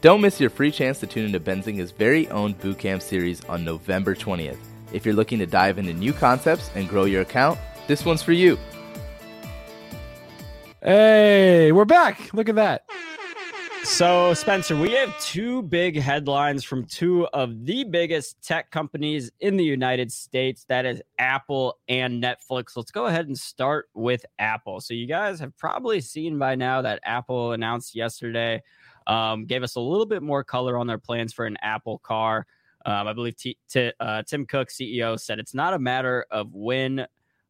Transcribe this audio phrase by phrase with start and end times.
[0.00, 4.14] Don't miss your free chance to tune into Benzinga's very own bootcamp series on November
[4.14, 4.56] 20th.
[4.94, 8.32] If you're looking to dive into new concepts and grow your account, this one's for
[8.32, 8.58] you.
[10.82, 12.32] Hey, we're back.
[12.32, 12.86] Look at that.
[13.82, 19.56] So, Spencer, we have two big headlines from two of the biggest tech companies in
[19.56, 22.76] the United States that is Apple and Netflix.
[22.76, 24.80] Let's go ahead and start with Apple.
[24.80, 28.62] So, you guys have probably seen by now that Apple announced yesterday,
[29.10, 32.46] um, gave us a little bit more color on their plans for an Apple car.
[32.86, 36.54] Um, I believe T- T- uh, Tim Cook, CEO, said it's not a matter of
[36.54, 37.06] when,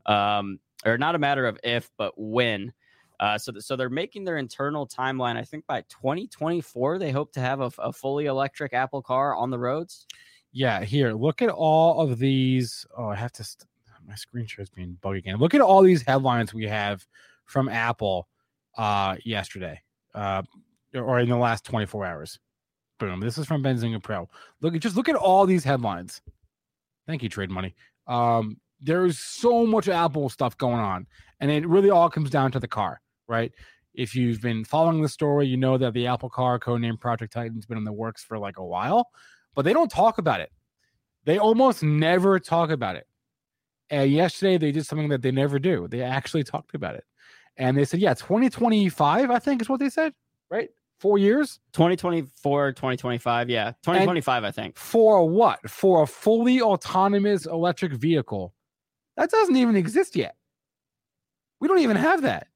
[0.06, 2.72] um, or not a matter of if, but when.
[3.20, 5.36] Uh, so, th- so they're making their internal timeline.
[5.36, 9.58] I think by 2024, they hope to have a, fully electric Apple car on the
[9.58, 10.06] roads.
[10.52, 12.86] Yeah, here, look at all of these.
[12.96, 13.44] Oh, I have to.
[13.44, 13.66] St-
[14.08, 15.36] my screen share is being buggy again.
[15.36, 17.06] Look at all these headlines we have
[17.44, 18.26] from Apple
[18.76, 19.80] uh, yesterday,
[20.14, 20.42] uh,
[20.94, 22.38] or in the last 24 hours.
[22.98, 23.20] Boom.
[23.20, 24.28] This is from Benzinga Pro.
[24.60, 26.20] Look, at just look at all these headlines.
[27.06, 27.74] Thank you, Trade Money.
[28.06, 31.06] Um, there's so much Apple stuff going on,
[31.40, 33.52] and it really all comes down to the car right?
[33.94, 37.54] If you've been following the story, you know that the Apple car, codenamed Project Titan,
[37.54, 39.08] has been in the works for like a while,
[39.54, 40.50] but they don't talk about it.
[41.24, 43.06] They almost never talk about it.
[43.88, 45.88] And yesterday they did something that they never do.
[45.88, 47.04] They actually talked about it.
[47.56, 50.12] And they said, yeah, 2025, I think is what they said,
[50.50, 50.70] right?
[51.00, 51.58] Four years?
[51.72, 53.48] 2024, 2025.
[53.48, 53.72] Yeah.
[53.82, 54.76] 2025, and I think.
[54.76, 55.68] For what?
[55.68, 58.54] For a fully autonomous electric vehicle.
[59.16, 60.36] That doesn't even exist yet.
[61.58, 62.48] We don't even have that.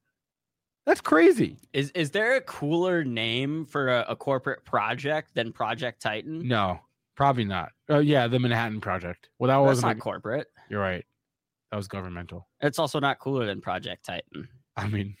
[0.85, 1.57] That's crazy.
[1.73, 6.47] Is is there a cooler name for a, a corporate project than Project Titan?
[6.47, 6.79] No,
[7.15, 7.71] probably not.
[7.89, 9.29] Oh yeah, the Manhattan Project.
[9.39, 10.47] Well, that was not a, corporate.
[10.69, 11.03] You're right.
[11.71, 12.47] That was governmental.
[12.61, 14.47] It's also not cooler than Project Titan.
[14.77, 15.15] I mean,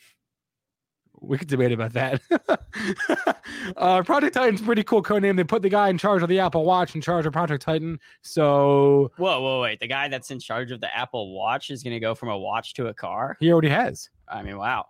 [1.21, 2.21] we could debate about that.
[3.77, 5.35] uh, Project Titan's pretty cool code name.
[5.35, 7.99] They put the guy in charge of the Apple Watch in charge of Project Titan.
[8.21, 9.79] So, whoa, whoa, wait!
[9.79, 12.37] The guy that's in charge of the Apple Watch is going to go from a
[12.37, 13.37] watch to a car.
[13.39, 14.09] He already has.
[14.27, 14.85] I mean, wow.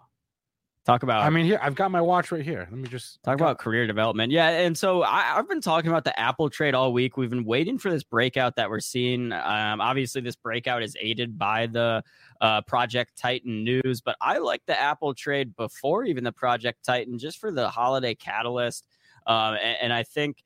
[0.86, 1.24] Talk about.
[1.24, 2.68] I mean, here I've got my watch right here.
[2.70, 4.32] Let me just talk about career development.
[4.32, 7.18] Yeah, and so I, have been talking about the Apple trade all week.
[7.18, 9.32] We've been waiting for this breakout that we're seeing.
[9.32, 12.04] Um, obviously, this breakout is aided by the
[12.40, 17.18] uh, Project Titan news, but I like the Apple trade before even the Project Titan,
[17.18, 18.86] just for the holiday catalyst.
[19.26, 20.44] Um, and, and I think,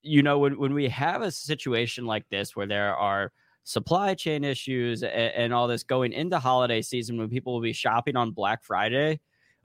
[0.00, 3.30] you know, when when we have a situation like this where there are
[3.64, 7.74] supply chain issues and, and all this going into holiday season when people will be
[7.74, 9.20] shopping on Black Friday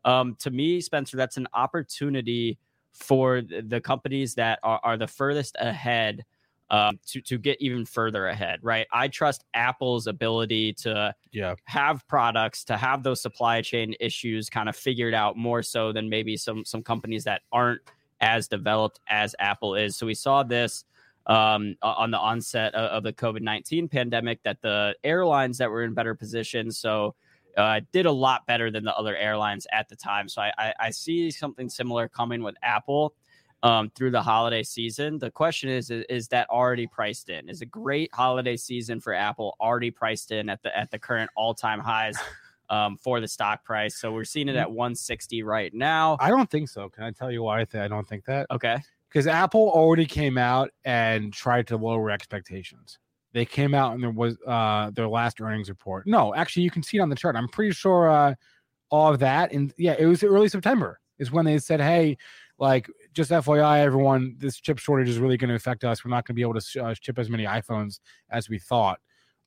[0.06, 2.57] um, to me, Spencer, that's an opportunity
[2.94, 6.25] for the companies that are, are the furthest ahead
[6.69, 8.88] um, to to get even further ahead, right?
[8.94, 11.56] I trust Apple's ability to yeah.
[11.66, 16.09] have products to have those supply chain issues kind of figured out more so than
[16.09, 17.81] maybe some some companies that aren't
[18.22, 19.97] as developed as Apple is.
[19.97, 20.85] So we saw this
[21.28, 25.83] um, on the onset of, of the COVID nineteen pandemic that the airlines that were
[25.83, 26.78] in better positions.
[26.78, 27.16] So
[27.57, 30.28] uh, did a lot better than the other airlines at the time.
[30.28, 33.13] So I, I, I see something similar coming with Apple
[33.63, 35.19] um, through the holiday season.
[35.19, 37.50] The question is, is, is that already priced in?
[37.50, 41.29] Is a great holiday season for Apple already priced in at the at the current
[41.35, 42.17] all time highs?
[42.69, 46.16] Um, for the stock price, so we're seeing it at 160 right now.
[46.22, 46.88] I don't think so.
[46.88, 48.47] Can I tell you why I, th- I don't think that?
[48.50, 48.78] Okay,
[49.09, 52.97] because Apple already came out and tried to lower expectations.
[53.34, 56.06] They came out and there was uh, their last earnings report.
[56.06, 57.36] No, actually, you can see it on the chart.
[57.36, 58.36] I'm pretty sure uh,
[58.90, 59.53] all of that.
[59.53, 62.18] And yeah, it was early September is when they said, hey,
[62.58, 66.03] like just FYI, everyone, this chip shortage is really going to affect us.
[66.03, 68.00] We're not going to be able to uh, ship as many iPhones
[68.30, 69.00] as we thought.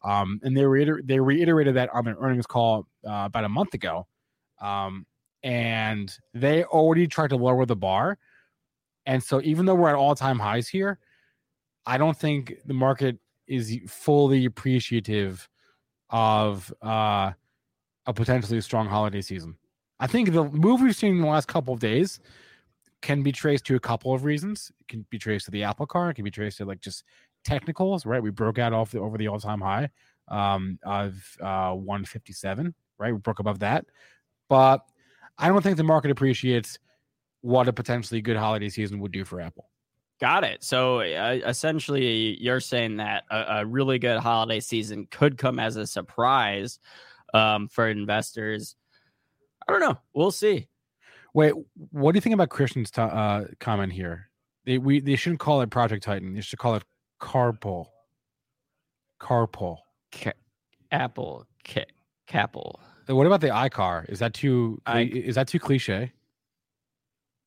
[0.02, 3.74] Um, and they reiter- they reiterated that on their earnings call uh, about a month
[3.74, 4.06] ago.
[4.60, 5.06] Um,
[5.42, 8.18] and they already tried to lower the bar.
[9.06, 10.98] And so even though we're at all time highs here,
[11.86, 15.48] I don't think the market is fully appreciative
[16.10, 17.32] of uh,
[18.06, 19.56] a potentially strong holiday season.
[20.00, 22.20] I think the move we've seen in the last couple of days
[23.00, 24.72] can be traced to a couple of reasons.
[24.80, 26.10] It can be traced to the Apple car.
[26.10, 27.04] It can be traced to like just
[27.44, 28.22] technicals, right?
[28.22, 29.90] We broke out off the, over the all-time high
[30.28, 33.12] um, of uh, 157, right?
[33.12, 33.84] We broke above that,
[34.48, 34.80] but
[35.38, 36.78] I don't think the market appreciates
[37.42, 39.68] what a potentially good holiday season would do for Apple.
[40.24, 40.64] Got it.
[40.64, 45.76] So uh, essentially, you're saying that a, a, really good holiday season could come as
[45.76, 46.78] a surprise
[47.34, 48.74] um, for investors.
[49.68, 49.98] I don't know.
[50.14, 50.68] We'll see.
[51.34, 51.52] Wait,
[51.90, 54.30] what do you think about Christian's t- uh, comment here?
[54.64, 56.32] They we they shouldn't call it Project Titan.
[56.32, 56.84] They should call it
[57.20, 57.88] Carpool.
[59.20, 59.76] Carpool.
[60.10, 60.32] Ca-
[60.90, 61.44] Apple.
[61.64, 61.84] Ca-.
[63.08, 64.08] What about the iCar?
[64.08, 64.80] Is that too?
[64.86, 66.14] I, is that too cliche?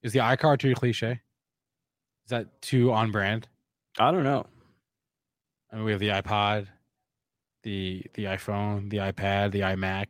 [0.03, 1.21] Is the iCar too cliche?
[2.27, 3.47] Is that too on brand?
[3.97, 4.45] I don't know.
[5.71, 6.68] I mean, we have the iPod,
[7.63, 10.07] the the iPhone, the iPad, the iMac.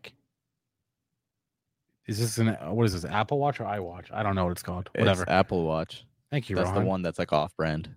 [2.07, 4.05] Is this an what is this Apple Watch or iWatch?
[4.11, 4.89] I don't know what it's called.
[4.95, 5.21] Whatever.
[5.23, 6.05] It's Apple Watch.
[6.31, 6.83] Thank you, That's Rohan.
[6.83, 7.93] the one that's like off brand.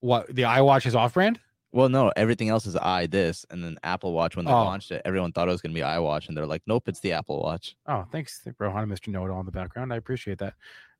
[0.00, 1.38] What the iWatch is off brand?
[1.70, 4.64] Well, no, everything else is i this, and then Apple Watch when they Oh.
[4.64, 7.12] launched it, everyone thought it was gonna be iWatch, and they're like, nope, it's the
[7.12, 7.76] Apple Watch.
[7.86, 9.06] Oh, thanks, Rohan, and Mr.
[9.08, 9.92] Know It All in the background.
[9.92, 10.54] I appreciate that.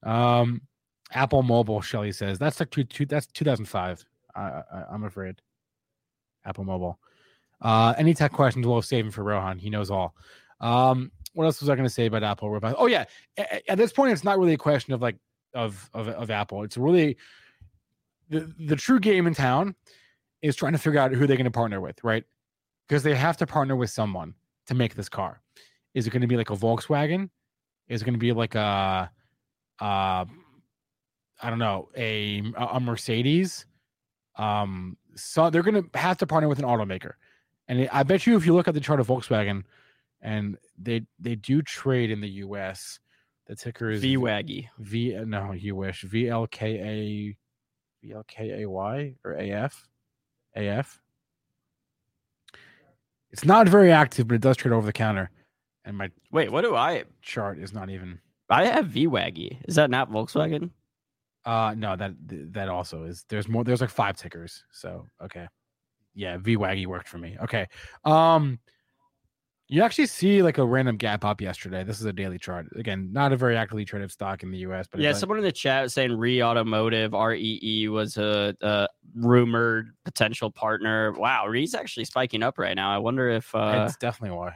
[0.05, 0.61] Um,
[1.13, 4.05] Apple Mobile, Shelly says that's like two, two that's 2005.
[4.35, 4.63] I, I,
[4.93, 5.37] I'm afraid.
[6.45, 6.99] Apple Mobile.
[7.61, 9.59] Uh, any tech questions we'll save him for Rohan.
[9.59, 10.15] He knows all.
[10.61, 12.59] Um, what else was I going to say about Apple?
[12.79, 13.05] Oh yeah,
[13.37, 15.17] a- a- at this point, it's not really a question of like
[15.55, 16.63] of of, of Apple.
[16.63, 17.17] It's really
[18.29, 19.75] the the true game in town
[20.43, 22.25] is trying to figure out who they're going to partner with, right?
[22.89, 24.35] Because they have to partner with someone
[24.67, 25.41] to make this car.
[25.93, 27.29] Is it going to be like a Volkswagen?
[27.89, 29.11] Is it going to be like a,
[29.81, 30.25] uh,
[31.43, 33.67] I don't know, a a Mercedes?
[34.37, 37.13] Um, so they're going to have to partner with an automaker,
[37.69, 39.65] and I bet you if you look at the chart of Volkswagen,
[40.23, 43.01] and they they do trade in the U.S.
[43.47, 44.69] The ticker is VWaggy.
[44.79, 45.19] V.
[45.27, 47.37] No, you wish V L K A
[48.07, 49.89] V L K A Y or A F
[50.57, 51.01] A F.
[53.33, 55.31] It's not very active, but it does trade over the counter,
[55.85, 57.05] and my Wait, what do I?
[57.23, 58.21] chart is not even.
[58.49, 59.59] I have VWaggy.
[59.69, 60.71] Is that not Volkswagen?
[61.45, 62.13] Uh no, that
[62.53, 63.25] that also is.
[63.29, 63.65] There's more.
[63.65, 64.65] There's like five tickers.
[64.73, 65.47] So okay,
[66.15, 67.37] yeah, VWaggy worked for me.
[67.43, 67.67] Okay,
[68.05, 68.59] um,
[69.69, 71.85] you actually see like a random gap up yesterday.
[71.85, 72.67] This is a daily chart.
[72.77, 74.87] Again, not a very actively traded stock in the U.S.
[74.91, 78.55] But yeah, it's like- someone in the chat was saying REE Automotive REE was a,
[78.61, 81.13] a rumored potential partner.
[81.13, 82.91] Wow, REE's actually spiking up right now.
[82.93, 84.55] I wonder if uh, That's definitely why.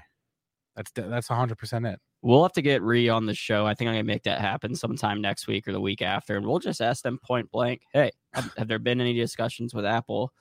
[0.76, 2.00] That's that's hundred percent it.
[2.22, 3.66] we'll have to get REE on the show.
[3.66, 6.46] I think I'm gonna make that happen sometime next week or the week after, and
[6.46, 10.32] we'll just ask them point blank, "Hey, have, have there been any discussions with Apple?"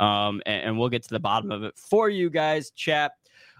[0.00, 3.12] Um, and, and we'll get to the bottom of it for you guys, chat.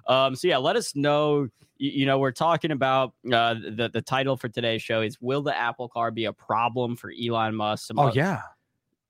[0.07, 1.49] Um, so yeah, let us know.
[1.77, 5.43] You, you know, we're talking about uh, the the title for today's show is "Will
[5.43, 8.41] the Apple Car be a problem for Elon Musk?" Some Oh oth- yeah,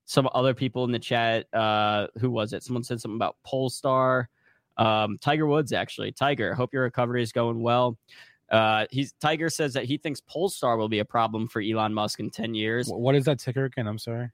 [0.05, 1.45] some other people in the chat.
[1.53, 2.63] Uh, who was it?
[2.63, 4.29] Someone said something about Polestar.
[4.77, 6.11] Um, Tiger Woods actually.
[6.11, 7.97] Tiger, hope your recovery is going well.
[8.49, 12.19] Uh, he's Tiger says that he thinks Polestar will be a problem for Elon Musk
[12.19, 12.87] in ten years.
[12.87, 13.87] What is that ticker again?
[13.87, 14.29] I'm sorry.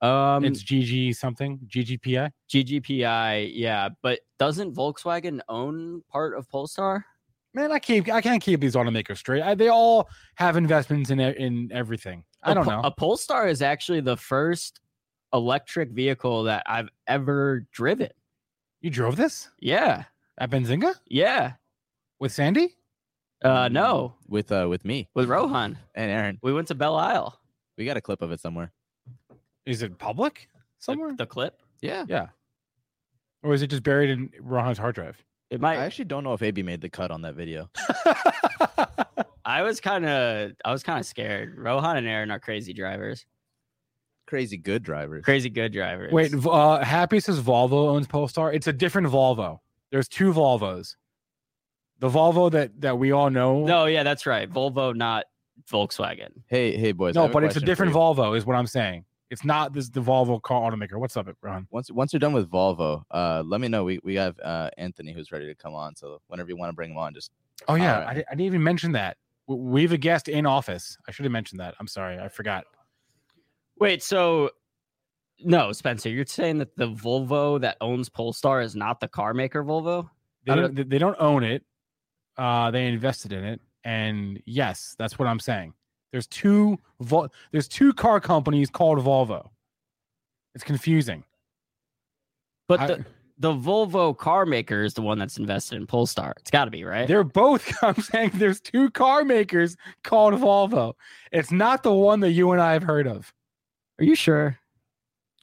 [0.00, 1.60] Um, it's GG something.
[1.68, 2.30] GGPI.
[2.50, 7.06] GGPI, yeah, but doesn't Volkswagen own part of Polestar?
[7.54, 9.42] Man, I keep I can't keep these automakers straight.
[9.42, 12.24] I, they all have investments in in everything.
[12.42, 12.80] I don't Po- know.
[12.82, 14.80] A Polestar is actually the first
[15.32, 18.08] electric vehicle that I've ever driven.
[18.82, 20.04] You drove this Yeah,
[20.38, 21.54] at Benzinga yeah.
[22.20, 22.76] with Sandy?
[23.42, 26.38] Uh, no, With uh with me with Rohan, and Aaron.
[26.42, 27.40] we went to Belle Isle.
[27.76, 28.70] We got a clip of it somewhere.
[29.66, 31.14] Is it public The- somewhere?
[31.16, 31.60] the clip.
[31.80, 32.04] Yeah.
[32.08, 32.28] yeah.
[33.42, 35.20] Or is it just buried in Rohan's hard drive?
[35.50, 35.78] It might.
[35.78, 37.68] I actually don't know if AB made the cut on that video.
[39.44, 41.58] I was kind of I was kind of scared.
[41.58, 43.26] Rohan and Aaron are crazy drivers.
[44.32, 45.26] Crazy good drivers.
[45.26, 46.10] Crazy good drivers.
[46.10, 48.50] Wait, uh, Happy says Volvo owns Polestar.
[48.50, 49.58] It's a different Volvo.
[49.90, 50.96] There's two Volvos.
[51.98, 53.66] The Volvo that that we all know.
[53.66, 54.50] No, yeah, that's right.
[54.50, 55.26] Volvo, not
[55.70, 56.30] Volkswagen.
[56.46, 57.14] Hey, hey boys.
[57.14, 57.92] No, have but it's a different.
[57.92, 59.04] Volvo, is what I'm saying.
[59.28, 60.94] It's not this the Volvo car automaker.
[60.94, 61.66] What's up, Ron?
[61.70, 63.84] Once once you're done with Volvo, uh, let me know.
[63.84, 65.94] We we have uh Anthony who's ready to come on.
[65.94, 67.32] So whenever you want to bring him on, just
[67.68, 68.16] Oh yeah, Alright.
[68.16, 69.18] I, I didn't even mention that.
[69.46, 70.96] We have a guest in office.
[71.06, 71.74] I should have mentioned that.
[71.78, 72.64] I'm sorry, I forgot.
[73.78, 74.50] Wait, so
[75.44, 79.64] no, Spencer, you're saying that the Volvo that owns Polestar is not the car maker
[79.64, 80.08] Volvo?
[80.44, 81.64] They don't, they- don't own it.
[82.36, 85.74] Uh, they invested in it, and yes, that's what I'm saying.
[86.12, 89.50] There's two Vol- there's two car companies called Volvo.
[90.54, 91.24] It's confusing.
[92.68, 93.04] But I- the
[93.38, 96.34] the Volvo car maker is the one that's invested in Polestar.
[96.38, 97.08] It's got to be right.
[97.08, 97.70] They're both.
[97.82, 100.94] I'm saying there's two car makers called Volvo.
[101.32, 103.32] It's not the one that you and I have heard of.
[103.98, 104.58] Are you sure?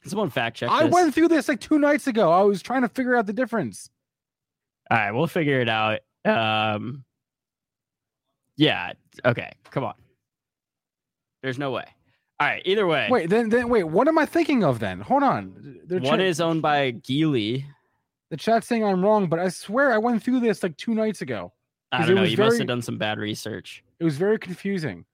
[0.04, 0.70] Someone fact check.
[0.70, 0.92] I this.
[0.92, 2.30] went through this like two nights ago.
[2.32, 3.90] I was trying to figure out the difference.
[4.90, 6.00] All right, we'll figure it out.
[6.24, 7.04] Um,
[8.56, 8.92] yeah.
[9.24, 9.50] Okay.
[9.70, 9.94] Come on.
[11.42, 11.84] There's no way.
[12.40, 12.62] All right.
[12.64, 13.84] Either way, Wait, then, then wait.
[13.84, 15.00] What am I thinking of then?
[15.00, 15.80] Hold on.
[15.84, 17.64] They're one cha- is owned by Geely.
[18.30, 21.22] the chat saying I'm wrong, but I swear I went through this like two nights
[21.22, 21.52] ago.
[21.92, 22.22] I 'Cause don't it know.
[22.22, 23.82] was You must have done some bad research.
[23.98, 25.04] It was very confusing.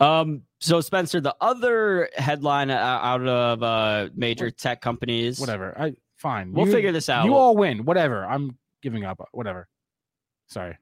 [0.00, 0.42] Um.
[0.60, 5.40] So Spencer, the other headline uh, out of uh, major tech companies.
[5.40, 5.74] Whatever.
[5.78, 6.52] I fine.
[6.52, 7.24] We'll You- figure this out.
[7.24, 7.84] You all win.
[7.84, 8.24] Whatever.
[8.26, 9.26] I'm giving up.
[9.32, 9.68] Whatever.
[10.48, 10.76] Sorry.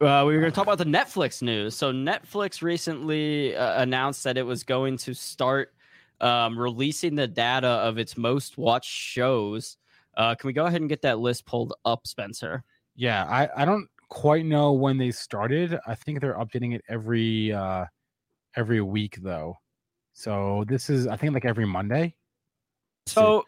[0.00, 1.74] Uh, we were going to talk about the Netflix news.
[1.74, 5.74] So Netflix recently uh, announced that it was going to start
[6.20, 9.76] um, releasing the data of its most watched shows.
[10.16, 12.62] Uh, can we go ahead and get that list pulled up, Spencer?
[12.94, 15.78] Yeah, I, I don't quite know when they started.
[15.86, 17.86] I think they're updating it every uh
[18.56, 19.56] every week though.
[20.12, 22.14] So this is I think like every Monday.
[23.06, 23.44] So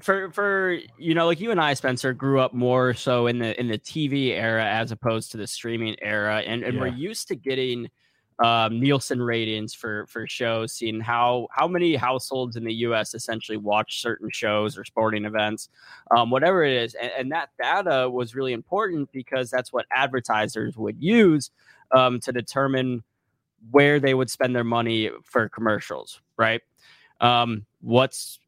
[0.00, 3.58] for for you know like you and I Spencer grew up more so in the
[3.58, 7.34] in the TV era as opposed to the streaming era and, and we're used to
[7.34, 7.90] getting
[8.42, 13.56] um, Nielsen ratings for for shows seeing how how many households in the US essentially
[13.56, 15.68] watch certain shows or sporting events
[16.16, 20.76] um, whatever it is and, and that data was really important because that's what advertisers
[20.76, 21.50] would use
[21.94, 23.04] um, to determine
[23.70, 26.60] where they would spend their money for commercials right
[27.20, 28.38] um, what's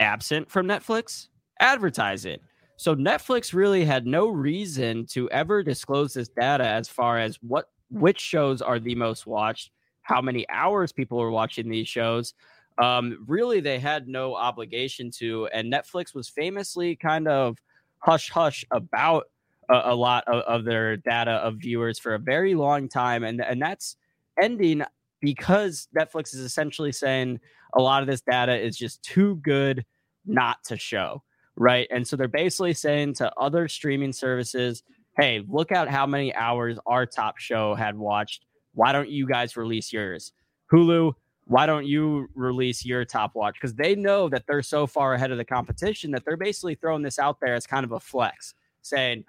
[0.00, 1.28] absent from Netflix?
[1.60, 2.38] Advertising.
[2.76, 7.66] So Netflix really had no reason to ever disclose this data as far as what
[7.90, 9.70] which shows are the most watched,
[10.02, 12.34] how many hours people are watching these shows.
[12.82, 17.58] Um, really, they had no obligation to, and Netflix was famously kind of
[17.98, 19.24] hush hush about
[19.68, 23.40] a, a lot of, of their data of viewers for a very long time, and
[23.42, 23.96] and that's
[24.40, 24.82] ending
[25.20, 27.40] because Netflix is essentially saying
[27.74, 29.84] a lot of this data is just too good
[30.26, 31.22] not to show,
[31.56, 31.88] right?
[31.90, 34.82] And so they're basically saying to other streaming services,
[35.18, 38.46] hey, look at how many hours our top show had watched.
[38.74, 40.32] Why don't you guys release yours?
[40.72, 41.12] Hulu,
[41.46, 43.54] why don't you release your top watch?
[43.54, 47.02] Because they know that they're so far ahead of the competition that they're basically throwing
[47.02, 49.24] this out there as kind of a flex, saying,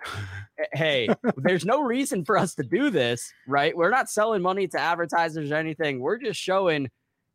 [0.73, 3.75] hey, there's no reason for us to do this, right?
[3.75, 6.01] We're not selling money to advertisers or anything.
[6.01, 6.89] We're just showing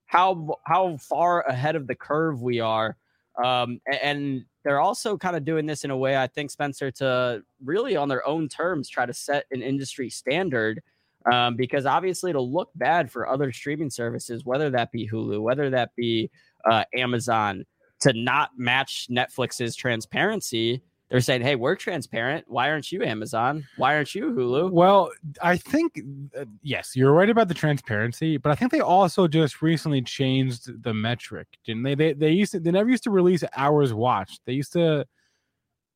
[0.06, 2.96] how how far ahead of the curve we are.
[3.42, 7.42] Um, and they're also kind of doing this in a way, I think, Spencer, to
[7.62, 10.82] really on their own terms try to set an industry standard.
[11.30, 15.70] Um, because obviously it'll look bad for other streaming services, whether that be Hulu, whether
[15.70, 16.30] that be
[16.70, 17.64] uh, Amazon,
[18.00, 20.82] to not match Netflix's transparency.
[21.10, 22.46] They're saying, "Hey, we're transparent.
[22.48, 23.66] Why aren't you Amazon?
[23.76, 25.10] Why aren't you Hulu?" Well,
[25.42, 26.00] I think
[26.36, 30.82] uh, yes, you're right about the transparency, but I think they also just recently changed
[30.82, 31.94] the metric, didn't they?
[31.94, 34.40] They they used to they never used to release hours watched.
[34.46, 35.06] They used to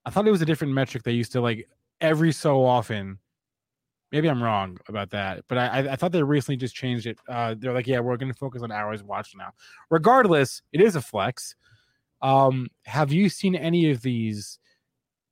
[0.05, 1.03] I thought it was a different metric.
[1.03, 1.69] They used to like
[2.01, 3.19] every so often.
[4.13, 7.19] Maybe I'm wrong about that, but I I, thought they recently just changed it.
[7.29, 9.53] Uh, they're like, yeah, we're going to focus on hours watched now.
[9.91, 11.55] Regardless, it is a flex.
[12.23, 14.59] Um, have you seen any of these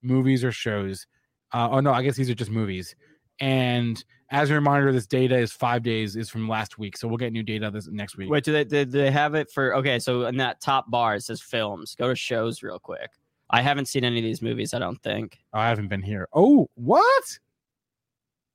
[0.06, 1.06] movies or shows?
[1.52, 2.94] Uh, oh no, I guess these are just movies.
[3.40, 7.16] And as a reminder, this data is five days is from last week, so we'll
[7.16, 8.30] get new data this next week.
[8.30, 9.74] Wait, do they, do they have it for?
[9.76, 11.94] Okay, so in that top bar it says films.
[11.94, 13.10] Go to shows real quick.
[13.50, 14.74] I haven't seen any of these movies.
[14.74, 15.38] I don't think.
[15.52, 16.28] Oh, I haven't been here.
[16.32, 17.38] Oh, what?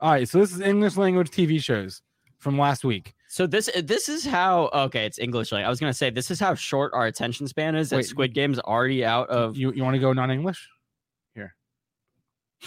[0.02, 2.02] All right, so this is English language TV shows
[2.40, 3.14] from last week.
[3.30, 5.54] So this this is how okay, it's English.
[5.54, 7.94] Like I was gonna say, this is how short our attention span is.
[7.94, 8.06] Wait.
[8.06, 10.58] Squid Game's already out of You you want to go non-English?
[10.58, 10.81] Here.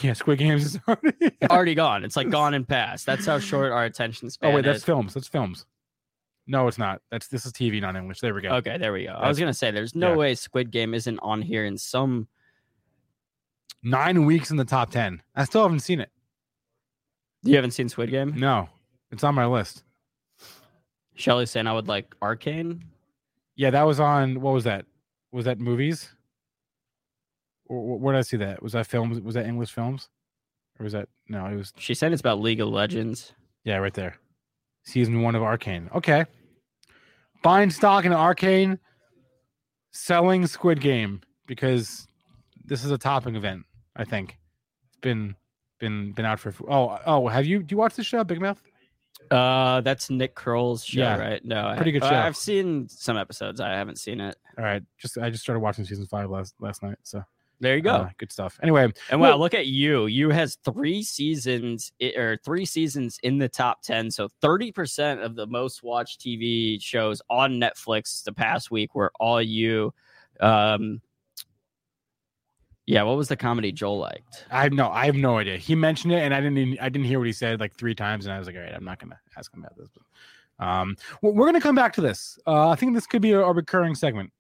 [0.01, 1.31] Yeah, Squid Games is already.
[1.51, 2.05] already gone.
[2.05, 3.07] It's like gone and past.
[3.07, 4.53] That's how short our attention oh, span.
[4.53, 4.85] oh wait, that's is.
[4.85, 5.15] films.
[5.15, 5.67] That's films.
[6.47, 7.01] No, it's not.
[7.11, 8.21] That's this is TV not English.
[8.21, 8.51] There we go.
[8.57, 9.13] Okay, there we go.
[9.13, 10.17] I was gonna say, there's no yeah.
[10.17, 12.29] way Squid Game isn't on here in some.
[13.83, 15.23] Nine weeks in the top ten.
[15.37, 16.11] I still haven't seen it.
[17.43, 18.35] You haven't seen Squid Game?
[18.37, 18.69] No,
[19.11, 19.85] it's on my list.
[21.15, 22.85] Shelly's saying I would like Arcane.
[23.57, 24.41] Yeah, that was on.
[24.41, 24.87] What was that?
[25.33, 26.11] Was that movies?
[27.69, 28.63] Where did I see that?
[28.63, 29.21] Was that films?
[29.21, 30.09] Was that English films?
[30.79, 31.47] Or was that no?
[31.47, 33.33] It was She said it's about League of Legends.
[33.65, 34.17] yeah, right there.
[34.85, 35.89] Season one of Arcane.
[35.95, 36.25] Okay,
[37.43, 38.79] buying stock in Arcane,
[39.93, 42.07] selling Squid Game because
[42.65, 43.65] this is a topping event.
[43.97, 44.37] I think
[44.89, 45.37] it's been
[45.79, 46.53] been been out for.
[46.69, 47.63] Oh oh, have you?
[47.63, 48.63] Do you watch the show Big Mouth?
[49.31, 51.17] Uh, that's Nick Kroll's show, Yeah.
[51.17, 51.43] right?
[51.45, 52.11] No, I- Pretty good show.
[52.15, 53.59] I've seen some episodes.
[53.59, 54.37] I haven't seen it.
[54.59, 56.99] All right, just I just started watching season five last last night.
[57.05, 57.23] So
[57.65, 57.91] There you go.
[57.95, 58.59] uh, good stuff.
[58.63, 60.07] Anyway, And wow, Well- look at you.
[60.07, 64.11] You has three seasons or three seasons in the top 10.
[64.11, 69.41] So 30% of the most watched TV shows on Netflix the past week were all
[69.43, 69.93] you.
[70.41, 71.01] Um
[72.87, 74.45] yeah, what was the comedy Joel liked?
[74.51, 75.57] I have no, I have no idea.
[75.57, 77.95] He mentioned it, and I didn't, even, I didn't hear what he said like three
[77.95, 79.89] times, and I was like, all right, I'm not gonna ask him about this.
[80.59, 82.39] But, um, we're gonna come back to this.
[82.47, 84.31] Uh, I think this could be a, a recurring segment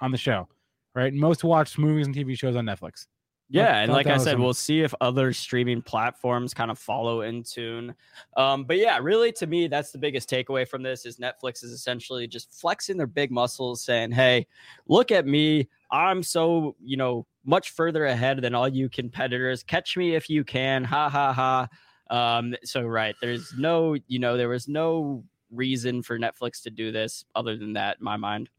[0.00, 0.46] on the show,
[0.94, 1.12] right?
[1.12, 3.06] Most watched movies and TV shows on Netflix.
[3.50, 7.22] Yeah, and like that I said, we'll see if other streaming platforms kind of follow
[7.22, 7.94] in tune.
[8.36, 11.70] Um, but yeah, really, to me, that's the biggest takeaway from this is Netflix is
[11.72, 14.46] essentially just flexing their big muscles, saying, "Hey,
[14.86, 15.66] look at me!
[15.90, 19.62] I'm so you know much further ahead than all you competitors.
[19.62, 20.84] Catch me if you can!
[20.84, 21.68] Ha ha ha!"
[22.10, 26.92] Um, so right, there's no, you know, there was no reason for Netflix to do
[26.92, 28.50] this other than that, in my mind.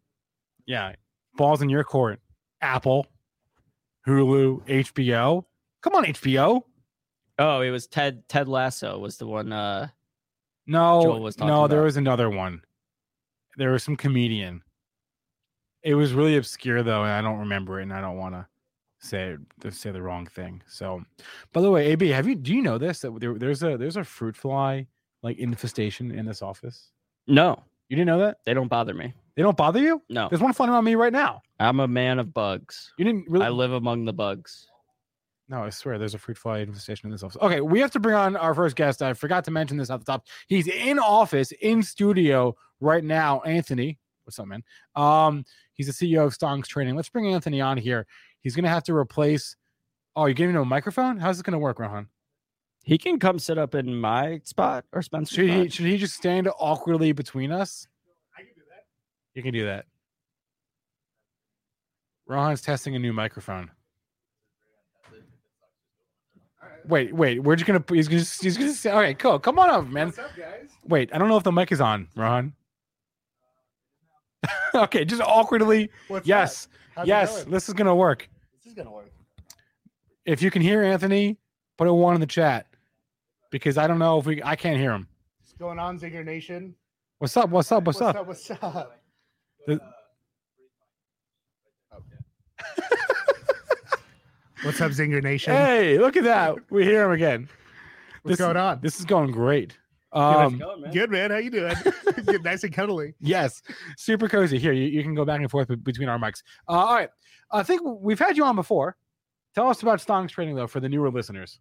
[0.66, 0.94] Yeah,
[1.36, 2.20] balls in your court.
[2.62, 3.06] Apple,
[4.08, 5.46] Hulu, HBO.
[5.82, 6.64] Come on, HBO.
[7.38, 9.52] Oh, it was Ted Ted Lasso was the one.
[9.54, 9.88] Uh,
[10.68, 11.86] No, Joel was talking no, there about.
[11.86, 12.62] was another one.
[13.58, 14.62] There was some comedian.
[15.84, 18.46] It was really obscure though, and I don't remember it, and I don't want to
[19.00, 19.38] say
[19.70, 20.62] say the wrong thing.
[20.68, 21.02] So,
[21.54, 23.96] by the way, AB, have you do you know this that there, there's a there's
[23.98, 24.86] a fruit fly
[25.24, 26.92] like infestation in this office?
[27.28, 28.40] no, You didn't know that?
[28.46, 29.14] they don't bother me.
[29.40, 30.02] They don't bother you?
[30.10, 31.44] No, There's one flying around me right now.
[31.62, 32.92] I'm a man of bugs.
[32.98, 33.46] You didn't really.
[33.46, 34.68] I live among the bugs.
[35.48, 37.38] No, I swear there's a fruit fly infestation in this office.
[37.42, 39.02] Okay, we have to bring on our first guest.
[39.02, 40.28] I forgot to mention this at the top.
[40.50, 43.40] He's in office, in studio right now.
[43.44, 44.62] Anthony, what's up, man?
[44.98, 46.98] Um, he's the CEO of Stonks Trading.
[46.98, 48.08] Let's bring Anthony on here.
[48.42, 49.56] He's gonna have to replace.
[50.18, 51.18] Oh, you're giving him a microphone?
[51.18, 52.10] How's this gonna work, Rohan?
[52.84, 56.16] He can come sit up in my spot or Spencer's Should he should he just
[56.16, 57.88] stand awkwardly between us?
[59.40, 59.86] You can do that.
[62.28, 63.72] Rohan's testing a new microphone.
[66.86, 67.42] Wait, wait.
[67.42, 67.82] We're just gonna.
[67.88, 68.20] He's gonna.
[68.20, 68.74] He's gonna.
[68.74, 69.40] Say, all right, cool.
[69.40, 70.08] Come on up, man.
[70.08, 70.72] What's up, guys?
[70.86, 72.52] Wait, I don't know if the mic is on, Rohan.
[74.76, 75.90] okay, just awkwardly.
[76.10, 76.68] What's Yes,
[76.98, 77.08] up?
[77.08, 77.46] Yes.
[77.46, 78.28] This is gonna work.
[78.58, 79.10] This is gonna work.
[80.26, 81.38] If you can hear Anthony,
[81.78, 82.68] put a one in the chat
[83.52, 84.44] because I don't know if we.
[84.44, 85.08] I can't hear him.
[85.40, 86.76] What's going on, Zinger Nation?
[87.20, 87.50] What's up?
[87.50, 87.84] What's up?
[87.84, 88.26] What's, up?
[88.28, 88.99] What's up?
[89.70, 89.80] The-
[94.64, 95.54] What's up, Zinger Nation?
[95.54, 96.56] Hey, look at that.
[96.70, 97.48] We hear him again.
[98.24, 98.80] What's this- going on?
[98.82, 99.78] This is going great.
[100.12, 100.92] how's Um, Going, man.
[100.92, 101.32] Good man.
[101.32, 101.76] How you doing?
[102.26, 103.14] Get nice and cuddly.
[103.22, 103.62] yes,
[103.96, 104.60] super cozy.
[104.60, 106.42] Here, you, you can go back and forth between our mics.
[106.68, 107.10] Uh, all right.
[107.52, 108.98] I think we've had you on before.
[109.56, 111.60] Tell us about Stonks Trading, though, for the newer listeners.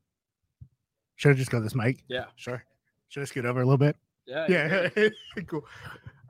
[1.17, 2.05] Should I just go this mic?
[2.09, 2.25] Yeah.
[2.37, 2.63] Sure.
[3.09, 3.97] Should I scoot over a little bit?
[4.27, 4.47] Yeah.
[4.49, 5.09] Yeah.
[5.47, 5.65] cool.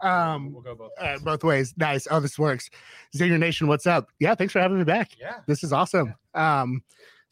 [0.03, 0.93] Um, we'll go both.
[1.01, 1.75] uh, both ways.
[1.77, 2.07] Nice.
[2.11, 2.71] Oh, this works.
[3.17, 4.09] Zinger Nation, what's up?
[4.19, 5.11] Yeah, thanks for having me back.
[5.19, 5.37] Yeah.
[5.47, 6.15] This is awesome.
[6.35, 6.83] Um,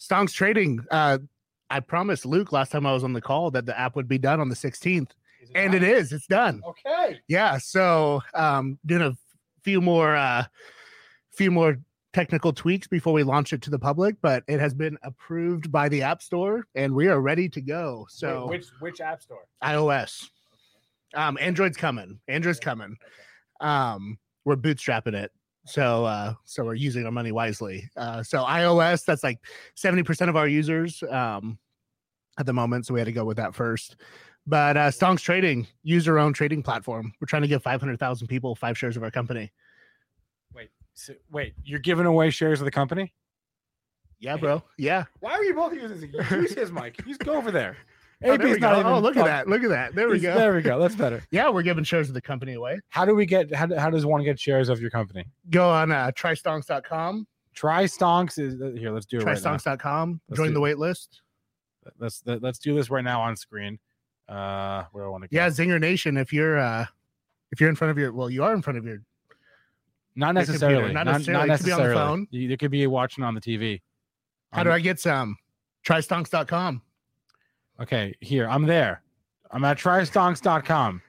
[0.00, 0.81] Stonks Trading.
[0.90, 1.18] Uh,
[1.70, 4.18] I promised Luke last time I was on the call that the app would be
[4.18, 5.11] done on the 16th,
[5.55, 6.12] and it is.
[6.12, 6.62] It's done.
[6.66, 7.20] Okay.
[7.29, 7.59] Yeah.
[7.59, 9.16] So, um, doing a
[9.62, 10.44] few more, uh,
[11.33, 11.79] few more
[12.12, 15.88] technical tweaks before we launch it to the public, but it has been approved by
[15.88, 18.07] the App Store, and we are ready to go.
[18.09, 19.46] So, which which app store?
[19.62, 20.31] iOS.
[21.16, 22.20] Um, Android's coming.
[22.29, 22.96] Android's coming.
[23.61, 25.33] Um, we're bootstrapping it.
[25.66, 27.90] So uh, so we're using our money wisely.
[27.96, 29.40] Uh, so iOS, that's like
[29.76, 31.59] 70% of our users um
[32.38, 32.87] at the moment.
[32.87, 33.96] So we had to go with that first.
[34.46, 37.12] But uh Stonks Trading, user owned trading platform.
[37.20, 39.50] We're trying to give 500,000 people five shares of our company.
[40.55, 43.12] Wait, so, wait, you're giving away shares of the company?
[44.20, 44.62] Yeah, bro.
[44.79, 45.05] Yeah.
[45.20, 46.31] Why are you both using this?
[46.31, 47.02] Use his mic.
[47.05, 47.76] He's go over there.
[48.24, 49.46] Oh, we not even- oh, look at that.
[49.46, 49.94] Look at that.
[49.94, 50.35] There we go.
[50.35, 50.81] There we go.
[50.81, 51.22] That's better.
[51.31, 52.81] Yeah, we're giving shares of the company away.
[52.88, 53.55] How do we get?
[53.55, 55.24] How, how does one get shares of your company?
[55.50, 57.26] Go on uh, trystonks.com.
[57.55, 58.90] Try Stonks is here.
[58.90, 59.57] Let's do it right now.
[59.57, 60.20] Trystonks.com.
[60.29, 61.20] Let's Join do- the wait list.
[61.98, 63.79] Let's let, let's do this right now on screen.
[64.29, 65.37] Uh, where I want to go.
[65.37, 66.16] Yeah, Zinger Nation.
[66.16, 66.87] If you're uh
[67.52, 68.98] if you're in front of your well, you are in front of your
[70.16, 70.92] not your computer, necessarily.
[70.94, 71.48] not Not, necessarily.
[71.48, 71.94] not It could be on the necessarily.
[71.94, 72.26] phone.
[72.31, 73.83] You, you could be watching on the TV.
[74.52, 75.37] how do I get some?
[75.87, 76.83] Trystonks.com.
[77.80, 79.02] Okay, here I'm there.
[79.50, 81.02] I'm at trystonks.com.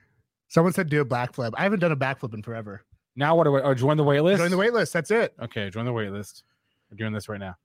[0.50, 1.52] Someone said do a backflip.
[1.58, 2.84] I haven't done a backflip in forever.
[3.16, 3.62] Now what do I?
[3.62, 4.40] Oh, join the wait list.
[4.42, 4.94] Join the wait list.
[4.94, 5.34] That's it.
[5.42, 6.44] Okay, join the wait list.
[6.92, 7.56] We're doing this right now.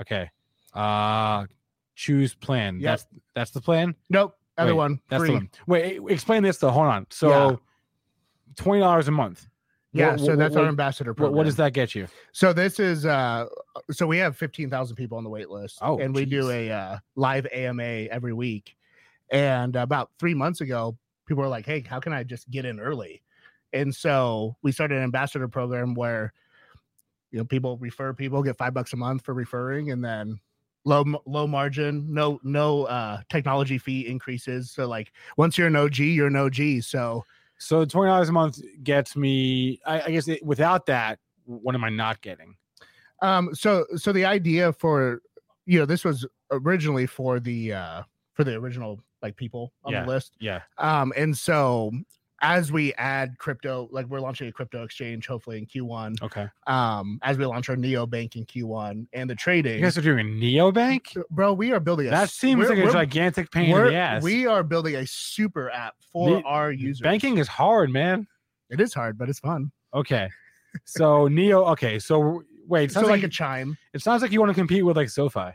[0.00, 0.30] Okay.
[0.74, 1.46] Uh
[1.94, 2.80] choose plan.
[2.80, 2.82] Yep.
[2.82, 3.94] That's that's the plan.
[4.10, 4.36] Nope.
[4.58, 5.00] Other Wait, one.
[5.08, 5.28] That's free.
[5.30, 5.50] the one.
[5.66, 6.70] Wait, explain this though.
[6.70, 7.06] Hold on.
[7.10, 7.56] So Yeah.
[8.56, 9.46] twenty dollars a month.
[9.94, 11.36] Yeah, What- so what- that's what- our ambassador What, program.
[11.36, 12.06] what does that get you?
[12.32, 13.46] So this is uh
[13.90, 16.98] so we have 15,000 people on the wait list Oh, and we do a uh,
[17.14, 18.76] live AMA every week.
[19.30, 22.80] And about 3 months ago, people were like, "Hey, how can I just get in
[22.80, 23.22] early?"
[23.72, 26.32] And so we started an ambassador program where
[27.30, 30.38] you know, people refer people get 5 bucks a month for referring and then
[30.84, 34.70] low low margin, no no uh technology fee increases.
[34.70, 36.80] So like once you're an OG, you're an OG.
[36.82, 37.24] So
[37.62, 39.80] So twenty dollars a month gets me.
[39.86, 42.56] I, I guess it, without that, what am I not getting?
[43.20, 45.20] Um, so so the idea for
[45.66, 48.02] you know this was originally for the uh
[48.34, 50.02] for the original like people on Yeah.
[50.02, 50.36] the list.
[50.40, 50.62] Yeah.
[50.78, 51.92] Um, and so
[52.42, 56.20] as we add crypto, like we're launching a crypto exchange hopefully in Q1.
[56.22, 56.48] Okay.
[56.66, 60.02] Um, as we launch our Neo Bank in Q1 and the trading, You guys are
[60.02, 61.16] doing a neobank.
[61.30, 64.22] bro, we are building a That seems like a gigantic pain in the ass.
[64.22, 67.00] We are building a super app for Ne- our users.
[67.02, 68.26] Banking is hard, man.
[68.70, 69.70] it is hard, but it's fun.
[69.94, 70.28] Okay.
[70.86, 71.64] So Neo.
[71.66, 71.98] Okay.
[71.98, 72.84] So wait.
[72.84, 73.76] It So sounds like like a chime.
[73.92, 75.50] it sounds like you want to compete with like SoFi.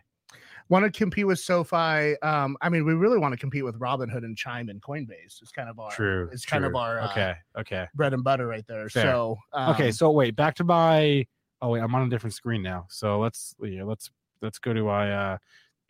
[0.70, 2.20] Want to compete with SoFi.
[2.22, 5.42] Um, I mean, we really want to compete with Robinhood and Chime and Coinbase.
[5.42, 6.30] It's kind of our True.
[6.32, 7.36] It's kind of our uh, okay.
[7.58, 7.88] Okay.
[7.96, 8.90] bread and butter right there.
[8.90, 9.04] Fair.
[9.04, 9.88] So okay.
[9.88, 11.26] um, So wait, back to my.
[11.62, 12.86] Oh wait, I'm on a different screen now.
[12.90, 15.38] So let's yeah, let's let's go to my uh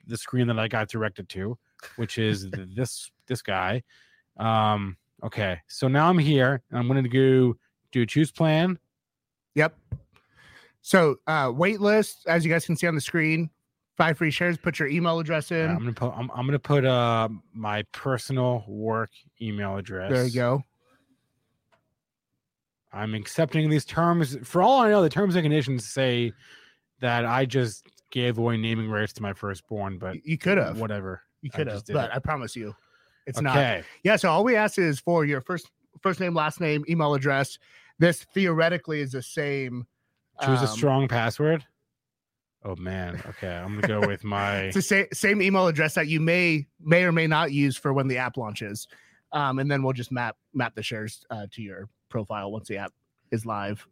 [0.05, 1.57] the screen that I got directed to,
[1.97, 3.83] which is this this guy.
[4.37, 4.97] Um.
[5.23, 5.59] Okay.
[5.67, 6.61] So now I'm here.
[6.69, 7.57] And I'm going to go
[7.91, 8.77] do choose plan.
[9.55, 9.75] Yep.
[10.81, 13.49] So uh wait list, as you guys can see on the screen,
[13.97, 14.57] five free shares.
[14.57, 15.57] Put your email address in.
[15.57, 19.09] Yeah, I'm gonna put I'm, I'm gonna put uh my personal work
[19.41, 20.11] email address.
[20.11, 20.63] there you go.
[22.93, 24.37] I'm accepting these terms.
[24.43, 26.31] For all I know, the terms and conditions say
[26.99, 30.79] that I just gave away naming rights to my firstborn, but You could have.
[30.79, 31.21] whatever.
[31.41, 32.15] You could have, but it.
[32.15, 32.75] I promise you,
[33.25, 33.83] it's not.
[34.03, 34.15] Yeah.
[34.15, 35.69] So all we ask is for your first
[36.01, 37.59] first name, last name, email address.
[37.99, 39.85] This theoretically is the same.
[40.43, 41.65] Choose a um, strong password.
[42.67, 43.21] Oh man.
[43.29, 44.61] Okay, I'm gonna go with my.
[44.65, 47.93] It's the same same email address that you may may or may not use for
[47.93, 48.87] when the app launches,
[49.31, 52.77] um, and then we'll just map map the shares uh, to your profile once the
[52.77, 52.91] app
[53.31, 53.87] is live.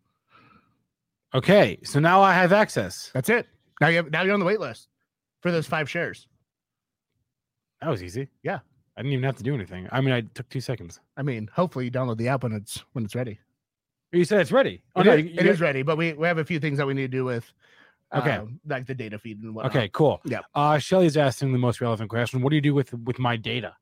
[1.34, 3.12] Okay, so now I have access.
[3.14, 3.48] That's it.
[3.82, 4.90] Now you have now you're on the wait list
[5.42, 6.28] for those five shares.
[7.82, 8.28] That was easy.
[8.44, 8.60] Yeah.
[8.98, 9.90] I didn't even have to do anything.
[9.92, 11.02] I mean, I took two seconds.
[11.18, 13.40] I mean, hopefully you download the app when it's when it's ready.
[14.14, 14.82] You said it's ready.
[14.96, 16.60] Oh It no, is- you- it you- is ready, but we, we have a few
[16.62, 17.52] things that we need to do with
[18.14, 18.32] Okay.
[18.32, 19.76] um, like the data feed and whatnot.
[19.76, 20.22] Okay, cool.
[20.26, 20.42] Yeah.
[20.54, 22.42] Uh, Shelly's asking the most relevant question.
[22.42, 23.76] What do you do with with my data?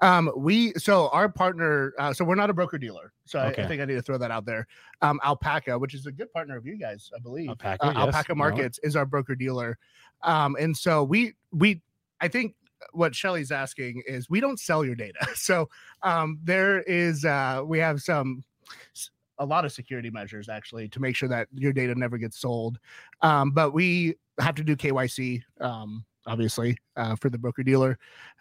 [0.00, 3.12] Um, we so our partner, uh, so we're not a broker dealer.
[3.24, 4.66] So I- I, think I need to throw that out there.
[5.00, 7.50] Um, Alpaca, which is a good partner of you guys, I believe.
[7.50, 8.34] Alpaca, uh, yes, Alpaca.
[8.34, 9.78] Markets is our broker dealer.
[10.22, 11.82] Um, and so we we
[12.20, 12.54] I think
[12.92, 15.18] what Shelly's asking is we don't sell your data.
[15.36, 15.68] So
[16.02, 18.42] um there is uh we have some
[19.42, 22.78] a lot of security measures actually to make sure that your data never gets sold.
[23.20, 27.98] Um, but we have to do KYC um obviously uh, for the broker dealer.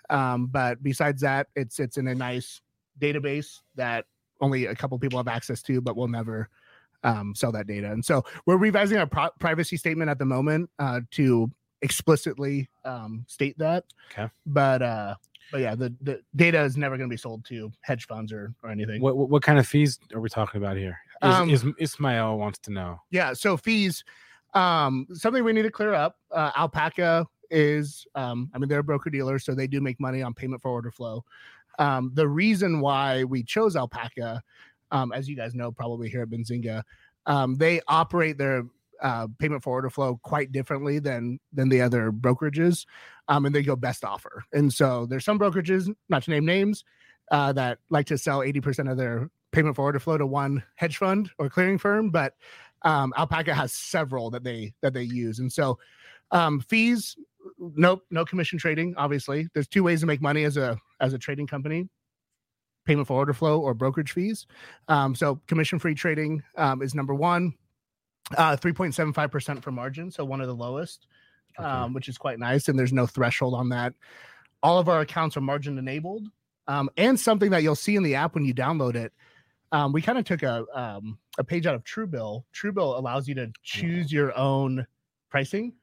[0.10, 2.62] Um, but besides that, it's it's in a nice
[3.00, 4.06] database that
[4.40, 6.50] only a couple people have access to, but we'll never
[7.04, 7.92] um, sell that data.
[7.92, 11.50] And so we're revising our pro- privacy statement at the moment uh, to
[11.82, 13.86] explicitly um, state that.
[14.12, 14.30] Okay.
[14.46, 15.16] But uh,
[15.52, 18.54] but yeah, the, the data is never going to be sold to hedge funds or
[18.64, 19.02] or anything.
[19.02, 20.98] What, what what kind of fees are we talking about here?
[21.24, 23.02] Is, Um, is Ismail wants to know.
[23.12, 23.34] Yeah.
[23.34, 24.04] So fees,
[24.54, 26.18] um, something we need to clear up.
[26.32, 30.22] Uh, Alpaca is, um, I mean, they're a broker dealer, so they do make money
[30.22, 31.24] on payment for order flow.
[31.80, 34.42] Um, the reason why we chose Alpaca,
[34.92, 36.84] um, as you guys know, probably here at Benzinga,
[37.28, 38.64] um, they operate their
[39.02, 42.86] uh, payment for order flow quite differently than than the other brokerages,
[43.28, 44.44] um, and they go best offer.
[44.54, 46.84] And so there's some brokerages, not to name names,
[47.32, 50.98] uh, that like to sell 80% of their payment for order flow to one hedge
[50.98, 52.34] fund or clearing firm, but
[52.84, 55.78] um, Alpaca has several that they that they use, and so
[56.32, 57.16] um, fees,
[57.60, 58.94] no no commission trading.
[58.98, 61.88] Obviously, there's two ways to make money as a as a trading company:
[62.86, 64.48] payment for order flow or brokerage fees.
[64.88, 67.54] Um, so commission free trading um, is number one,
[68.38, 71.08] uh, three point seven five percent for margin, so one of the lowest,
[71.60, 71.68] Okay.
[71.68, 73.94] um, which is quite nice, and there's no threshold on that.
[74.64, 76.28] All of our accounts are margin enabled,
[76.68, 79.12] um, and something that you'll see in the app when you download it
[79.72, 82.44] um, we kind of took a um, a page out of Truebill.
[82.54, 84.86] Truebill allows you to choose your own
[85.30, 85.74] pricing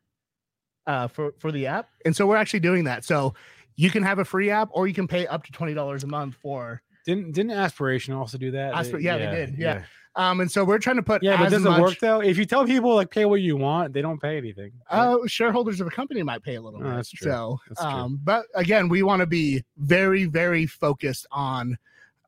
[0.86, 3.04] uh, for for the app, and so we're actually doing that.
[3.04, 3.34] So
[3.76, 6.06] you can have a free app, or you can pay up to twenty dollars a
[6.06, 6.82] month for.
[7.06, 8.74] Didn't didn't Aspiration also do that?
[8.74, 9.74] Aspir- yeah, they did, yeah.
[9.74, 9.84] yeah.
[10.18, 12.20] Um, and so we're trying to put Yeah, but does it work though?
[12.20, 14.72] If you tell people like pay what you want, they don't pay anything.
[14.92, 14.98] right?
[15.14, 16.96] Uh, shareholders of a company might pay a little Oh, bit.
[16.96, 17.30] that's true.
[17.30, 17.88] So, That's true.
[17.88, 21.78] um, but again, we want to be very, very focused on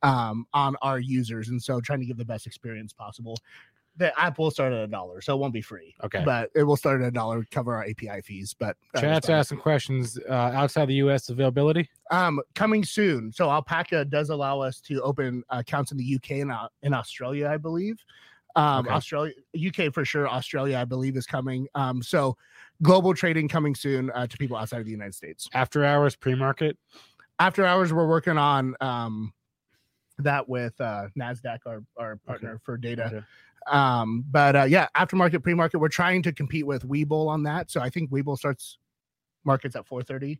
[0.03, 3.37] um on our users, and so trying to give the best experience possible.
[4.01, 5.95] The app will start at a dollar, so it won't be free.
[6.03, 6.23] Okay.
[6.25, 8.57] but it will start at a dollar, cover our API fees.
[8.59, 11.29] But Chat's asking questions uh, outside the U.S.
[11.29, 11.91] availability.
[12.11, 13.31] um coming soon.
[13.31, 17.49] So Alpaca does allow us to open accounts in the UK and uh, in Australia,
[17.49, 18.03] I believe.
[18.57, 18.95] Um, Okay.
[18.95, 19.35] Australia,
[19.69, 20.27] UK for sure.
[20.27, 21.69] Australia, I believe, is coming.
[21.75, 22.39] Um, so
[22.81, 25.47] global trading coming soon uh, to people outside of the United States.
[25.53, 26.79] After hours pre-market.
[27.39, 29.35] After hours, we're working on um
[30.19, 33.05] that with uh Nasdaq, our our partner for data.
[33.07, 33.21] Okay.
[33.67, 37.71] Um, but uh, yeah, aftermarket, pre-market, we're trying to compete with Webull on that.
[37.71, 38.79] So I think Webull starts
[39.45, 40.39] markets at 4:30.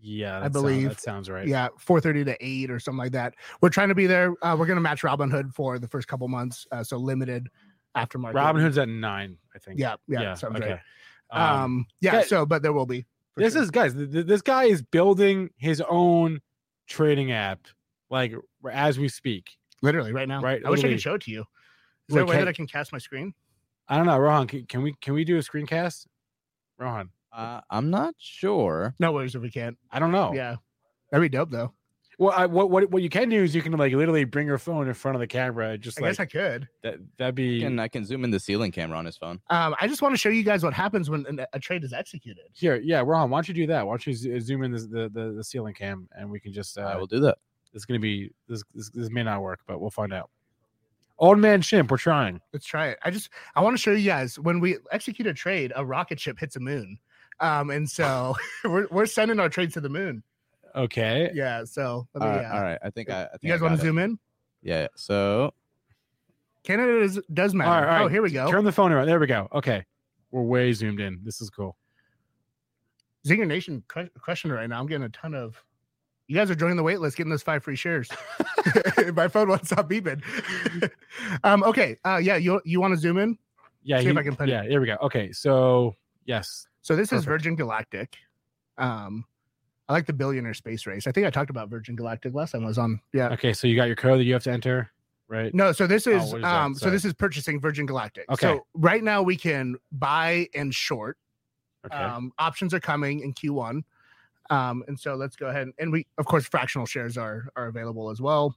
[0.00, 1.46] Yeah, I that believe- that sounds right.
[1.46, 3.34] Yeah, 4:30 to 8 or something like that.
[3.60, 4.34] We're trying to be there.
[4.42, 6.66] Uh, we're gonna match Robinhood for the first couple months.
[6.72, 7.48] Uh, so limited
[7.96, 8.34] aftermarket.
[8.34, 9.78] Robinhood's at nine, I think.
[9.78, 10.72] Yeah, yeah, sounds okay.
[10.72, 11.62] right.
[11.62, 13.06] Um, yeah, yeah, so but there will be.
[13.36, 13.62] this sure.
[13.62, 13.94] is guys.
[13.94, 16.40] th- th- this guy is building his own
[16.86, 17.60] trading app,
[18.10, 18.34] like
[18.70, 19.50] as we speak.
[19.82, 20.40] literally right now.
[20.42, 21.44] Right, I wish I could show it to you.
[22.12, 23.34] Is there a way can- that I can cast my screen?
[23.88, 24.46] I don't know, Rohan.
[24.46, 26.06] Can, can we can we do a screencast?
[26.78, 28.94] Rohan, Uh, I'm not sure.
[28.98, 29.76] No worries if we can't.
[29.90, 30.32] I don't know.
[30.34, 30.56] Yeah,
[31.10, 31.72] that'd be dope though.
[32.18, 34.58] Well, I, what what what you can do is you can like literally bring your
[34.58, 36.68] phone in front of the camera, just I like guess I could.
[36.82, 36.96] that.
[37.18, 39.40] That'd be And I can zoom in the ceiling camera on his phone.
[39.50, 42.44] Um, I just want to show you guys what happens when a trade is executed.
[42.52, 42.76] here.
[42.82, 43.86] Yeah, Ron, why don't you do that?
[43.86, 46.78] Why don't you zoom in this, the, the the ceiling cam and we can just.
[46.78, 47.38] Uh, I will do that.
[47.72, 48.90] It's gonna be this, this.
[48.90, 50.30] This may not work, but we'll find out.
[51.18, 52.40] Old man Shimp, we're trying.
[52.52, 52.98] Let's try it.
[53.04, 56.18] I just I want to show you guys when we execute a trade, a rocket
[56.18, 56.98] ship hits a moon.
[57.40, 60.22] Um, and so we're we're sending our trades to the moon.
[60.74, 61.30] Okay.
[61.34, 61.64] Yeah.
[61.64, 62.78] So let me, right, uh, all right.
[62.82, 63.24] I think I.
[63.24, 63.86] I think you guys I want to it.
[63.86, 64.18] zoom in?
[64.62, 64.86] Yeah.
[64.96, 65.52] So
[66.64, 67.70] Canada is, does matter.
[67.70, 68.50] All right, all Oh, here we go.
[68.50, 69.06] Turn the phone around.
[69.06, 69.48] There we go.
[69.52, 69.84] Okay.
[70.30, 71.20] We're way zoomed in.
[71.24, 71.76] This is cool.
[73.26, 73.84] Zinger Nation
[74.20, 74.80] question right now.
[74.80, 75.62] I'm getting a ton of.
[76.32, 78.08] You guys are joining the wait list, getting those five free shares.
[79.14, 80.22] My phone won't stop beeping.
[81.44, 81.62] um.
[81.62, 81.98] Okay.
[82.06, 82.16] Uh.
[82.16, 82.36] Yeah.
[82.36, 83.36] You you want to zoom in?
[83.82, 84.00] Yeah.
[84.00, 84.66] See if I can put it- yeah.
[84.66, 84.96] There we go.
[85.02, 85.30] Okay.
[85.32, 86.66] So yes.
[86.80, 88.16] So this is Virgin Galactic.
[88.78, 89.26] Um.
[89.90, 91.06] I like the billionaire space race.
[91.06, 92.98] I think I talked about Virgin Galactic last time I was on.
[93.12, 93.28] Yeah.
[93.34, 93.52] Okay.
[93.52, 94.90] So you got your code that you have to enter,
[95.28, 95.52] right?
[95.54, 98.24] No, so this Oh, is, what is um so this is purchasing Virgin Galactic.
[98.30, 98.46] Okay.
[98.46, 101.18] So right now we can buy and short.
[101.84, 101.94] Okay.
[101.94, 103.82] Um options are coming in Q1.
[104.52, 107.66] Um and so let's go ahead and, and we of course fractional shares are are
[107.66, 108.54] available as well.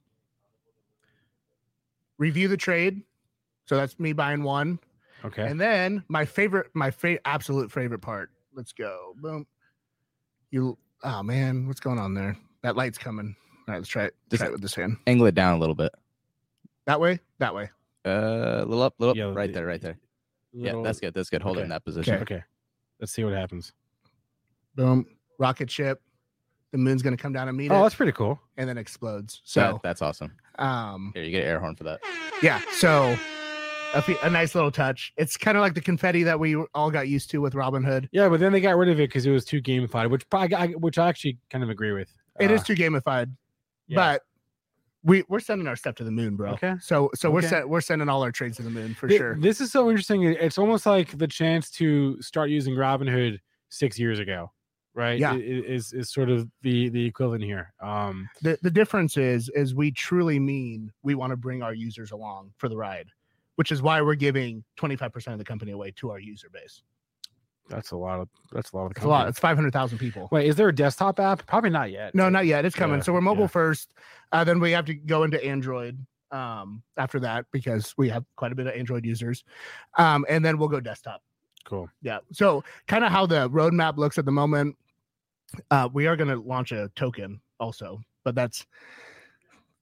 [2.17, 3.01] Review the trade.
[3.65, 4.79] So that's me buying one.
[5.23, 5.47] okay.
[5.47, 8.29] And then my favorite my fa- absolute favorite part.
[8.53, 9.13] Let's go.
[9.21, 9.45] Boom.
[10.51, 12.37] You oh man, what's going on there?
[12.63, 13.35] That light's coming.
[13.67, 14.15] All right, let's try it.
[14.29, 14.97] Just- Try it with this hand.
[15.07, 15.91] angle it down a little bit.
[16.85, 17.19] That way?
[17.39, 17.69] That way.
[18.05, 19.17] Uh, a little up, little up.
[19.17, 19.97] Yeah, right the- there, right there.
[20.53, 21.13] Little- Yeah, that's good.
[21.15, 21.41] That's good.
[21.41, 22.15] Hold it in that position.
[22.21, 22.43] Okay.
[22.99, 23.73] Let's see what happens.
[24.75, 25.05] boom,
[25.39, 26.01] rocket ship.
[26.71, 28.39] The moon's gonna come down and meet Oh, it, that's pretty cool.
[28.57, 29.41] and then explodes.
[29.43, 30.33] That- So, that's awesome.
[30.59, 32.01] um, Here, you get an air horn for that.
[32.41, 32.61] yeah.
[32.73, 33.17] So,
[33.93, 35.13] a, fe- a nice little touch.
[35.15, 38.09] It's kind of like the confetti that we all got used to with Robinhood.
[38.11, 40.49] Yeah, but then they got rid of it because it was too gamified, which I,
[40.57, 42.09] I which I actually kind of agree with.
[42.41, 43.31] It is Uh, too gamified,
[43.87, 43.95] yeah.
[43.95, 44.21] but
[45.03, 46.51] we we're sending our stuff to the moon, bro.
[46.53, 46.73] Okay.
[46.81, 47.47] So so we're Okay.
[47.47, 49.35] set, we're sending all our trades to the moon for Thi- sure.
[49.39, 50.23] This is so interesting.
[50.23, 54.51] It's almost like the chance to start using Robinhood six years ago,
[54.95, 55.19] right?
[55.19, 55.33] Yeah.
[55.33, 57.73] I- i- is is sort of the the equivalent here.
[57.81, 62.11] Um, the the difference is is we truly mean we want to bring our users
[62.11, 63.09] along for the ride,
[63.55, 66.81] which is why we're giving 25% of the company away to our user base.
[67.67, 69.27] that's a lot of that's a lot of the It's a lot.
[69.27, 70.29] It's 500,000 people.
[70.31, 71.45] Wait, is there a desktop app?
[71.47, 72.13] Probably not yet.
[72.13, 72.63] No, not yet.
[72.63, 72.97] It's coming.
[72.97, 73.47] Yeah, so we're mobile yeah.
[73.47, 73.93] first.
[74.31, 75.97] Uh, then we have to go into Android
[76.31, 79.43] um, after that because we have quite a bit of Android users.
[79.97, 81.23] Um, and then we'll go desktop.
[81.63, 81.89] Cool.
[82.03, 82.19] Yeah.
[82.31, 84.75] So kind of how the roadmap looks at the moment.
[85.71, 88.65] Uh, we are going to launch a token also, but that's.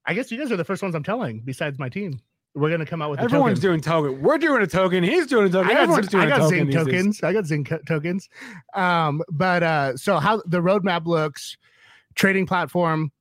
[0.06, 1.40] I guess you guys are the first ones I'm telling.
[1.46, 2.20] Besides my team,
[2.56, 3.20] we're going to come out with.
[3.20, 3.70] a Everyone's token.
[3.70, 4.22] doing token.
[4.22, 5.04] We're doing a token.
[5.04, 5.72] He's doing a token.
[5.72, 6.58] I got, Everyone's Z- doing I got a token.
[6.58, 6.86] Zing these days.
[6.86, 7.24] tokens.
[7.24, 8.30] I got Zing co- tokens.
[8.74, 11.56] Um, but uh, so how the roadmap looks,
[12.16, 13.12] trading platform,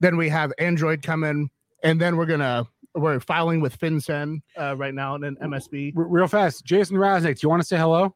[0.00, 1.48] then we have Android coming,
[1.82, 5.96] and then we're gonna we're filing with FinCEN uh, right now and then MSB.
[5.96, 7.38] R- real fast, Jason Raznick.
[7.40, 8.14] Do you want to say hello?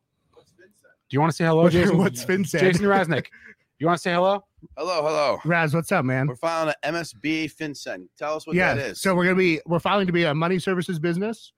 [1.09, 1.97] Do you want to say hello, Jason?
[1.99, 2.61] what's FinCEN?
[2.61, 3.27] Jason Raznick.
[3.83, 4.45] You want to say hello?
[4.77, 5.41] Hello, hello.
[5.45, 6.29] Raz, what's up, man?
[6.29, 8.07] We're filing an MSB FinCEN.
[8.17, 8.75] Tell us what yeah.
[8.75, 9.01] that is.
[9.01, 11.53] So we're gonna be we're filing to be a money services business.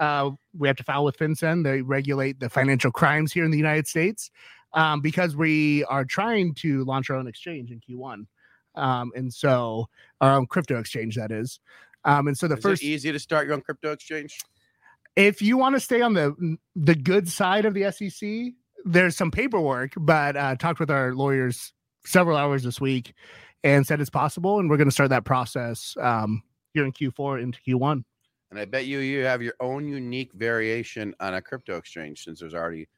[0.00, 1.62] Uh, we have to file with FinCEN.
[1.62, 4.32] They regulate the financial crimes here in the United States
[4.72, 8.26] um, because we are trying to launch our own exchange in Q1.
[8.74, 9.86] Um, and so
[10.20, 11.60] our own crypto exchange that is.
[12.04, 14.36] Um, and so the is first it easy to start your own crypto exchange?
[15.16, 19.30] if you want to stay on the the good side of the SEC, there's some
[19.30, 21.72] paperwork, but uh, talked with our lawyers
[22.04, 23.14] several hours this week
[23.62, 27.42] and said it's possible, and we're going to start that process um, here in Q4
[27.42, 28.04] into Q1.
[28.50, 32.40] And I bet you you have your own unique variation on a crypto exchange since
[32.40, 32.88] there's already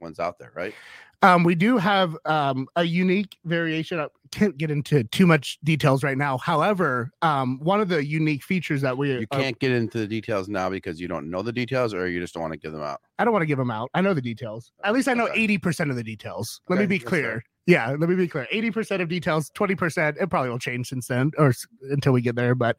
[0.00, 0.74] ones out there, right?
[1.22, 3.98] Um, we do have um, a unique variation.
[3.98, 6.38] I can't get into too much details right now.
[6.38, 10.06] However, um, one of the unique features that we You uh, can't get into the
[10.06, 12.70] details now because you don't know the details or you just don't want to give
[12.70, 13.00] them out.
[13.18, 13.90] I don't want to give them out.
[13.94, 14.70] I know the details.
[14.84, 15.40] At least I know Okay.
[15.40, 16.60] eighty percent of the details.
[16.68, 17.42] Let me be clear.
[17.66, 18.46] Yeah, let me be clear.
[18.52, 20.18] Eighty percent of details, twenty percent.
[20.20, 21.52] It probably will change since then, or
[21.90, 22.54] until we get there.
[22.54, 22.78] But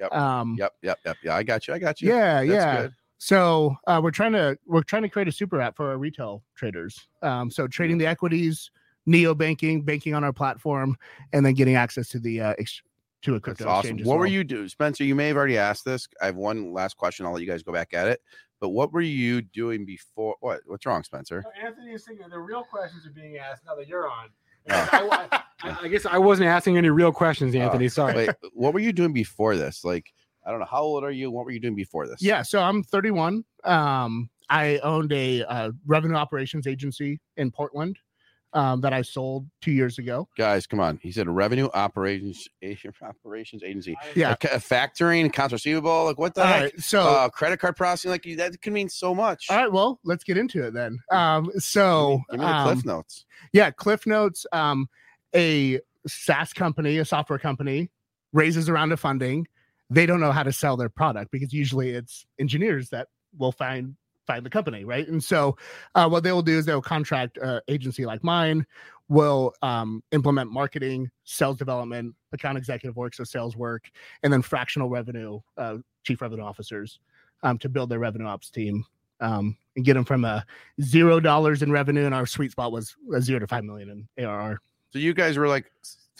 [0.00, 1.16] Yep, um, Yep, yep, yep.
[1.22, 1.74] Yeah, I got you.
[1.74, 2.08] I got you.
[2.08, 2.82] yeah, That's yeah.
[2.82, 2.92] good.
[3.18, 6.42] So uh, we're trying to we're trying to create a super app for our retail
[6.54, 7.08] traders.
[7.22, 8.70] Um, so trading the equities,
[9.06, 10.96] neo banking, banking on our platform,
[11.32, 12.82] and then getting access to the uh, ex-
[13.22, 13.78] to a That's crypto awesome.
[13.78, 14.00] exchange.
[14.02, 15.02] as What were you doing, Spencer?
[15.04, 16.06] You may have already asked this.
[16.20, 17.24] I have one last question.
[17.24, 18.20] I'll let you guys go back at it.
[18.60, 20.36] But what were you doing before?
[20.40, 20.60] What?
[20.66, 21.42] What's wrong, Spencer?
[21.62, 24.28] Anthony is thinking the real questions are being asked now that you're on.
[24.68, 25.08] Oh.
[25.12, 25.42] I, I-
[25.82, 27.88] I guess I wasn't asking any real questions, Anthony.
[27.88, 28.14] Sorry.
[28.14, 29.84] Wait, what were you doing before this?
[29.84, 30.12] Like,
[30.46, 30.66] I don't know.
[30.66, 31.30] How old are you?
[31.30, 32.22] What were you doing before this?
[32.22, 33.44] Yeah, so I'm 31.
[33.64, 37.98] Um, I owned a uh, revenue operations agency in Portland
[38.52, 40.28] um, that I sold two years ago.
[40.38, 40.98] Guys, come on.
[41.02, 42.48] He said revenue operations
[43.02, 43.96] operations agency.
[44.14, 44.30] Yeah.
[44.30, 46.04] Like, uh, factoring, accounts receivable.
[46.04, 46.62] Like what the All heck?
[46.62, 48.12] right, so uh, credit card processing.
[48.12, 49.46] Like that can mean so much.
[49.50, 50.98] all right, well, let's get into it then.
[51.10, 53.26] Um, so Give me the um, cliff notes.
[53.52, 54.88] Yeah, Cliff Notes, um,
[55.34, 57.90] a SaaS company, a software company,
[58.32, 59.46] raises a round of funding.
[59.90, 63.94] They don't know how to sell their product because usually it's engineers that will find
[64.26, 65.06] find the company, right?
[65.06, 65.56] And so,
[65.94, 68.66] uh, what they will do is they'll contract an agency like mine,
[69.08, 73.84] will um, implement marketing, sales development, account executive work, so sales work,
[74.22, 76.98] and then fractional revenue, uh, chief revenue officers,
[77.42, 78.84] um, to build their revenue ops team
[79.20, 80.44] um, and get them from a
[80.82, 84.24] zero dollars in revenue, and our sweet spot was a zero to five million in
[84.24, 84.60] ARR.
[84.92, 85.70] So you guys were like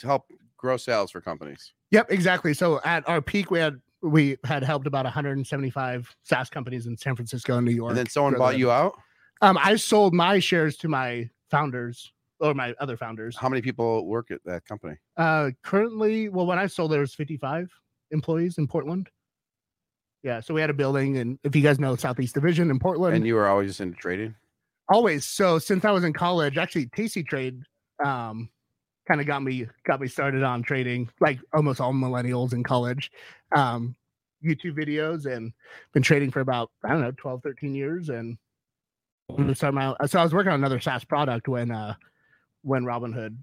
[0.01, 1.73] help grow sales for companies.
[1.91, 2.53] Yep, exactly.
[2.53, 7.15] So at our peak, we had we had helped about 175 SaaS companies in San
[7.15, 7.89] Francisco and New York.
[7.91, 8.93] And then someone bought you out.
[9.41, 13.35] Um, I sold my shares to my founders or my other founders.
[13.35, 14.95] How many people work at that company?
[15.15, 17.71] Uh, currently, well, when I sold, there was 55
[18.11, 19.09] employees in Portland.
[20.23, 23.15] Yeah, so we had a building, and if you guys know Southeast Division in Portland,
[23.15, 24.35] And you were always into trading.
[24.89, 27.61] always so since i was in college actually tasty trade
[28.05, 28.49] um
[29.07, 33.11] kind of got me got me started on trading like almost all millennials in college
[33.55, 33.95] um
[34.43, 35.53] youtube videos and
[35.93, 38.37] been trading for about i don't know 12 13 years and
[39.27, 41.93] when started my so i was working on another saas product when uh
[42.63, 43.35] when robinhood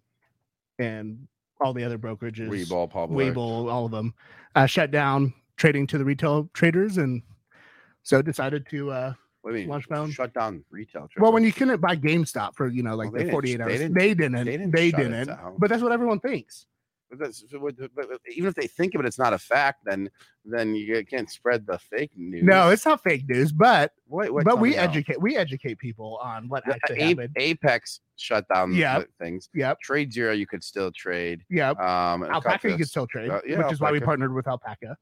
[0.79, 1.27] and
[1.61, 3.35] all the other brokerages Webull, public.
[3.35, 4.13] Webull, all of them
[4.55, 7.23] uh shut down trading to the retail traders and
[8.03, 9.15] so decided to uh
[9.45, 10.11] What do you mean?
[10.11, 11.07] Shut down retail.
[11.19, 13.77] well, when you couldn't buy GameStop for you know like Well, they the didn't- they
[13.77, 14.33] didn't- they didn't.
[14.33, 15.27] they They didn't didn't.
[15.27, 15.57] shut it down.
[15.59, 16.65] But that's what everyone thinks.
[17.11, 17.75] But that's, but-
[18.35, 19.85] even if they think of it, it's not a fact.
[19.85, 20.09] Then
[20.47, 22.43] then you can't spread the fake news.
[22.43, 26.49] No, it's not fake news, but Wait, wait, but we educate we educate people on
[26.49, 27.35] what The actually A- happened.
[27.37, 29.09] Apex shut down Yep.
[29.19, 29.51] the things.
[29.53, 31.45] Yep, Trade Zero, you could still trade.
[31.51, 31.79] yep.
[31.79, 34.97] Um, Alpaca you could still trade, uh, yeah, which is why we partnered with Alpaca.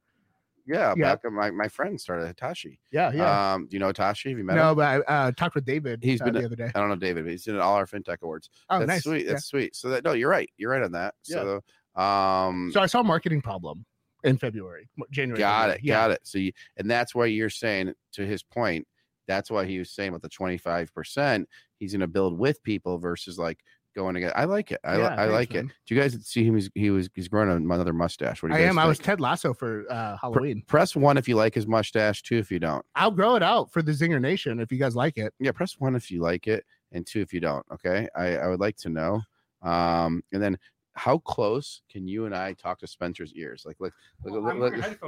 [0.67, 1.07] Yeah, Yep.
[1.07, 1.31] Alpaca.
[1.31, 2.79] My, my friend started Hitachi.
[2.93, 3.55] Yeah, yeah.
[3.55, 4.29] Um, do you know Hitachi?
[4.31, 4.77] Have you met no, him?
[4.77, 6.03] but I uh, talked with David.
[6.03, 6.71] He's uh, been- the other day.
[6.75, 8.49] I don't know David, but he's in all our fintech awards.
[8.71, 9.03] Oh, that's nice.
[9.03, 9.25] sweet.
[9.27, 9.33] yeah.
[9.33, 9.75] That's sweet.
[9.75, 10.49] So that no, you're right.
[10.57, 11.15] You're right on that.
[11.23, 11.61] So
[11.97, 13.85] um So I saw a marketing problem
[14.25, 15.39] in February, January.
[15.39, 15.81] got February.
[15.83, 15.87] it.
[15.89, 16.21] Got it.
[16.23, 18.87] So you and that's why you're saying to his point,
[19.29, 21.45] that's why he was saying about the 25%,
[21.79, 23.59] he's gonna build with people versus like
[23.95, 24.81] going to get I like it.
[24.85, 25.67] I, Yeah, I thanks, like it.
[25.87, 26.55] Do you guys see him?
[26.55, 28.43] He's, he was he's growing another mustache.
[28.43, 28.79] What do I you guys am.
[28.79, 28.99] I was?
[28.99, 30.63] Ted Lasso for uh, Halloween.
[30.67, 32.85] press one if you like his mustache, two if you don't.
[32.95, 35.33] I'll grow it out for the Zingernation if you guys like it.
[35.39, 38.47] yeah press one if you like it and two if you don't okay i i
[38.49, 39.21] would like to know
[39.63, 40.59] um and then
[40.95, 43.93] how close can you and i talk to spencer's ears like like
[44.25, 45.03] like like, like,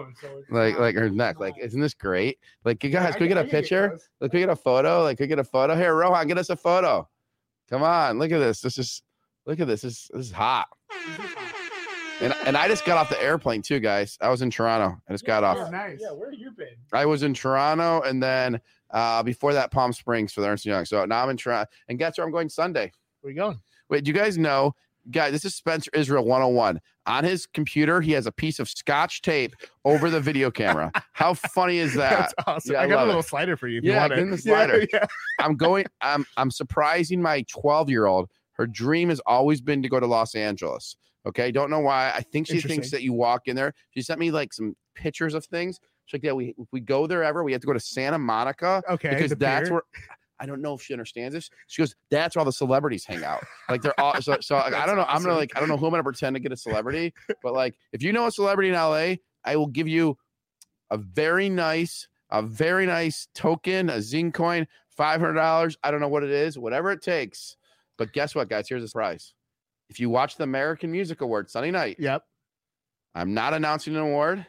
[0.51, 3.45] like, like her neck like isn't this great like you guys can we get a
[3.45, 6.27] picture like can we get a photo like can we get a photo here rohan
[6.27, 7.07] get us a photo
[7.71, 9.03] come on look at this this is
[9.47, 10.69] look at this this, this is hot
[12.21, 15.13] and, and i just got off the airplane too guys i was in toronto i
[15.13, 15.99] just got off nice.
[16.01, 16.77] Yeah, where you been?
[16.93, 20.85] I was in Toronto and then uh, before that Palm Springs for the Ernst Young.
[20.85, 21.71] So now I'm in Toronto.
[21.89, 22.93] And guess where I'm going Sunday?
[23.21, 23.61] Where are you going?
[23.89, 24.75] Wait, do you guys know?
[25.11, 26.81] Guys, this is Spencer Israel 101.
[27.07, 30.91] On his computer, he has a piece of scotch tape over the video camera.
[31.13, 32.19] How funny is that?
[32.19, 32.73] That's awesome.
[32.73, 33.07] Yeah, I I got a it.
[33.09, 33.79] little slider for you.
[33.79, 34.79] If Yeah, you want give the slider.
[34.81, 35.07] Yeah, yeah.
[35.41, 38.31] I'm going, I'm I'm surprising my 12 year old.
[38.53, 40.97] Her dream has always been to go to Los Angeles.
[41.27, 41.51] Okay.
[41.51, 42.13] Don't know why.
[42.15, 43.75] I think she thinks that you walk in there.
[43.91, 45.81] She sent me like some pictures of things.
[46.07, 48.83] She's like, yeah, we we go there ever, we have to go to Santa Monica
[48.91, 49.11] Okay.
[49.11, 49.75] because that's pier.
[49.75, 49.83] where
[50.45, 51.49] I don't know if she understands this.
[51.69, 54.37] She goes, "That's where all the celebrities hang out." Like they're all so.
[54.41, 55.07] so like, I don't know.
[55.09, 57.55] I'm gonna like I don't know who I'm gonna pretend to get a celebrity, but
[57.55, 60.19] like if you know a celebrity in LA, I will give you
[60.91, 65.79] a very nice, a very nice token, a Zing coin, five hundred dollars.
[65.83, 67.57] I don't know what it is, whatever it takes.
[67.97, 68.69] But guess what, guys?
[68.69, 69.33] Here's the surprise.
[69.89, 72.23] If you watch the American Music Awards Sunday night, Yep.
[73.15, 74.45] I'm not announcing an award,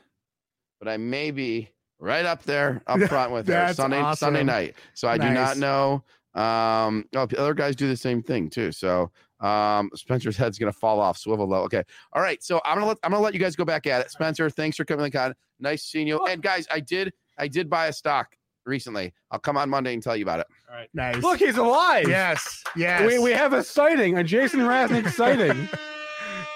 [0.80, 4.76] but I may be right up there up front with her That's Sunday Sunday night.
[4.94, 6.04] So I do not know.
[6.34, 8.72] Um, oh, other guys do the same thing too.
[8.72, 11.64] So um, Spencer's head's gonna fall off, swivel low.
[11.64, 11.84] Okay,
[12.14, 12.44] all right.
[12.44, 14.12] So I'm gonna let I'm gonna let you guys go back at it.
[14.12, 15.34] Spencer, thanks for coming on.
[15.60, 16.24] Nice seeing you.
[16.26, 18.36] And guys, I did I did buy a stock
[18.66, 19.14] recently.
[19.32, 20.48] I'll come on Monday and tell you about it.
[20.70, 21.22] All right, nice.
[21.22, 22.08] Look, he's alive.
[22.08, 22.64] Yes.
[22.76, 23.06] Yes.
[23.06, 25.70] We, we have a sighting, a Jason Raznick sighting.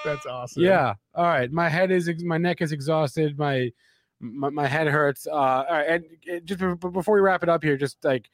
[0.04, 0.64] That's awesome.
[0.64, 0.96] Yeah.
[1.14, 1.52] All right.
[1.52, 3.38] My head is my neck is exhausted.
[3.38, 3.72] My
[4.20, 5.28] my, my head hurts.
[5.28, 5.88] Uh, all right.
[5.88, 8.30] And uh, just be- be- before we wrap it up here, just like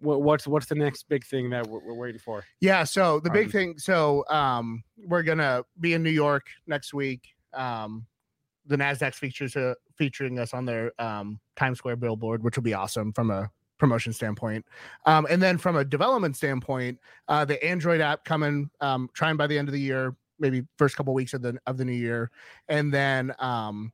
[0.00, 2.44] what's what's the next big thing that we're, we're waiting for?
[2.60, 2.84] Yeah.
[2.84, 3.78] So the big Um, thing.
[3.78, 7.34] So um, we're gonna be in New York next week.
[7.52, 8.06] Um,
[8.66, 12.74] the Nasdaq's features uh, featuring us on their um Times Square billboard, which will be
[12.74, 14.64] awesome from a promotion standpoint.
[15.06, 16.98] Um, and then from a development standpoint,
[17.28, 20.96] uh, the Android app coming, um, trying by the end of the year, maybe first
[20.96, 22.30] couple weeks of the of the new year,
[22.68, 23.92] and then um,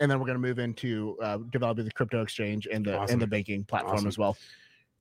[0.00, 3.14] and then we're going to move into uh, developing the crypto exchange and the Awesome.
[3.14, 4.08] and the banking platform Awesome.
[4.08, 4.36] as well.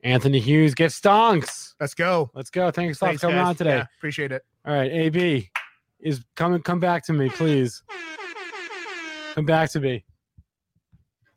[0.04, 1.74] Anthony Hughes gets stonks.
[1.80, 2.30] Let's go.
[2.34, 2.70] Let's go.
[2.72, 3.48] Thanks, a lot Thanks, for coming guys.
[3.48, 3.78] on today.
[3.78, 4.43] Yeah, appreciate it.
[4.66, 5.50] All right, AB
[6.00, 6.62] is coming.
[6.62, 7.82] Come back to me, please.
[9.34, 10.04] Come back to me.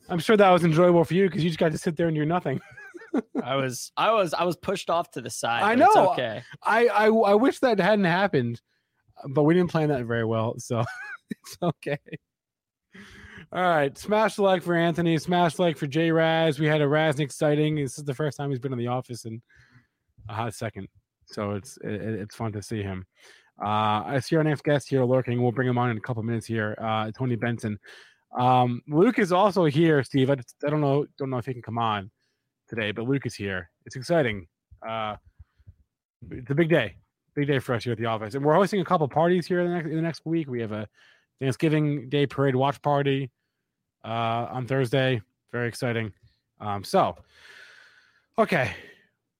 [0.08, 2.16] I'm sure that was enjoyable for you because you just got to sit there and
[2.16, 2.60] do nothing.
[3.44, 5.62] I was I was I was pushed off to the side.
[5.62, 6.10] I know.
[6.12, 6.42] okay.
[6.62, 8.60] I, I I wish that hadn't happened,
[9.30, 10.84] but we didn't plan that very well, so
[11.30, 11.98] it's okay.
[13.52, 16.60] All right, smash the like for Anthony, smash like for J Raz.
[16.60, 17.74] We had a Raznick sighting.
[17.74, 19.42] This is the first time he's been in the office in
[20.28, 20.86] a hot second,
[21.26, 23.04] so it's it, it's fun to see him.
[23.60, 25.42] Uh, I see our next guest here lurking.
[25.42, 26.78] We'll bring him on in a couple minutes here.
[26.80, 27.76] Uh, Tony Benson.
[28.38, 30.04] Um, Luke is also here.
[30.04, 32.08] Steve, I, I don't know don't know if he can come on
[32.68, 33.68] today, but Luke is here.
[33.84, 34.46] It's exciting.
[34.88, 35.16] Uh,
[36.30, 36.94] it's a big day
[37.34, 39.58] big day for us here at the office, and we're hosting a couple parties here
[39.58, 40.48] in the next in the next week.
[40.48, 40.86] We have a
[41.40, 43.28] Thanksgiving Day parade watch party
[44.04, 45.20] uh, on Thursday.
[45.52, 46.12] Very exciting.
[46.60, 47.16] Um, so,
[48.38, 48.72] okay,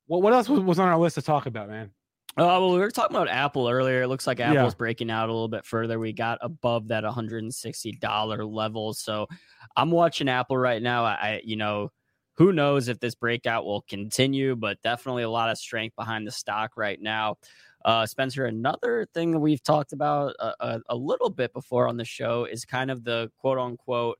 [0.08, 1.90] well, what else was, was on our list to talk about, man?
[2.36, 4.02] Uh, well, we were talking about Apple earlier.
[4.02, 4.52] It looks like Yeah.
[4.52, 5.98] Apple's breaking out a little bit further.
[5.98, 8.94] We got above that $160 level.
[8.94, 9.26] So
[9.76, 11.04] I'm watching Apple right now.
[11.04, 11.90] I, I- you know,
[12.36, 16.30] who knows if this breakout will continue, but definitely a lot of strength behind the
[16.30, 17.36] stock right now.
[17.84, 21.96] Uh, Spencer, another thing that we've talked about a, a, a little bit before on
[21.96, 24.18] the show is kind of the quote unquote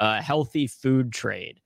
[0.00, 1.60] uh, healthy food trade.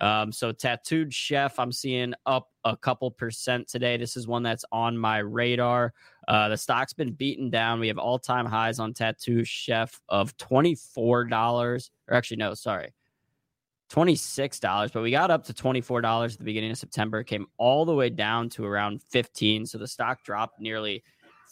[0.00, 3.96] Um, so tattooed chef, I'm seeing up a couple percent today.
[3.96, 5.94] This is one that's on my radar.
[6.28, 7.80] Uh, the stock's been beaten down.
[7.80, 12.92] We have all time highs on tattooed chef of $24, or actually, no, sorry,
[13.90, 17.94] $26, but we got up to $24 at the beginning of September, came all the
[17.94, 19.64] way down to around 15.
[19.64, 21.04] So the stock dropped nearly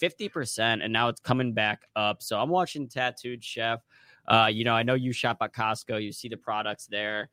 [0.02, 2.22] 50%, and now it's coming back up.
[2.22, 3.80] So I'm watching tattooed chef.
[4.26, 7.30] Uh, you know, I know you shop at Costco, you see the products there.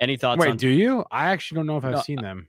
[0.00, 1.04] Any thoughts Wait, on do you?
[1.10, 2.48] I actually don't know if I've No, seen them.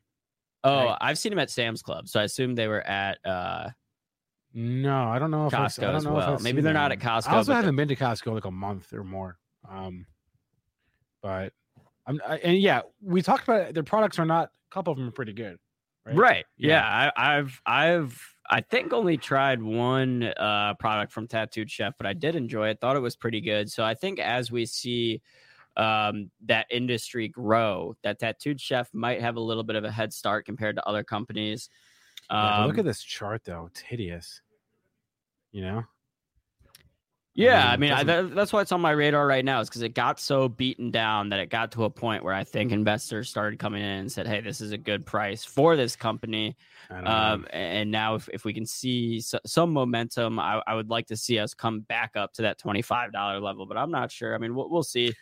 [0.63, 0.97] Oh, Right.
[0.99, 3.70] I've seen them at Sam's Club, so I assume they were at uh
[4.53, 6.39] No, I don't know if I've, I Costco don't as know if well.
[6.39, 9.03] Maybe they're not at Costco, I also haven't been to Costco like a month or
[9.03, 9.38] more.
[9.70, 10.05] Um,
[11.22, 11.53] but
[12.05, 13.74] I'm I, and yeah, we talked about it.
[13.74, 14.49] Their products are not.
[14.72, 15.57] A couple of them are pretty good.
[16.05, 16.15] Right.
[16.15, 16.45] right.
[16.57, 16.76] Yeah.
[16.76, 22.06] Yeah, I, I've I've I think only tried one uh product from Tattooed Chef, but
[22.08, 22.80] I did enjoy it.
[22.80, 23.70] Thought it was pretty good.
[23.72, 25.22] So I think as we see
[25.76, 30.14] um that industry grow, that Tattooed Chef might have a little bit of a head
[30.14, 31.70] start compared to other companies.
[32.32, 34.41] Yeah, Um, look at this chart though; it's hideous.
[35.52, 35.84] You know.
[37.38, 39.60] Yeah, I mean, mean, I, that, that's why it's on my radar right now.
[39.60, 42.44] Is because it got so beaten down that it got to a point where I
[42.44, 45.96] think investors started coming in and said, "Hey, this is a good price for this
[45.96, 46.58] company."
[46.90, 47.12] I know.
[47.12, 51.06] Um, and now, if, if we can see so, some momentum, I, I would like
[51.08, 53.68] to see us come back up to that twenty five dollar level.
[53.68, 54.34] But I'm not sure.
[54.34, 55.14] I mean, we'll, we'll see.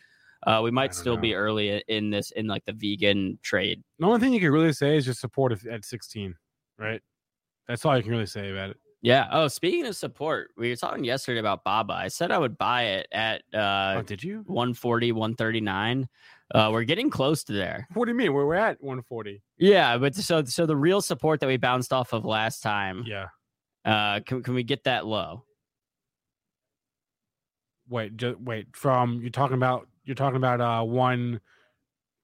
[0.47, 3.84] Uh, we might still be early in this in like the vegan trade.
[3.99, 6.36] the only thing you can really say is just support at 16,
[6.78, 7.01] right?
[7.68, 8.78] That's all you can really say about it.
[9.06, 9.28] Yeah.
[9.32, 11.93] Oh, speaking of support, we were talking yesterday about Baba.
[11.93, 14.43] I said I would buy it at uh, oh, did you?
[14.47, 16.10] 140, 139.
[16.56, 17.88] Uh, we're getting close to there.
[17.93, 18.34] What do you mean?
[18.34, 19.43] We're, we're at 140.
[19.60, 23.28] Yeah, but so so the real support that we bounced off of last time, Yeah.
[23.86, 25.43] uh, can can we get that low?
[27.88, 28.76] Wait, ju- wait.
[28.76, 30.84] From you're talking about you're talking about uh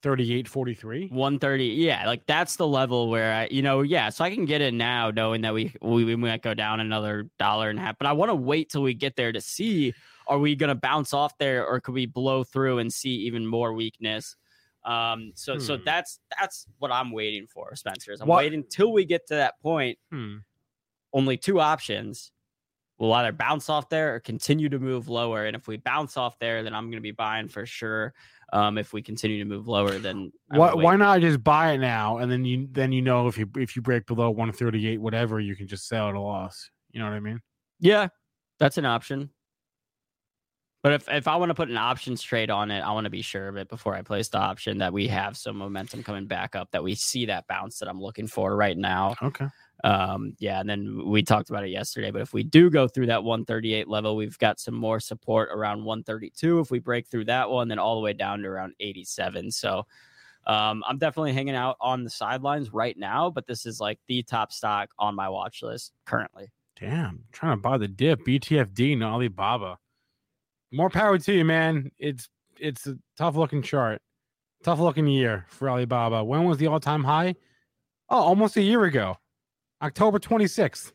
[0.03, 1.11] 138.43.
[1.11, 1.63] 130.
[1.65, 4.09] Yeah, like that's the level where I, you know, yeah.
[4.09, 7.29] So I can get in now, knowing that we we, we might go down another
[7.39, 7.97] dollar and a half.
[7.97, 9.93] But I want to wait till we get there to see
[10.27, 13.45] are we going to bounce off there or could we blow through and see even
[13.45, 14.35] more weakness?
[14.85, 15.83] Um, so so Hmm.
[15.85, 18.11] that's that's what I'm waiting for, Spencer.
[18.13, 19.97] is I'm What- waiting till we get to that point.
[20.11, 20.37] Hmm.
[21.13, 22.31] only two options.
[22.97, 25.45] We'll either bounce off there or continue to move lower.
[25.45, 28.13] And if we bounce off there, then I'm going to be buying for sure.
[28.53, 32.17] Um, if we continue to move lower, then Why, why not just buy it now
[32.17, 35.55] and then you then you know if you if you break below 138 whatever you
[35.55, 36.69] can just sell at a loss.
[36.91, 37.39] You know what I mean?
[37.79, 38.09] Yeah,
[38.59, 39.29] that's an option.
[40.83, 43.11] But if, if I want to put an options trade on it, I want to
[43.11, 46.25] be sure of it before I place the option that we have some momentum coming
[46.25, 49.15] back up, that we see that bounce that I'm looking for right now.
[49.21, 49.45] Okay.
[49.83, 52.11] Um, yeah, and then we talked about it yesterday.
[52.11, 55.83] But if we do go through that 138 level, we've got some more support around
[55.83, 56.59] 132.
[56.59, 59.51] If we break through that one, then all the way down to around 87.
[59.51, 59.85] So
[60.47, 64.23] um, I'm definitely hanging out on the sidelines right now, but this is like the
[64.23, 66.51] top stock on my watch list currently.
[66.79, 69.77] Damn, trying to buy the dip BTFD and Alibaba.
[70.71, 71.91] More power to you, man.
[71.99, 72.29] It's
[72.59, 74.01] it's a tough looking chart,
[74.63, 76.23] Tough looking year for Alibaba.
[76.23, 77.35] When was the all time high?
[78.09, 79.17] Oh, almost a year ago,
[79.81, 80.91] October 26th.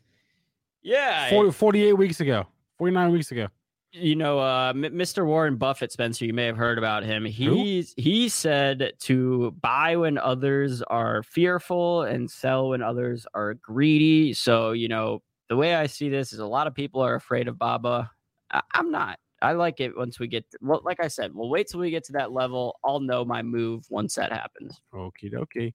[0.81, 1.29] Yeah.
[1.29, 2.45] 40, 48 weeks ago,
[2.77, 3.47] 49 weeks ago.
[3.93, 5.25] You know, uh, M- Mr.
[5.25, 7.25] Warren Buffett, Spencer, you may have heard about him.
[7.25, 14.33] He's he said to buy when others are fearful and sell when others are greedy.
[14.33, 17.47] So, you know, the way I see this is a lot of people are afraid
[17.47, 18.11] of Baba.
[18.51, 19.19] I- I'm not.
[19.41, 22.03] I like it once we get, well, like I said, we'll wait till we get
[22.05, 22.77] to that level.
[22.83, 24.79] I'll know my move once that happens.
[24.93, 25.73] Okie dokie.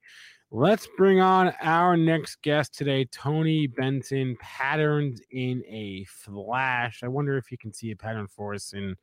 [0.55, 4.37] Let's bring on our next guest today, Tony Benson.
[4.39, 7.03] Patterns in a flash.
[7.03, 8.95] I wonder if you can see a pattern for us in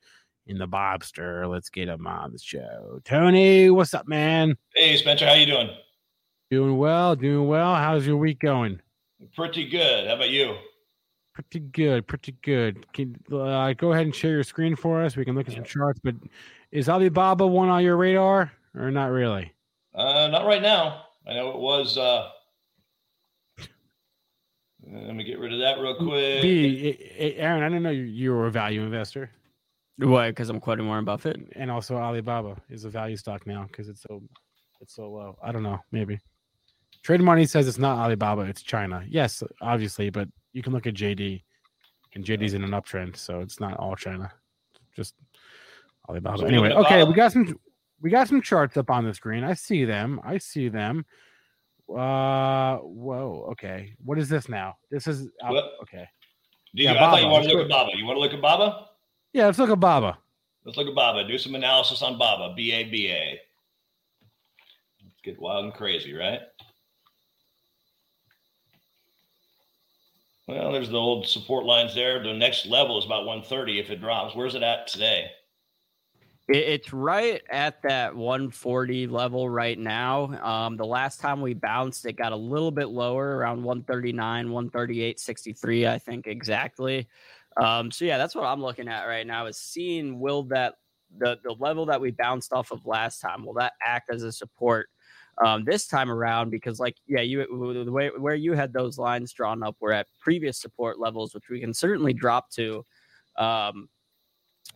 [0.46, 1.50] in the Bobster.
[1.50, 3.00] Let's get him on the show.
[3.04, 4.56] Tony, what's up, man?
[4.76, 5.70] Hey Spencer, how you doing?
[6.52, 7.74] Doing well, doing well.
[7.74, 8.80] How's your week going?
[9.34, 10.06] Pretty good.
[10.06, 10.54] How about you?
[11.34, 12.86] Pretty good, pretty good.
[12.92, 15.16] Can uh, go ahead and share your screen for us?
[15.16, 15.98] We can look at some charts.
[16.04, 16.14] But
[16.70, 19.52] is Alibaba one on your radar or not really?
[19.92, 21.06] Uh, not right now.
[21.30, 21.96] I know it was.
[21.96, 22.28] Uh,
[24.92, 26.42] let me get rid of that real quick.
[26.42, 26.98] B,
[27.36, 29.30] Aaron, I didn't know you, you were a value investor.
[29.98, 30.30] Why?
[30.30, 31.36] Because I'm quoting Warren Buffett.
[31.54, 34.22] and also Alibaba is a value stock now because it's so
[34.80, 35.38] it's so low.
[35.42, 36.18] I don't know, maybe.
[37.02, 39.04] Trade Money says it's not Alibaba, it's China.
[39.08, 41.42] Yes, obviously, but you can look at JD,
[42.14, 44.32] and JD's in an uptrend, so it's not all China,
[44.96, 45.14] just
[46.08, 46.38] Alibaba.
[46.38, 47.58] So anyway, looking okay, we got some
[48.00, 49.44] we got some charts up on the screen.
[49.44, 50.20] I see them.
[50.24, 51.04] I see them.
[51.88, 53.48] Uh, whoa.
[53.52, 54.76] Okay, what is this now?
[54.90, 55.72] This is What?
[55.82, 56.08] okay.
[56.74, 57.22] Do you, Yeah, I thought Baba.
[57.22, 57.90] you wanted to look at Baba.
[57.96, 58.86] You want to look at Baba?
[59.32, 60.18] Yeah, let's look at Baba.
[60.64, 61.26] Let's look at Baba.
[61.26, 62.54] Do some analysis on Baba.
[62.54, 63.40] B A B A.
[65.04, 66.40] Let's get wild and crazy, right?
[70.46, 72.22] Well, there's the old support lines there.
[72.22, 74.34] The next level is about 130 if it drops.
[74.34, 75.30] Where's it at today?
[76.50, 80.24] It, it's right at that 140 level right now.
[80.42, 85.20] Um, the last time we bounced, it got a little bit lower, around 139, 138,
[85.20, 87.08] 63, I think exactly.
[87.56, 90.74] Um, so yeah, that's what I'm looking at right now is seeing will that
[91.18, 94.32] the the level that we bounced off of last time will that act as a
[94.32, 94.88] support
[95.44, 96.50] um, this time around?
[96.50, 97.44] Because like yeah, you
[97.84, 101.48] the way where you had those lines drawn up were at previous support levels, which
[101.50, 102.84] we can certainly drop to.
[103.36, 103.88] Um,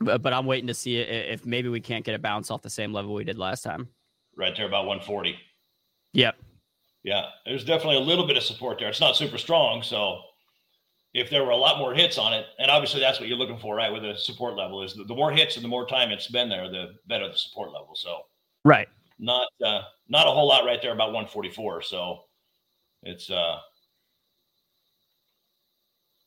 [0.00, 2.70] but, but I'm waiting to see if maybe we can't get a bounce off the
[2.70, 3.88] same level we did last time.
[4.36, 5.36] Right there, about 140.
[6.12, 6.36] Yep.
[7.02, 8.88] Yeah, there's definitely a little bit of support there.
[8.88, 10.20] It's not super strong, so
[11.12, 13.58] if there were a lot more hits on it, and obviously that's what you're looking
[13.58, 13.92] for, right?
[13.92, 16.48] With a support level, is the, the more hits and the more time it's been
[16.48, 17.90] there, the better the support level.
[17.94, 18.22] So
[18.64, 18.88] Right.
[19.18, 21.82] not uh, not a whole lot right there, about 144.
[21.82, 22.20] So
[23.02, 23.58] it's uh,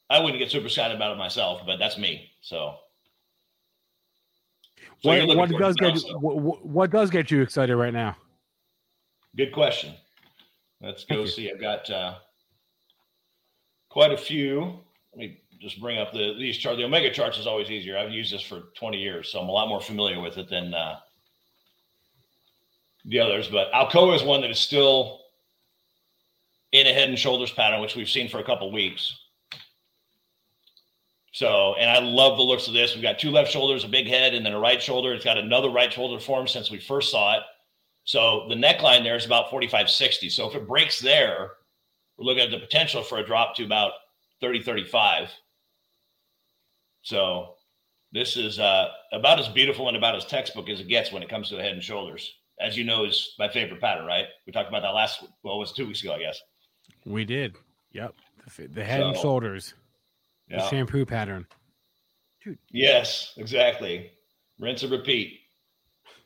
[0.09, 2.31] I wouldn't get super excited about it myself, but that's me.
[2.41, 2.77] So.
[4.99, 8.17] So What, what does get you, what, what does get you excited right now?
[9.35, 9.93] Good question.
[10.81, 11.31] Let's go Thank you.
[11.31, 11.51] see.
[11.51, 12.15] I've got uh,
[13.89, 14.79] quite a few.
[15.13, 16.77] Let me just bring up the these charts.
[16.77, 17.97] The Omega charts is always easier.
[17.97, 20.73] I've used this for 20 years, so I'm a lot more familiar with it than
[20.73, 20.97] uh,
[23.05, 23.47] the others.
[23.47, 25.21] But Alcoa is one that is still
[26.71, 29.17] in a head and shoulders pattern, which we've seen for a couple weeks.
[31.37, 32.95] So, and I love the looks of this.
[32.95, 35.13] We've got two left shoulders, a big head, and then a right shoulder.
[35.13, 37.43] It's got another right shoulder form since we first saw it.
[38.05, 40.29] So the neckline there is about 45, 60.
[40.29, 41.51] So if it breaks there,
[42.17, 43.91] we're looking at the potential for a drop to about
[44.41, 45.29] 30, 35.
[47.03, 47.53] So
[48.11, 51.29] this is uh, about as beautiful and about as textbook as it gets when it
[51.29, 52.33] comes to a head and shoulders.
[52.59, 54.25] As you know, is my favorite pattern, right?
[54.47, 56.41] We talked about that last, well, it was two weeks ago, I guess.
[57.05, 57.53] We did.
[57.91, 58.15] Yep.
[58.57, 59.77] The, the head and So,
[60.49, 61.45] shoulders, the shampoo pattern.
[62.43, 62.57] Dude.
[62.71, 64.11] Yes, exactly.
[64.59, 65.39] Rinse and repeat.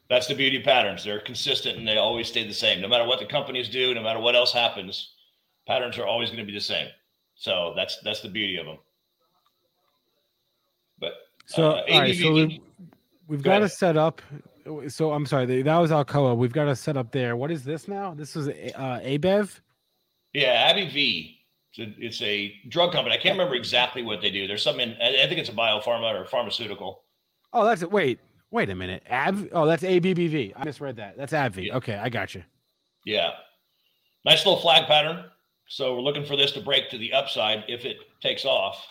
[0.10, 1.04] That's the beauty of patterns.
[1.06, 2.82] They're consistent and they always stay the same.
[2.82, 5.14] No matter what the companies do, no matter what else happens,
[5.68, 6.88] patterns are always going to be the same.
[7.36, 8.78] So that's that's the beauty of them.
[11.00, 11.14] But
[11.46, 12.16] So, Uh, all right.
[12.16, 12.60] So we've,
[13.28, 13.72] we've Go got to ahead.
[13.72, 14.22] set up.
[14.90, 15.62] So I'm sorry.
[15.64, 16.36] That was Alcoa.
[16.38, 17.36] We've got to set up there.
[17.36, 18.14] What is this now?
[18.14, 19.60] This is uh, ABEV.
[20.34, 21.38] yeah, AbbVie.
[21.78, 23.16] It's a, drug company.
[23.16, 24.48] I can't remember exactly what they do.
[24.48, 24.90] There's something.
[24.90, 27.04] In, I I think it's a biopharma or pharmaceutical.
[27.54, 27.92] Oh, that's it.
[27.92, 28.20] Wait,
[28.52, 29.04] wait a minute.
[29.10, 29.50] Ab.
[29.54, 30.54] Oh, that's ABBV.
[30.56, 31.18] I misread that.
[31.18, 31.68] That's AbbVie.
[31.68, 31.78] Yeah.
[31.78, 32.44] Okay, I got you.
[33.06, 33.32] Yeah.
[34.26, 35.26] Nice little flag pattern.
[35.68, 38.86] So we're looking for this to break to the upside if it takes off.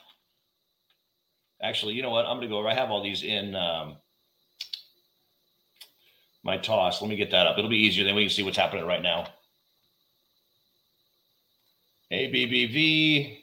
[1.63, 2.25] Actually, you know what?
[2.25, 2.59] I'm going to go.
[2.59, 2.69] Over.
[2.69, 3.99] I have all these in um,
[6.43, 7.03] my TOS.
[7.03, 7.59] Let me get that up.
[7.59, 8.05] It'll be easier.
[8.05, 9.27] Then we can see what's happening right now.
[12.13, 13.39] ABBV.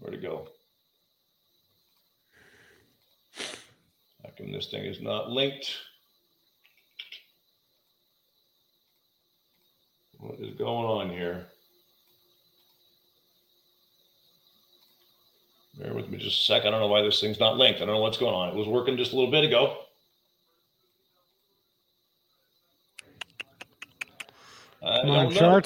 [0.00, 0.48] Where'd it go?
[4.22, 5.70] How come this thing is not linked?
[10.18, 11.46] What is going on here?
[15.78, 16.66] Bear with me just a sec.
[16.66, 17.80] I don't know why this thing's not linked.
[17.80, 18.50] I don't know what's going on.
[18.50, 19.78] It was working just a little bit ago.
[24.82, 25.62] I Come on, don't know.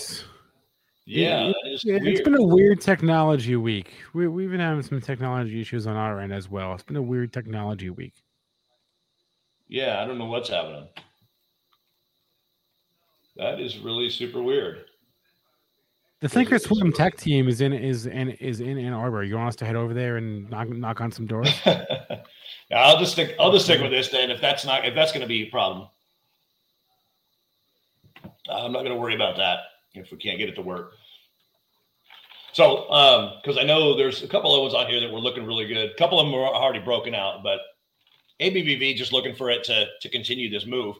[1.06, 3.92] Yeah, It- that is Yeah, it's been a weird technology week.
[4.14, 6.72] We, we've been having some technology issues on our end as well.
[6.74, 8.14] It's been a weird technology week.
[9.68, 10.88] Yeah, I don't know what's happening.
[13.36, 14.84] That is really super weird.
[16.20, 19.24] The Thinkorswim tech team is in is in is in Ann Arbor.
[19.24, 21.50] You want us to head over there and knock knock on some doors?
[22.70, 23.36] Yeah, I'll just stick.
[23.38, 24.30] I'll just stick with this then.
[24.30, 25.86] If that's not, if that's going to be a problem,
[28.50, 29.58] I'm not going to worry about that
[29.94, 30.92] if we can't get it to work.
[32.52, 32.86] So,
[33.42, 35.90] because I know there's a couple of ones on here that were looking really good.
[35.90, 37.58] A couple of them are already broken out, but
[38.40, 40.96] ABBV just looking for it to to continue this move.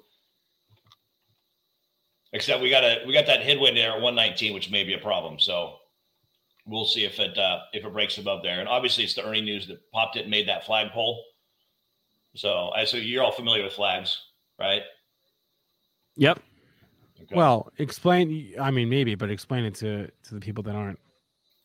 [2.33, 4.99] Except we got a we got that headwind there at 119, which may be a
[4.99, 5.39] problem.
[5.39, 5.77] So
[6.67, 8.59] we'll see if it uh, if it breaks above there.
[8.59, 11.23] And obviously, it's the earning news that popped it and made that flagpole.
[12.35, 14.19] So I so you're all familiar with flags,
[14.59, 14.83] right?
[16.17, 16.41] Yep.
[17.23, 17.35] Okay.
[17.35, 18.55] Well, explain.
[18.61, 20.99] I mean, maybe, but explain it to to the people that aren't.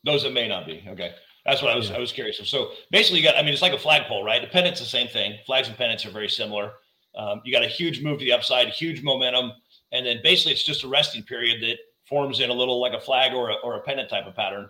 [0.06, 1.14] those that may not be okay.
[1.46, 1.98] That's what I was Yeah.
[1.98, 2.48] I was curious of.
[2.48, 4.42] So basically, you got I mean, it's like a flagpole, right?
[4.42, 5.38] The pennant's the same thing.
[5.46, 6.74] Flags and pennants are very similar.
[7.16, 9.52] Um, you got a huge move to the upside, huge momentum,
[9.92, 11.78] and then basically it's just a resting period that
[12.08, 14.70] forms in a little like a flag or a, or a pennant type of pattern.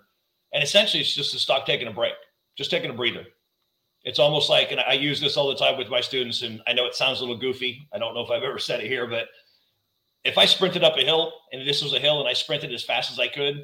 [0.53, 2.13] And essentially, it's just the stock taking a break,
[2.57, 3.25] just taking a breather.
[4.03, 6.73] It's almost like, and I use this all the time with my students, and I
[6.73, 7.88] know it sounds a little goofy.
[7.93, 9.27] I don't know if I've ever said it here, but
[10.30, 12.84] if I sprinted up a hill and this was a hill and I sprinted as
[12.84, 13.63] fast as I could,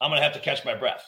[0.00, 1.04] I'm going to have to catch my breath.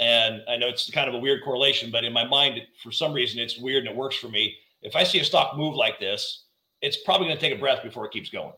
[0.00, 3.12] And I know it's kind of a weird correlation, but in my mind, for some
[3.12, 4.54] reason, it's weird and it works for me.
[4.82, 6.44] If I see a stock move like this,
[6.82, 8.52] it's probably going to take a breath before it keeps going.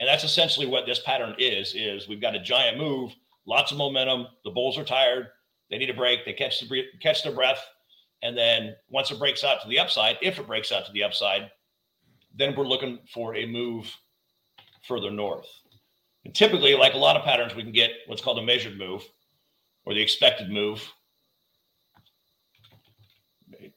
[0.00, 3.14] And that's essentially what this pattern is, is we've got a giant move,
[3.46, 4.26] lots of momentum.
[4.44, 5.28] The bulls are tired.
[5.70, 6.24] They need a break.
[6.24, 7.64] They catch the catch their breath.
[8.22, 11.02] And then once it breaks out to the upside, if it breaks out to the
[11.04, 11.50] upside,
[12.36, 13.92] then we're looking for a move
[14.88, 15.46] further north.
[16.24, 19.04] And typically, like a lot of patterns, we can get what's called a measured move
[19.84, 20.82] or the expected move.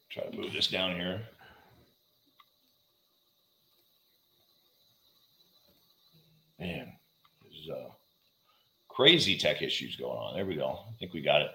[0.10, 1.22] Try to move this down here.
[6.60, 6.92] Man,
[7.42, 7.90] there's uh,
[8.90, 10.36] crazy tech issues going on.
[10.36, 10.80] There we go.
[10.90, 11.52] I think we got it.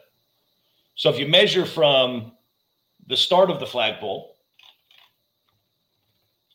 [0.95, 2.33] So if you measure from
[3.07, 4.37] the start of the flagpole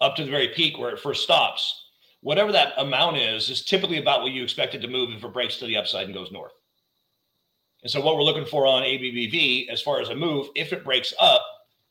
[0.02, 1.81] up to the very peak where it first stops,
[2.22, 5.34] whatever that amount is, is typically about what you expect it to move if it
[5.34, 6.54] breaks to the upside and goes north.
[7.84, 10.84] And so what we're looking for on ABBV as far as a move, if it
[10.86, 11.44] breaks up,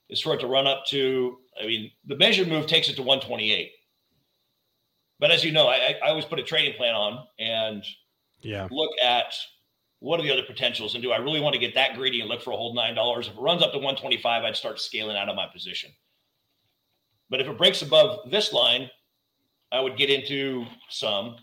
[0.08, 3.02] is for it to run up to, I mean, the measured move takes it to
[3.02, 3.72] 128.
[5.18, 7.84] But as you know, I, I always put a trading plan on and
[8.40, 8.68] Yeah.
[8.70, 9.34] look at
[9.98, 12.28] what are the other potentials and do I really want to get that greedy and
[12.28, 13.28] look for a whole nine dollars?
[13.28, 15.90] If it runs up to 125, I'd start scaling out of my position.
[17.28, 18.90] But if it breaks above this line,
[19.72, 21.36] I would get into some.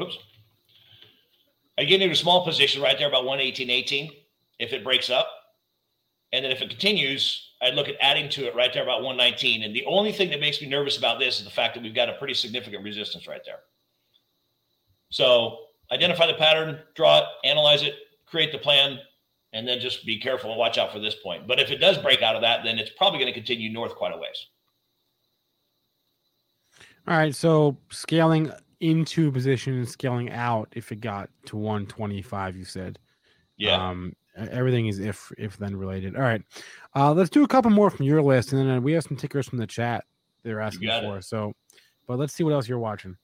[0.00, 0.18] Oops.
[1.78, 4.10] I get into a small position right there about 118.18
[4.58, 5.28] if it breaks up.
[6.32, 9.62] And then if it continues, I'd look at adding to it right there about 119.
[9.62, 11.94] And the only thing that makes me nervous about this is the fact that we've
[11.94, 13.60] got a pretty significant resistance right there.
[15.10, 15.58] So
[15.92, 17.94] identify the pattern, draw it, analyze it,
[18.26, 18.98] create the plan,
[19.56, 21.46] and then just be careful and watch out for this point.
[21.46, 23.94] But if it does break out of that, then it's probably going to continue north
[23.94, 24.46] quite a ways.
[27.08, 27.34] All right.
[27.34, 32.98] So scaling into position and scaling out if it got to 125, you said.
[33.56, 33.88] Yeah.
[33.88, 36.16] Um, everything is if if then related.
[36.16, 36.42] All right.
[36.94, 39.16] Uh, let's do a couple more from your list, and then uh, we have some
[39.16, 40.04] tickers from the chat
[40.42, 41.06] they're asking got it.
[41.06, 41.22] for.
[41.22, 41.54] So,
[42.06, 43.16] but let's see what else you're watching.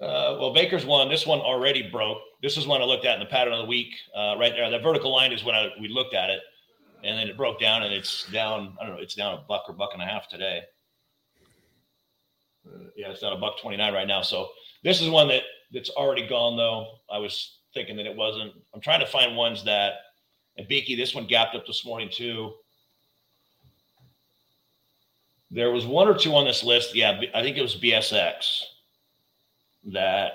[0.00, 1.08] Uh, well, Baker's one.
[1.08, 2.18] This one already broke.
[2.42, 3.94] This is one I looked at in the pattern of the week.
[4.14, 6.40] Uh, right there, that vertical line is when I, we looked at it,
[7.04, 8.76] and then it broke down, and it's down.
[8.80, 9.00] I don't know.
[9.00, 10.62] It's down a buck or buck and a half today.
[12.66, 14.20] Uh, yeah, it's down a buck twenty nine right now.
[14.20, 14.48] So
[14.82, 15.42] this is one that
[15.72, 16.56] that's already gone.
[16.56, 18.52] Though I was thinking that it wasn't.
[18.74, 19.94] I'm trying to find ones that.
[20.56, 22.52] And Beaky, this one gapped up this morning too.
[25.50, 26.94] There was one or two on this list.
[26.94, 28.62] Yeah, I think it was BSX
[29.86, 30.32] that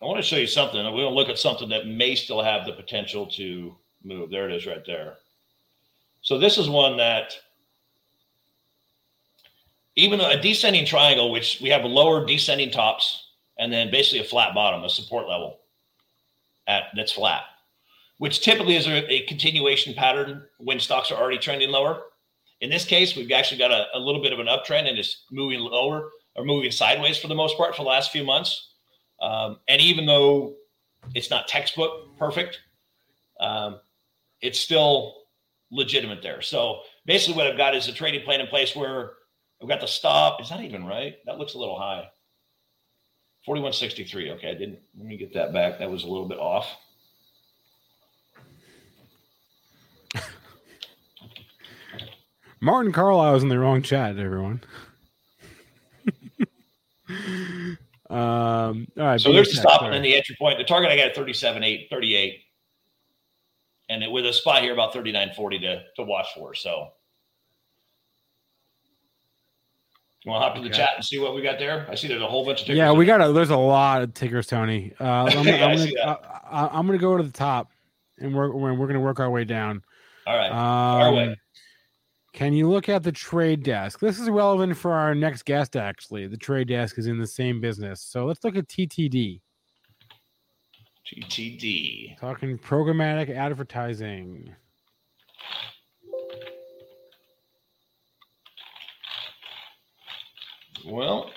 [0.00, 0.82] I want to show you something.
[0.84, 4.30] We're going to look at something that may still have the potential to move.
[4.30, 5.14] There it is right there.
[6.22, 7.34] So this is one that
[9.96, 13.26] even a descending triangle, which we have lower descending tops
[13.58, 15.58] and then basically a flat bottom, a support level
[16.66, 17.42] at that's flat,
[18.18, 22.04] which typically is a, a continuation pattern when stocks are already trending lower.
[22.60, 25.24] In this case, we've actually got a, a little bit of an uptrend and it's
[25.30, 28.71] moving lower or moving sideways for the most part for the last few months.
[29.22, 30.56] Um, and even though
[31.14, 32.60] it's not textbook perfect,
[33.40, 33.80] um,
[34.40, 35.14] it's still
[35.70, 36.42] legitimate there.
[36.42, 39.12] So basically, what I've got is a trading plan in place where
[39.62, 40.42] I've got the stop.
[40.42, 41.14] Is that even right?
[41.24, 42.08] That looks a little high.
[43.46, 44.32] 4163.
[44.32, 44.80] Okay, I didn't.
[44.96, 45.78] Let me get that back.
[45.78, 46.66] That was a little bit off.
[52.60, 54.62] Martin Carlisle is in the wrong chat, everyone.
[58.12, 59.20] um, all right.
[59.20, 60.58] So there's the stop and then the entry point.
[60.58, 62.40] The target I got at 37, 8, 38.
[63.88, 66.54] And it, with a spot here about 39.40 to, to watch for.
[66.54, 66.88] So
[70.24, 71.86] you want to hop in the chat and see what we got there?
[71.90, 72.78] I see there's a whole bunch of tickers.
[72.78, 74.92] Yeah, we got a, there's a lot of tickers, Tony.
[75.00, 77.70] Uh, I'm, yeah, I'm, gonna, uh, I'm gonna go to the top
[78.18, 79.82] and we're, we're, we're gonna work our way down.
[80.26, 80.50] All right.
[80.50, 81.36] Um, our way.
[82.42, 84.00] Can you look at the trade desk?
[84.00, 86.26] This is relevant for our next guest, actually.
[86.26, 88.00] The trade desk is in the same business.
[88.00, 89.40] So let's look at TTD.
[91.06, 92.18] TTD.
[92.18, 94.52] Talking programmatic advertising.
[100.84, 101.30] Well,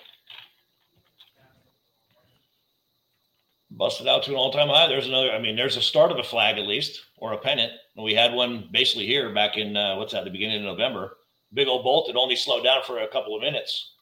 [3.77, 4.87] busted out to an all-time high.
[4.87, 5.31] There's another.
[5.31, 7.73] I mean, there's a start of a flag at least, or a pennant.
[7.97, 10.23] We had one basically here back in uh, what's that?
[10.23, 11.17] The beginning of November.
[11.53, 13.93] Big old bolt that only slowed down for a couple of minutes,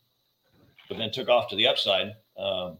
[0.87, 2.13] but then took off to the upside.
[2.37, 2.77] Um,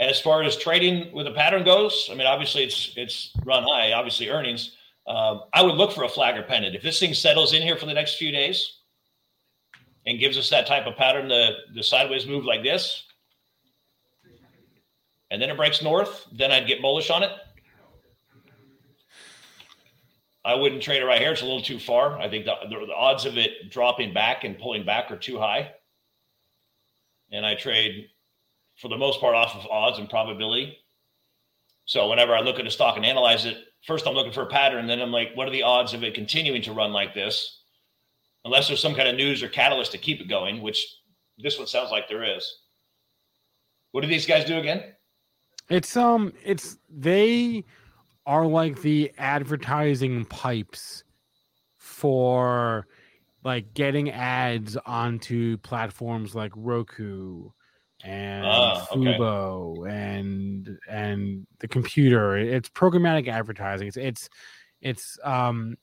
[0.00, 3.92] as far as trading with a pattern goes, I mean, obviously it's it's run high.
[3.92, 4.76] Obviously earnings.
[5.06, 7.76] Um, I would look for a flag or pennant if this thing settles in here
[7.76, 8.78] for the next few days
[10.06, 13.04] and gives us that type of pattern, the the sideways move like this
[15.32, 17.30] and then it breaks north, then I'd get bullish on it.
[20.44, 21.32] I wouldn't trade it right here.
[21.32, 22.18] It's a little too far.
[22.18, 25.38] I think the, the, the, odds of it dropping back and pulling back are too
[25.38, 25.70] high.
[27.30, 28.08] And I trade
[28.76, 30.76] for the most part off of odds and probability.
[31.86, 33.56] So whenever I look at a stock and analyze it,
[33.86, 34.86] first I'm looking for a pattern.
[34.86, 37.62] Then I'm like, what are the odds of it continuing to run like this?
[38.44, 40.84] Unless there's some kind of news or catalyst to keep it going, which
[41.38, 42.54] this one sounds like there is.
[43.92, 44.92] What do these guys do again?
[45.68, 47.64] It's um it's they
[48.26, 51.04] are like the advertising pipes
[51.76, 52.86] for
[53.44, 57.50] like getting ads onto platforms like Roku
[58.04, 59.14] and uh, okay.
[59.14, 62.36] Fubo and and the computer.
[62.36, 63.88] It's programmatic advertising.
[63.88, 64.28] It's it's
[64.80, 65.76] it's um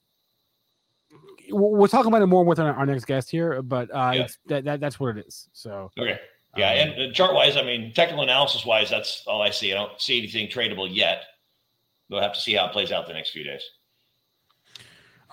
[1.52, 4.22] we'll talk about it more with our, our next guest here, but uh, yeah.
[4.22, 5.50] it's that, that that's what it is.
[5.54, 6.20] So okay,
[6.58, 9.72] yeah, um, and chart wise, I mean, technical analysis wise, that's all I see.
[9.72, 11.24] I don't see anything tradable yet.
[12.10, 13.62] We'll have to see how it plays out the next few days.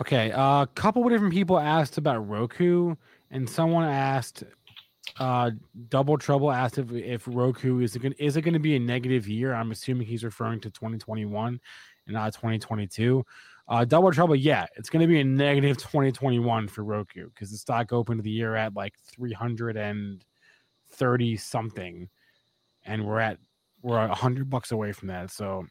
[0.00, 2.94] Okay, a uh, couple of different people asked about Roku,
[3.30, 4.44] and someone asked,
[5.18, 5.52] uh,
[5.88, 8.78] Double Trouble asked if, if Roku is it going is it going to be a
[8.78, 9.54] negative year?
[9.54, 11.58] I'm assuming he's referring to 2021
[12.06, 13.24] and not 2022.
[13.68, 17.56] Uh, Double Trouble, yeah, it's going to be a negative 2021 for Roku because the
[17.56, 20.22] stock opened the year at like 300 and
[20.98, 22.08] 30 something
[22.84, 23.38] and we're at
[23.82, 25.30] we're a hundred bucks away from that.
[25.30, 25.66] So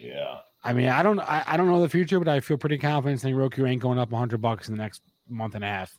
[0.00, 0.38] yeah.
[0.64, 3.20] I mean i don't I, I don't know the future but i feel pretty confident
[3.20, 5.96] saying roku ain't going up a hundred bucks in the next month and a half.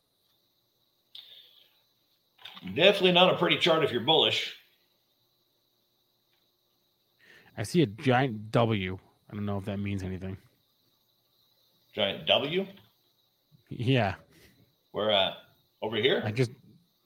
[2.75, 4.55] Definitely not a pretty chart if you're bullish.
[7.57, 8.97] I see a giant w.
[9.29, 10.37] I don't know if that means anything.
[11.93, 12.65] Giant w?
[13.69, 14.15] Yeah.
[14.91, 15.33] Where at?
[15.81, 16.23] Over here?
[16.25, 16.51] I just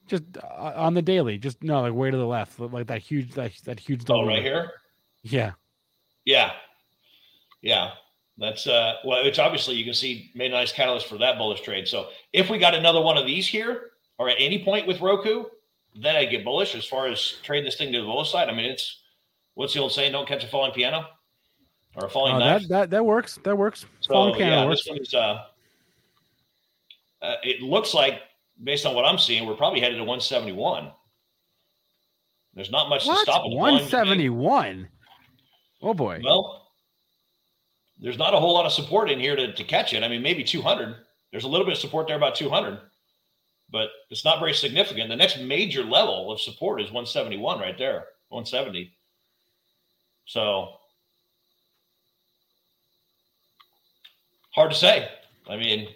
[0.08, 1.38] just uh, on the daily.
[1.38, 4.04] Just no, like way to the left, like that huge, that, that huge.
[4.04, 4.22] Double.
[4.22, 4.72] Oh, right here.
[5.22, 5.52] Yeah.
[6.24, 6.52] Yeah.
[7.62, 7.92] Yeah.
[8.38, 11.60] That's uh well, it's obviously you can see made a nice catalyst for that bullish
[11.62, 11.88] trade.
[11.88, 15.44] So if we got another one of these here, or at any point with Roku,
[16.00, 18.48] then I get bullish as far as trading this thing to the bullish side.
[18.48, 19.00] I mean, it's
[19.54, 20.12] what's the old saying?
[20.12, 21.06] Don't catch a falling piano
[21.96, 22.62] or a falling uh, knife.
[22.62, 23.40] That, that that works.
[23.42, 23.86] That works.
[24.00, 24.84] So, falling piano yeah, works.
[24.84, 25.44] This one is, uh,
[27.22, 28.20] uh, it looks like
[28.62, 30.90] based on what I'm seeing, we're probably headed to 171.
[32.54, 33.16] There's not much what?
[33.16, 34.88] to stop 171.
[35.82, 36.20] Oh boy.
[36.24, 36.68] Well,
[38.00, 40.02] there's not a whole lot of support in here to, to catch it.
[40.02, 40.96] I mean, maybe 200.
[41.30, 42.78] There's a little bit of support there about 200,
[43.70, 45.08] but it's not very significant.
[45.08, 48.92] The next major level of support is 171 right there, 170.
[50.26, 50.74] So
[54.52, 55.08] hard to say.
[55.48, 55.88] I mean,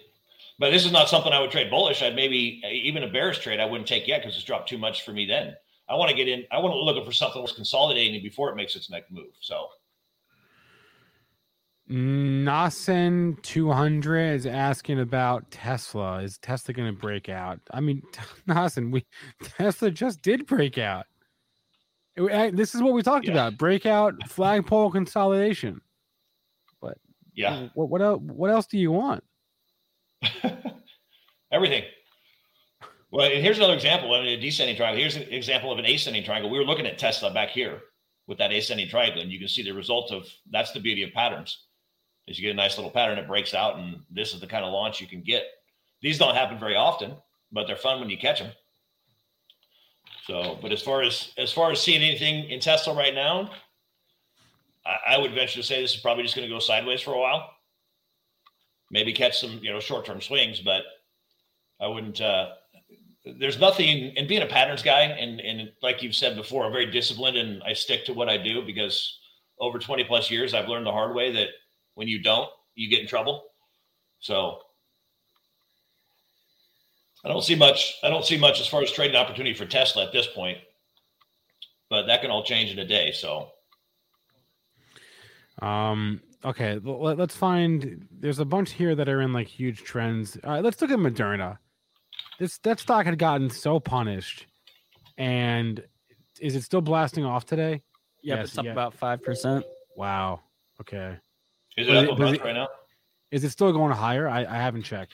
[0.63, 2.01] but this is not something I would trade bullish.
[2.01, 5.03] I'd maybe even a bearish trade I wouldn't take yet because it's dropped too much
[5.03, 5.25] for me.
[5.25, 5.57] Then
[5.89, 6.45] I want to get in.
[6.53, 9.33] I want to look for something that's consolidating before it makes its next move.
[9.41, 9.67] So
[11.91, 16.19] Nasen 200 is asking about Tesla.
[16.21, 17.59] Is Tesla going to break out?
[17.71, 18.01] I mean,
[18.47, 19.05] Nasen, we
[19.43, 21.07] Tesla just did break out.
[22.15, 23.33] This is what we talked Yeah.
[23.33, 25.81] about: breakout, flagpole consolidation.
[26.79, 26.97] But
[27.33, 28.21] yeah, What what else?
[28.21, 29.25] What else do you want?
[31.51, 31.83] everything.
[33.11, 34.09] Well, here's another example.
[34.09, 34.99] Mean, a descending triangle.
[34.99, 36.49] Here's an example of an ascending triangle.
[36.49, 37.81] We were looking at Tesla back here
[38.27, 41.13] with that ascending triangle, and you can see the result of that's the beauty of
[41.13, 41.65] patterns.
[42.27, 44.65] Is you get a nice little pattern, it breaks out, and this is the kind
[44.65, 45.43] of launch you can get.
[46.01, 47.13] These don't happen very often,
[47.51, 48.51] but they're fun when you catch them.
[50.25, 53.51] So, but as far as as far as seeing anything in Tesla right now,
[54.85, 57.13] I, I would venture to say this is probably just going to go sideways for
[57.13, 57.51] a while.
[58.93, 60.83] Maybe catch some you know short term swings, but
[61.81, 62.21] I wouldn't.
[62.21, 62.49] Uh,
[63.25, 66.91] there's nothing, and being a patterns guy, and and like you've said before, I'm very
[66.91, 69.17] disciplined, and I stick to what I do because
[69.59, 71.47] over 20 plus years, I've learned the hard way that
[71.95, 73.45] when you don't, you get in trouble.
[74.19, 74.59] So
[77.25, 77.95] I don't see much.
[78.03, 80.59] I don't see much as far as trading opportunity for Tesla at this point,
[81.89, 83.11] but that can all change in a day.
[83.11, 83.49] So
[85.63, 86.21] Um.
[86.45, 86.79] Okay.
[86.83, 88.07] Let, us find.
[88.11, 90.37] There's a bunch here that are in like huge trends.
[90.43, 90.63] All right.
[90.63, 91.57] Let's look at Moderna.
[92.39, 94.47] This that stock had gotten so punished,
[95.17, 95.83] and
[96.41, 97.81] is it still blasting off today?
[98.21, 98.71] Yeah, Yes, it's up yeah.
[98.71, 99.63] about five percent.
[99.95, 100.41] Wow.
[100.81, 101.17] Okay.
[101.77, 102.67] is But it it- up a but it- right now?
[103.31, 104.27] Is it still going higher?
[104.27, 105.13] I, I haven't checked.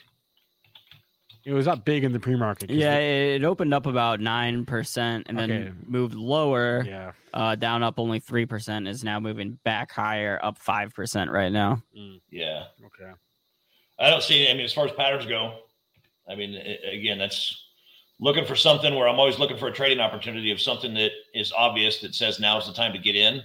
[1.45, 2.69] It was up big in the pre market.
[2.69, 5.71] Yeah, the- it opened up about nine percent and then Okay.
[5.87, 7.11] moved lower, yeah.
[7.33, 8.87] uh, down up only three percent.
[8.87, 11.81] Is now moving back higher, up five percent right now.
[12.29, 12.65] Yeah.
[12.85, 13.11] Okay.
[13.99, 14.49] I don't see.
[14.49, 15.59] I mean, as far as patterns go,
[16.29, 16.55] I mean,
[16.89, 17.65] again, that's
[18.19, 21.51] looking for something where I'm always looking for a trading opportunity of something that is
[21.53, 23.41] obvious that says now is the time to get in.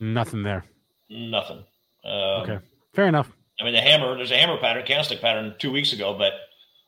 [0.00, 0.64] Nothing there.
[1.08, 1.64] Nothing.
[2.04, 2.58] Um, Okay.
[2.92, 3.30] Fair enough.
[3.60, 4.16] I mean, the hammer.
[4.16, 6.32] There's a hammer pattern, candlestick pattern two weeks ago, but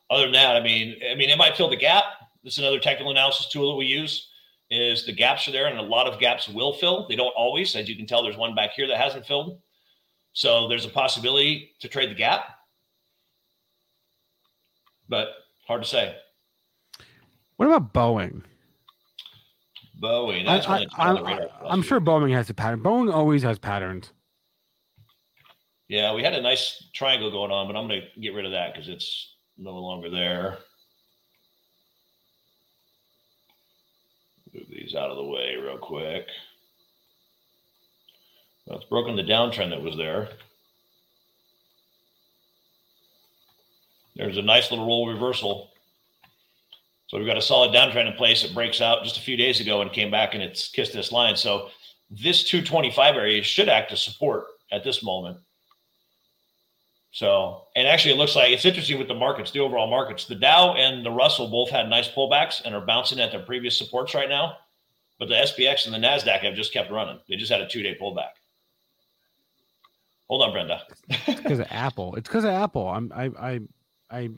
[0.09, 2.03] other than that, I mean, I mean, it might fill the gap.
[2.43, 4.29] This is another technical analysis tool that we use.
[4.69, 7.07] Is the gaps are there, and a lot of gaps will fill.
[7.07, 8.21] They don't always, as you can tell.
[8.21, 9.61] There's one back here that hasn't filled,
[10.33, 12.43] so there's a possibility to trade the gap,
[15.07, 15.29] but
[15.67, 16.17] hard to say.
[17.55, 18.43] What about Boeing?
[20.01, 20.47] Boeing.
[20.47, 21.49] I, That's one I, that's been on the I, radar.
[21.65, 22.81] I'm sure Boeing has a pattern.
[22.81, 24.11] Boeing always has patterns.
[25.87, 28.51] Yeah, we had a nice triangle going on, but I'm going to get rid of
[28.51, 30.57] that because it's no longer there.
[34.53, 36.27] Move these out of the way real quick.
[38.65, 40.29] Well, it's broken the downtrend that was there.
[44.17, 45.69] There's a nice little roll reversal.
[47.05, 48.43] So we've got a solid downtrend in place.
[48.43, 51.13] It breaks out just a few days ago and came back and it's kissed this
[51.13, 51.37] line.
[51.37, 51.69] So
[52.09, 55.37] this 225 area should act as support at this moment.
[57.17, 60.25] So, and actually, it looks like it's interesting with the markets, the overall markets.
[60.25, 63.75] The Dow and the Russell both had nice pullbacks and are bouncing at their previous
[63.75, 64.57] supports right now.
[65.17, 67.17] But the SPX and the NASDAQ have just kept running.
[67.27, 68.37] They just had a two day pullback.
[70.27, 70.83] Hold on, Brenda.
[71.09, 72.13] It's because of Apple.
[72.17, 72.87] It's because of Apple.
[72.87, 73.61] I'm I I
[74.11, 74.29] I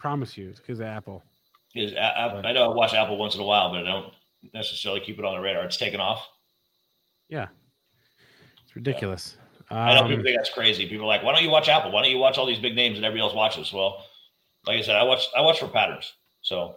[0.00, 1.22] promise you, it's because of Apple.
[1.76, 4.12] Is i know I watch Apple once in a while, but I don't
[4.52, 5.64] necessarily keep it on the radar.
[5.64, 6.26] It's taken off.
[7.28, 7.46] Yeah.
[8.64, 9.36] It's ridiculous.
[9.70, 10.88] I know Um, people think that's crazy.
[10.88, 11.90] People are like, why don't you watch Apple?
[11.90, 13.72] Why don't you watch all these big names that everybody else watches?
[13.72, 14.04] Well,
[14.66, 16.14] like I said, I watch I watch for patterns.
[16.42, 16.76] So,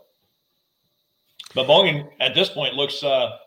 [1.55, 3.03] but Boeing at this point looks.
[3.03, 3.37] uh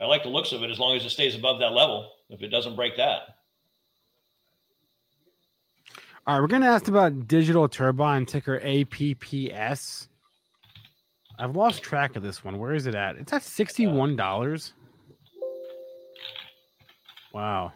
[0.00, 2.12] I like the looks of it as long as it stays above that level.
[2.30, 3.22] If it doesn't break that,
[6.26, 10.08] All right, we're gonna ask about digital turbine ticker APPS.
[11.38, 12.58] I've lost track of this one.
[12.58, 13.16] Where is it at?
[13.16, 14.74] It's at sixty-one dollars.
[17.32, 17.72] Wow,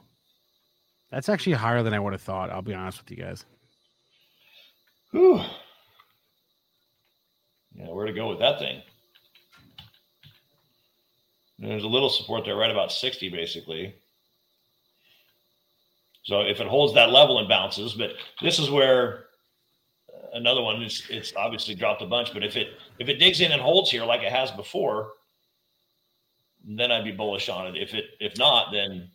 [1.11, 2.51] that's actually higher than I would have thought.
[2.51, 3.45] I'll be honest with you guys.
[5.11, 5.43] Whew.
[7.75, 8.83] Yeah, where to go with that thing?
[11.59, 13.95] There's a little support there, right about 60, basically.
[16.25, 19.27] So if it holds that level and bounces, but this is where
[20.13, 22.33] uh, another one is it's obviously dropped a bunch.
[22.33, 25.13] But if it if it digs in and holds here like it has before,
[26.65, 27.77] then I'd be bullish on it.
[27.77, 29.11] If it if not, then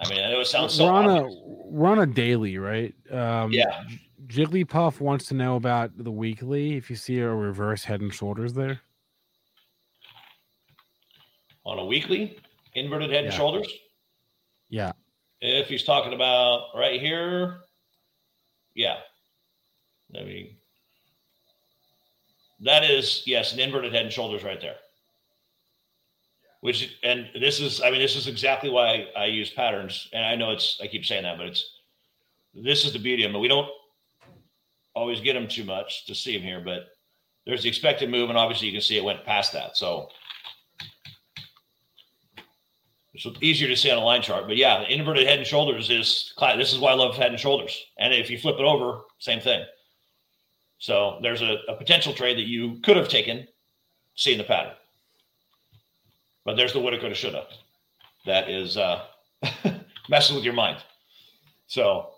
[0.00, 1.28] I mean I know it sounds so we're on a
[1.66, 2.94] we're on a daily, right?
[3.10, 3.84] Um, Yeah.
[4.26, 6.76] Jigglypuff wants to know about the weekly.
[6.76, 8.80] If you see a reverse head and shoulders there,
[11.64, 12.38] on a weekly
[12.74, 13.72] inverted head and shoulders.
[14.68, 14.92] yeah.
[15.40, 17.62] If he's talking about right here,
[18.74, 18.98] yeah.
[20.16, 20.56] I mean,
[22.60, 24.76] that is, yes, an inverted head and shoulders right there.
[26.60, 30.36] Which and this is I mean this is exactly why I, use patterns, and I
[30.36, 31.78] know it's I keep saying that, but it's
[32.54, 33.40] this is the beauty of them.
[33.40, 33.68] We don't
[34.94, 36.88] always get them too much to see them here, but
[37.46, 39.76] there's the expected move, and obviously you can see it went past that.
[39.76, 40.08] So
[43.12, 44.46] it's easier to see on a line chart.
[44.46, 47.86] But yeah, inverted head and shoulders is this is why I love head and shoulders.
[47.98, 49.64] And if you flip it over, same thing.
[50.78, 53.46] So there's a, a potential trade that you could have taken,
[54.14, 54.72] seeing the pattern.
[56.44, 57.46] But there's the woulda, coulda, shoulda.
[58.26, 59.04] That is uh,
[60.08, 60.78] messing with your mind.
[61.66, 62.10] So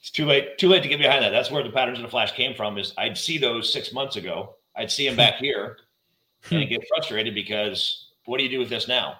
[0.00, 0.58] it's too late.
[0.58, 1.30] Too late to get behind that.
[1.30, 2.78] That's where the patterns in the flash came from.
[2.78, 4.54] Is I'd see those six months ago.
[4.76, 5.78] I'd see them back here,
[6.50, 9.18] and I get frustrated because what do you do with this now?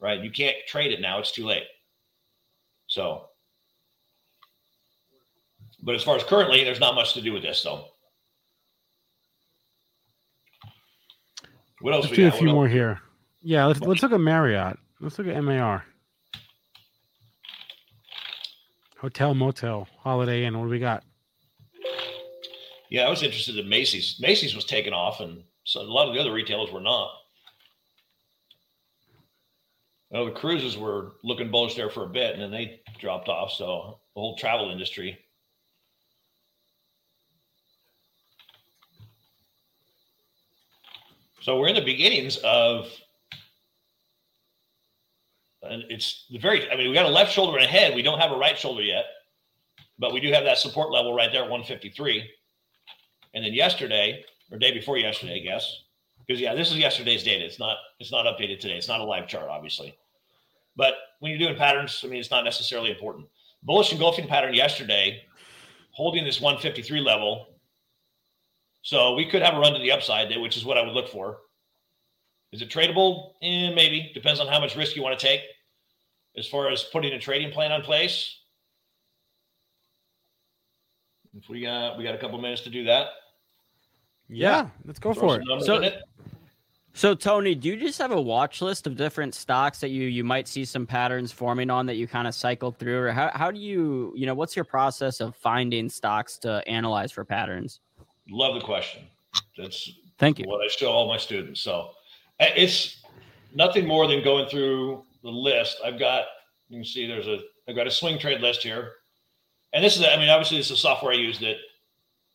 [0.00, 0.22] Right?
[0.22, 1.18] You can't trade it now.
[1.18, 1.64] It's too late.
[2.86, 3.26] So,
[5.82, 7.86] but as far as currently, there's not much to do with this though.
[11.80, 12.04] What else?
[12.06, 13.00] Let's do a few more here.
[13.42, 14.78] Yeah, let's let's look at Marriott.
[15.00, 15.84] Let's look at MAR.
[18.98, 20.58] Hotel, motel, Holiday Inn.
[20.58, 21.04] What do we got?
[22.90, 24.16] Yeah, I was interested in Macy's.
[24.20, 27.12] Macy's was taken off, and so a lot of the other retailers were not.
[30.10, 33.52] Well, the cruises were looking bullish there for a bit, and then they dropped off.
[33.52, 35.18] So the whole travel industry.
[41.40, 42.88] So we're in the beginnings of
[45.68, 47.94] and it's the very, I mean, we got a left shoulder and a head.
[47.94, 49.04] We don't have a right shoulder yet,
[49.98, 52.28] but we do have that support level right there at 153.
[53.34, 55.82] And then yesterday, or day before yesterday, I guess,
[56.26, 57.44] because yeah, this is yesterday's data.
[57.44, 58.76] It's not, it's not updated today.
[58.76, 59.96] It's not a live chart, obviously.
[60.76, 63.26] But when you're doing patterns, I mean, it's not necessarily important.
[63.62, 65.22] Bullish engulfing pattern yesterday,
[65.90, 67.48] holding this 153 level.
[68.82, 71.08] So we could have a run to the upside, which is what I would look
[71.08, 71.38] for.
[72.52, 73.32] Is it tradable?
[73.42, 74.10] Eh, maybe.
[74.14, 75.42] Depends on how much risk you want to take.
[76.38, 78.38] As far as putting a trading plan on place,
[81.36, 83.08] if we got we got a couple minutes to do that.
[84.28, 85.64] Yeah, let's go for it.
[85.64, 86.02] So, it.
[86.92, 90.22] so Tony, do you just have a watch list of different stocks that you you
[90.22, 93.50] might see some patterns forming on that you kind of cycle through, or how how
[93.50, 97.80] do you you know what's your process of finding stocks to analyze for patterns?
[98.28, 99.02] Love the question.
[99.56, 100.44] That's thank you.
[100.46, 101.60] What I show all my students.
[101.60, 101.90] So
[102.40, 103.02] eh, it's
[103.54, 105.78] nothing more than going through the list.
[105.84, 106.24] I've got,
[106.68, 108.92] you can see there's a, I've got a swing trade list here.
[109.72, 111.56] And this is, I mean, obviously, this is software I use that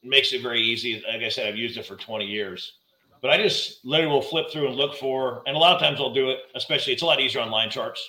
[0.03, 1.03] makes it very easy.
[1.07, 2.73] Like I said, I've used it for 20 years.
[3.21, 5.99] But I just literally will flip through and look for, and a lot of times
[5.99, 8.07] I'll do it, especially it's a lot easier on line charts.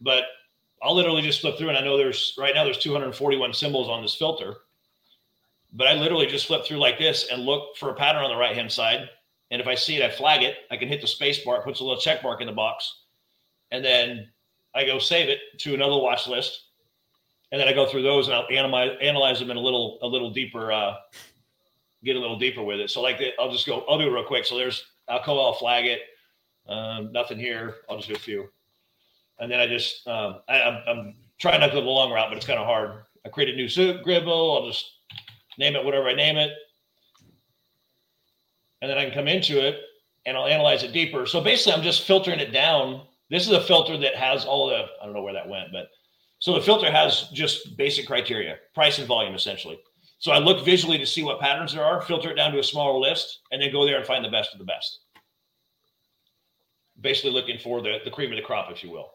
[0.00, 0.24] But
[0.82, 4.02] I'll literally just flip through, and I know there's right now there's 241 symbols on
[4.02, 4.54] this filter.
[5.72, 8.36] But I literally just flip through like this and look for a pattern on the
[8.36, 9.08] right hand side
[9.50, 10.56] and if I see it, I flag it.
[10.70, 13.04] I can hit the space bar, it puts a little check mark in the box.
[13.70, 14.28] And then
[14.74, 16.64] I go save it to another watch list.
[17.50, 20.06] And then I go through those and I'll analyze, analyze them in a little, a
[20.06, 20.96] little deeper, uh,
[22.04, 22.90] get a little deeper with it.
[22.90, 24.44] So like, I'll just go, I'll do it real quick.
[24.44, 26.00] So there's Alcoa, I'll flag it.
[26.68, 27.76] Um, nothing here.
[27.88, 28.48] I'll just do a few.
[29.38, 32.28] And then I just, um, I, am I'm trying not to go the long route,
[32.28, 33.04] but it's kind of hard.
[33.24, 34.58] I create a new suit gribble.
[34.58, 34.84] I'll just
[35.58, 36.52] name it whatever I name it
[38.80, 39.80] and then I can come into it
[40.26, 41.26] and I'll analyze it deeper.
[41.26, 43.02] So basically, I'm just filtering it down.
[43.30, 45.88] This is a filter that has all the, I don't know where that went, but
[46.38, 49.78] so the filter has just basic criteria, price and volume essentially.
[50.18, 52.64] So I look visually to see what patterns there are, filter it down to a
[52.64, 55.00] smaller list, and then go there and find the best of the best.
[57.00, 59.10] Basically, looking for the, the cream of the crop, if you will.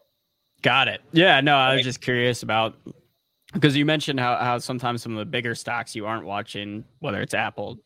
[0.61, 1.01] Got it.
[1.11, 2.75] Yeah, no, I was just curious about
[3.51, 7.21] because you mentioned how, how sometimes some of the bigger stocks you aren't watching, whether
[7.21, 7.79] it's Apple,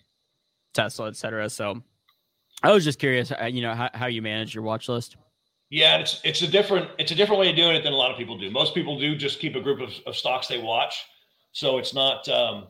[0.73, 1.49] Tesla, etc.
[1.49, 1.82] So
[2.61, 5.17] I was just curious, uh, you know, how, how you manage your watch list.
[5.70, 8.11] Yeah, it's it's a different it's a different way of doing it than a lot
[8.11, 8.49] of people do.
[8.49, 11.05] Most people do just keep a group of, of stocks they watch,
[11.51, 12.28] so it's not.
[12.30, 12.68] Um,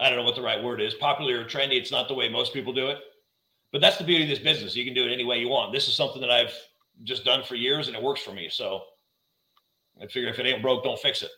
[0.00, 1.78] I don't know what the right word is, popular or trendy.
[1.78, 2.98] It's not the way most people do it,
[3.70, 4.74] but that's the beauty of this business.
[4.74, 5.72] You can do it any way you want.
[5.72, 6.52] This is something that I've
[7.04, 8.48] just done for years, and it works for me.
[8.50, 8.82] So
[10.02, 11.30] I figure if it ain't broke, don't fix it.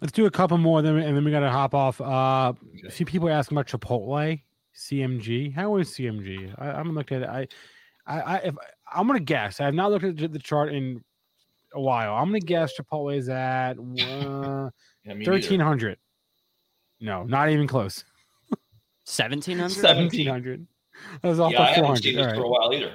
[0.00, 2.00] Let's do a couple more, then and then we got to hop off.
[2.00, 2.88] Uh, okay.
[2.88, 4.40] see people asking about Chipotle,
[4.74, 5.54] CMG.
[5.54, 6.54] How is CMG?
[6.58, 7.28] I, I haven't looked at it.
[7.28, 7.46] I,
[8.06, 8.54] I, I if
[8.92, 11.02] I'm gonna guess, I have not looked at the chart in
[11.72, 12.14] a while.
[12.14, 14.70] I'm gonna guess Chipotle is at uh,
[15.24, 15.98] thirteen hundred.
[17.00, 18.04] No, not even close.
[19.04, 19.74] Seventeen hundred.
[19.74, 20.66] Seventeen hundred.
[21.22, 22.36] That was off yeah, I haven't seen this right.
[22.36, 22.94] for a while either.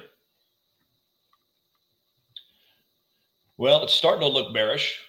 [3.58, 5.00] Well, it's starting to look bearish.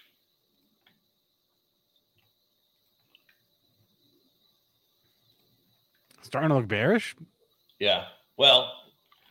[6.31, 7.17] starting to look bearish.
[7.81, 8.05] Yeah.
[8.37, 8.73] Well,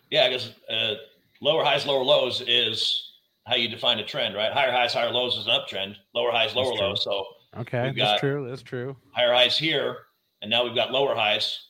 [0.10, 0.96] Yeah, because uh,
[1.42, 3.14] lower highs, lower lows is
[3.48, 4.52] how you define a trend, right?
[4.52, 5.96] Higher highs, higher lows is an uptrend.
[6.14, 7.04] Lower highs, lower lows.
[7.04, 7.26] So
[7.58, 8.48] Okay, that's true.
[8.48, 8.96] That's true.
[9.12, 9.98] higher highs here,
[10.42, 11.68] and now we've got lower highs.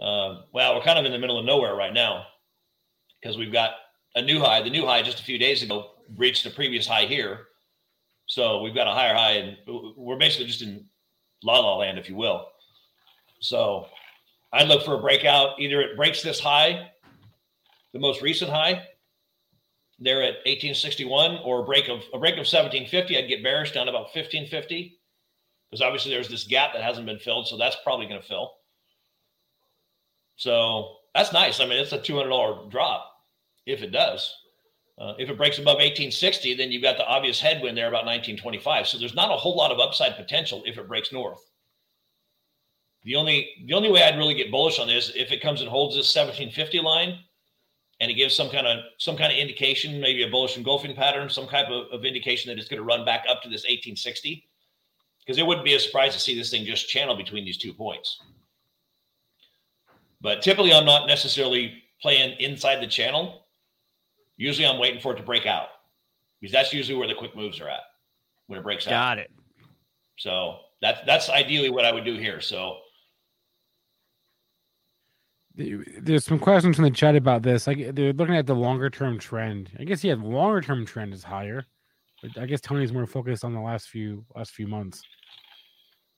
[0.00, 2.24] Um, well, we're kind of in the middle of nowhere right now
[3.20, 3.72] because we've got
[4.14, 4.62] a new high.
[4.62, 7.48] The new high just a few days ago reached the previous high here,
[8.26, 9.56] so we've got a higher high, and
[9.96, 10.86] we're basically just in
[11.44, 12.46] la la land, if you will.
[13.40, 13.86] So
[14.54, 15.60] I'd look for a breakout.
[15.60, 16.90] Either it breaks this high,
[17.92, 18.86] the most recent high,
[19.98, 23.18] they're at 1861, or a break of a break of 1750.
[23.18, 24.98] I'd get bearish down about 1550
[25.70, 28.52] because obviously there's this gap that hasn't been filled, so that's probably going to fill.
[30.36, 31.60] So that's nice.
[31.60, 33.12] I mean, it's a two hundred dollar drop
[33.66, 34.34] if it does.
[34.98, 38.86] Uh, if it breaks above 1860, then you've got the obvious headwind there about 1925.
[38.86, 41.40] So there's not a whole lot of upside potential if it breaks north.
[43.04, 45.70] The only the only way I'd really get bullish on this if it comes and
[45.70, 47.18] holds this 1750 line,
[48.00, 51.28] and it gives some kind of some kind of indication, maybe a bullish engulfing pattern,
[51.28, 54.46] some type of, of indication that it's going to run back up to this 1860
[55.20, 57.74] because it wouldn't be a surprise to see this thing just channel between these two
[57.74, 58.20] points.
[60.20, 63.46] But typically, I'm not necessarily playing inside the channel.
[64.36, 65.68] Usually, I'm waiting for it to break out
[66.40, 67.80] because that's usually where the quick moves are at
[68.46, 68.90] when it breaks out.
[68.90, 69.30] Got it.
[70.18, 72.40] So that's that's ideally what I would do here.
[72.40, 72.78] So
[76.00, 77.66] There's some questions in the chat about this.
[77.66, 79.70] Like they're looking at the longer term trend.
[79.78, 81.66] I guess yeah, the longer term trend is higher.
[82.22, 85.02] But I guess Tony's more focused on the last few last few months.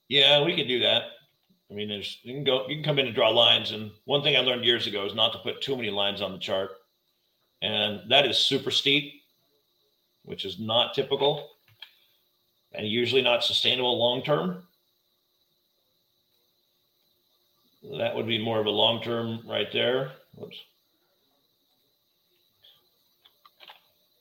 [0.08, 1.02] yeah, we could do that.
[1.70, 3.70] I mean, there's you can go you can come in and draw lines.
[3.72, 6.32] And one thing I learned years ago is not to put too many lines on
[6.32, 6.70] the chart,
[7.62, 9.22] and that is super steep,
[10.24, 11.48] which is not typical,
[12.72, 14.64] and usually not sustainable long term.
[17.82, 20.12] That would be more of a long term right there.
[20.34, 20.56] Whoops.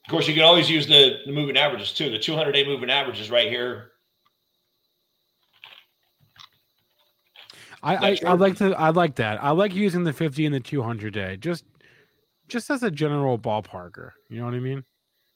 [0.06, 2.10] Of course, you can always use the, the moving averages too.
[2.10, 3.92] The 200 day moving average is right here.
[7.84, 9.44] I, I I like to I like that.
[9.44, 11.66] I like using the 50 and the 200 day just
[12.48, 14.12] just as a general ballparker.
[14.30, 14.84] You know what I mean?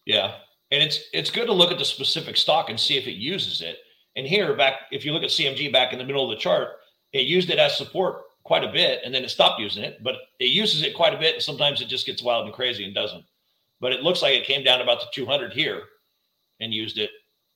[0.06, 0.36] Yeah.
[0.72, 3.62] And it's it's good to look at the specific stock and see if it uses
[3.62, 3.78] it.
[4.16, 6.70] And here back if you look at CMG back in the middle of the chart,
[7.16, 10.16] it used it as support quite a bit and then it stopped using it, but
[10.40, 12.94] it uses it quite a bit and sometimes it just gets wild and crazy and
[12.94, 13.24] doesn't.
[13.80, 15.84] But it looks like it came down about the 200 here
[16.60, 17.10] and used it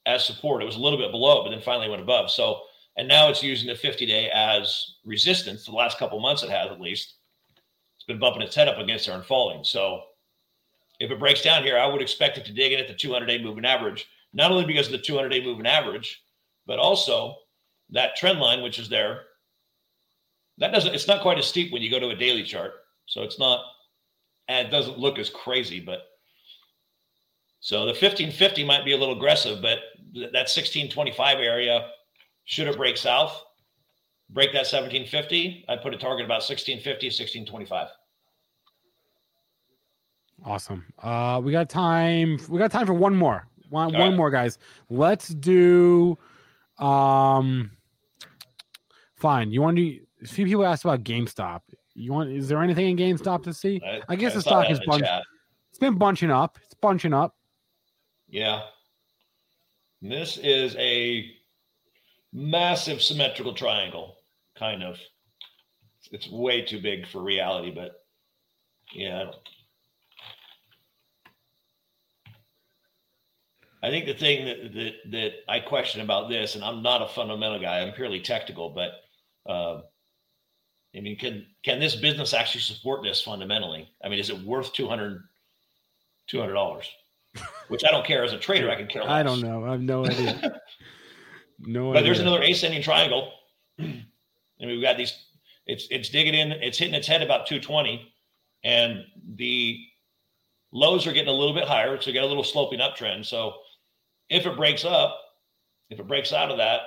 [0.05, 0.63] as support.
[0.63, 2.31] It was a little bit below, but then finally went above.
[2.31, 2.61] So
[2.95, 5.65] and now it's using the 50 day as resistance.
[5.65, 7.15] The last couple months it has at least.
[7.97, 9.65] It's been bumping its head up against there and falling.
[9.65, 10.03] So
[11.01, 13.25] if it breaks down here, I would expect it to dig in at the 200
[13.25, 16.21] day moving average, not only because of the 200 day moving average,
[16.65, 17.35] but also
[17.89, 19.21] that trend line, which is there.
[20.59, 22.73] That doesn't, it's not quite as steep when you go to a daily chart.
[23.05, 23.63] So it's not,
[24.47, 25.99] and it doesn't look as crazy, but
[27.61, 29.79] so the 1550 might be a little aggressive, but
[30.13, 31.89] th- that 1625 area,
[32.45, 33.43] should it break south,
[34.29, 37.87] break that 1750, I'd put a target about 1650, 1625.
[40.45, 40.85] Awesome.
[41.03, 43.45] Uh we got time we got time for one more.
[43.69, 44.17] One All one right.
[44.17, 44.57] more guys.
[44.89, 46.17] Let's do
[46.77, 47.71] um
[49.15, 49.51] fine.
[49.51, 51.61] You want to a few people asked about GameStop.
[51.93, 53.81] You want is there anything in GameStop to see?
[54.07, 55.03] I guess the stock is bunch-.
[55.69, 56.57] It's been bunching up.
[56.65, 57.35] It's bunching up.
[58.27, 58.61] Yeah.
[60.01, 61.31] This is a
[62.31, 64.17] massive symmetrical triangle,
[64.57, 64.97] kind of.
[66.11, 68.03] It's way too big for reality, but
[68.93, 69.31] yeah.
[73.83, 77.01] I I think the thing that, that that I question about this, and I'm not
[77.01, 78.91] a fundamental guy, I'm purely technical, but
[79.51, 79.81] uh,
[80.95, 83.89] I mean, can can this business actually support this fundamentally?
[84.03, 85.21] I mean, is it worth 200
[86.31, 86.89] dollars?
[87.67, 89.11] Which I don't care as a trader, I can care less.
[89.11, 89.65] I don't know.
[89.65, 90.61] I have no idea.
[91.61, 92.31] No But there's idea.
[92.31, 93.33] another ascending triangle.
[93.77, 94.05] and
[94.61, 95.25] we've got these,
[95.67, 98.13] it's it's digging in, it's hitting its head about 220.
[98.63, 99.03] And
[99.35, 99.77] the
[100.71, 101.99] lows are getting a little bit higher.
[101.99, 103.25] So you got a little sloping uptrend.
[103.25, 103.55] So
[104.29, 105.19] if it breaks up,
[105.89, 106.79] if it breaks out of that,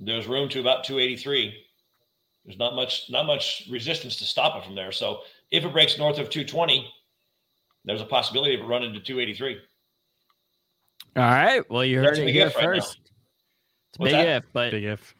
[0.00, 1.54] there's room to about 283.
[2.44, 4.92] There's not much, not much resistance to stop it from there.
[4.92, 6.90] So if it breaks north of 220,
[7.84, 9.58] there's a possibility of it running to 283.
[11.16, 11.62] All right.
[11.70, 12.98] Well, you That's heard a it here if right first.
[13.90, 14.36] it's a What's big that?
[14.36, 15.14] if, but Big if.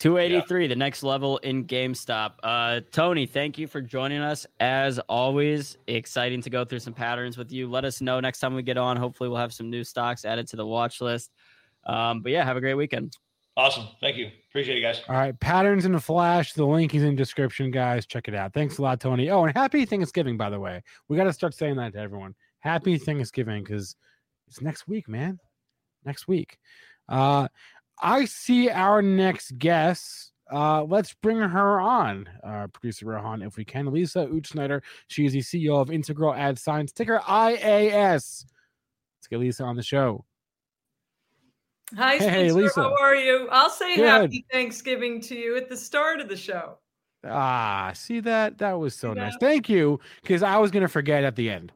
[0.00, 2.32] 283, the next level in GameStop.
[2.42, 4.46] Uh, Tony, thank you for joining us.
[4.58, 7.68] As always, exciting to go through some patterns with you.
[7.68, 8.96] Let us know next time we get on.
[8.96, 11.30] Hopefully, we'll have some new stocks added to the watch list.
[11.84, 13.14] Um, but yeah, have a great weekend.
[13.60, 13.88] Awesome.
[14.00, 14.30] Thank you.
[14.48, 15.02] Appreciate it, guys.
[15.06, 15.38] All right.
[15.38, 16.54] Patterns in the flash.
[16.54, 18.06] The link is in description, guys.
[18.06, 18.54] Check it out.
[18.54, 19.28] Thanks a lot, Tony.
[19.28, 20.82] Oh, and happy Thanksgiving, by the way.
[21.08, 22.34] We got to start saying that to everyone.
[22.60, 23.96] Happy Thanksgiving because
[24.48, 25.38] it's next week, man.
[26.06, 26.56] Next week.
[27.06, 27.48] Uh,
[28.00, 30.32] I see our next guest.
[30.50, 33.92] Uh, let's bring her on, uh, producer Rohan, if we can.
[33.92, 34.80] Lisa Utzschneider.
[35.08, 38.46] She is the CEO of Integral Ad Science, ticker IAS.
[39.18, 40.24] Let's get Lisa on the show.
[41.96, 42.30] Hi, Spencer.
[42.30, 42.82] Hey, Lisa.
[42.82, 43.48] How are you?
[43.50, 44.06] I'll say Good.
[44.06, 46.78] happy Thanksgiving to you at the start of the show.
[47.24, 48.58] Ah, see that?
[48.58, 49.36] That was so nice.
[49.40, 51.72] Thank you, because I was going to forget at the end.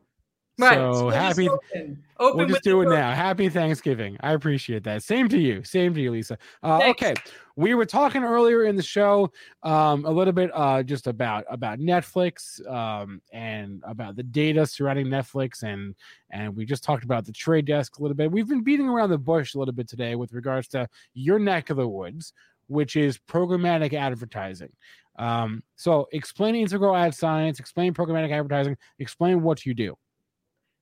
[0.56, 0.74] Right.
[0.74, 1.48] So, so happy.
[1.48, 2.04] Open.
[2.20, 3.12] Open we'll just do it now.
[3.12, 4.16] Happy Thanksgiving.
[4.20, 5.02] I appreciate that.
[5.02, 5.64] Same to you.
[5.64, 6.38] Same to you, Lisa.
[6.62, 7.14] Uh, okay.
[7.56, 9.32] We were talking earlier in the show
[9.64, 15.06] um, a little bit uh, just about about Netflix um, and about the data surrounding
[15.06, 15.96] Netflix and
[16.30, 18.30] and we just talked about the trade desk a little bit.
[18.30, 21.70] We've been beating around the bush a little bit today with regards to your neck
[21.70, 22.32] of the woods,
[22.68, 24.70] which is programmatic advertising.
[25.16, 29.96] Um, so explain integral ad science, explain programmatic advertising, explain what you do.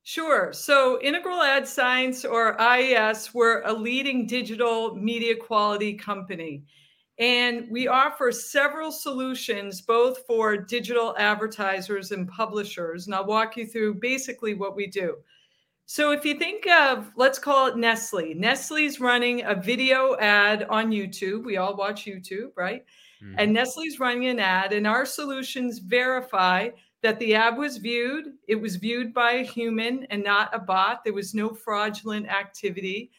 [0.04, 0.52] Sure.
[0.52, 6.64] So, Integral Ad Science or IAS, we're a leading digital media quality company.
[7.18, 13.06] And we offer several solutions both for digital advertisers and publishers.
[13.06, 15.18] And I'll walk you through basically what we do.
[15.86, 20.90] So, if you think of, let's call it Nestle, Nestle's running a video ad on
[20.90, 21.44] YouTube.
[21.44, 22.84] We all watch YouTube, right?
[23.22, 23.34] Mm-hmm.
[23.38, 26.70] And Nestle's running an ad, and our solutions verify
[27.02, 28.34] that the ad was viewed.
[28.48, 31.02] It was viewed by a human and not a bot.
[31.04, 33.10] There was no fraudulent activity.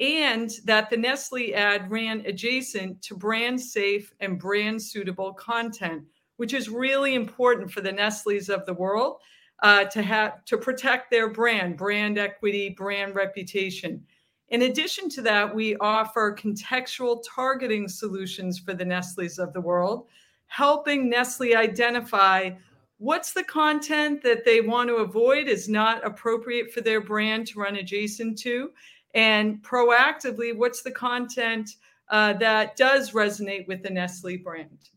[0.00, 6.02] And that the Nestle ad ran adjacent to brand safe and brand suitable content,
[6.36, 9.18] which is really important for the Nestle's of the world
[9.62, 14.02] uh, to have to protect their brand, brand equity, brand reputation.
[14.50, 20.06] In addition to that, we offer contextual targeting solutions for the Nestle's of the world,
[20.46, 22.50] helping Nestle identify
[22.98, 27.60] what's the content that they want to avoid is not appropriate for their brand to
[27.60, 28.70] run adjacent to?
[29.14, 31.70] And proactively what's the content
[32.10, 34.90] uh, that does resonate with the nestle brand?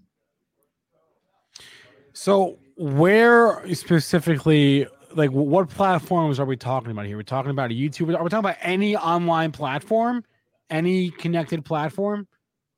[2.13, 7.17] So where specifically like what platforms are we talking about here?
[7.17, 8.15] We're talking about a youtube?
[8.15, 10.23] Are we talking about any online platform?
[10.69, 12.27] Any connected platform?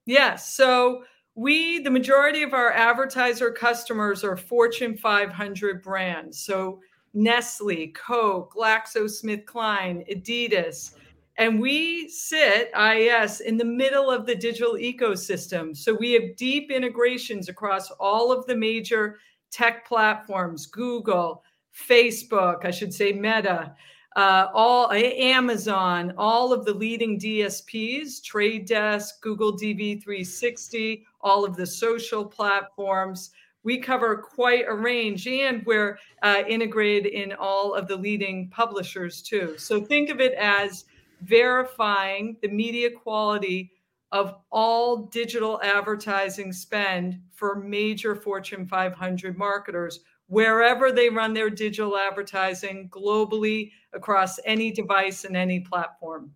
[0.06, 0.54] Yes.
[0.54, 1.04] So
[1.36, 6.44] we the majority of our advertiser customers are fortune 500 brands.
[6.44, 6.80] So
[7.14, 10.96] nestle coke glaxosmithkline adidas.
[11.38, 15.76] And we sit ias in the middle of the digital ecosystem.
[15.76, 19.18] So we have deep integrations across all of the major
[19.52, 21.44] tech platforms google
[21.90, 23.76] facebook i should say meta
[24.16, 31.66] uh, all Amazon, all of the leading DSPs, Trade Desk, Google DV360, all of the
[31.66, 33.32] social platforms.
[33.64, 39.22] We cover quite a range, and we're uh, integrated in all of the leading publishers
[39.22, 39.56] too.
[39.58, 40.86] So think of it as
[41.22, 43.72] verifying the media quality
[44.12, 50.02] of all digital advertising spend for major Fortune 500 marketers
[50.32, 56.34] wherever they run their digital advertising globally across any device and any platform.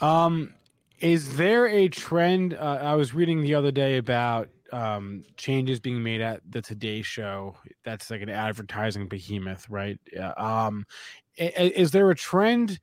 [0.00, 0.52] Um,
[0.98, 2.54] is there a trend?
[2.54, 7.00] Uh, I was reading the other day about um, changes being made at the Today
[7.02, 7.54] Show.
[7.84, 10.00] That's like an advertising behemoth, right?
[10.36, 10.84] Um,
[11.36, 12.80] is there a trend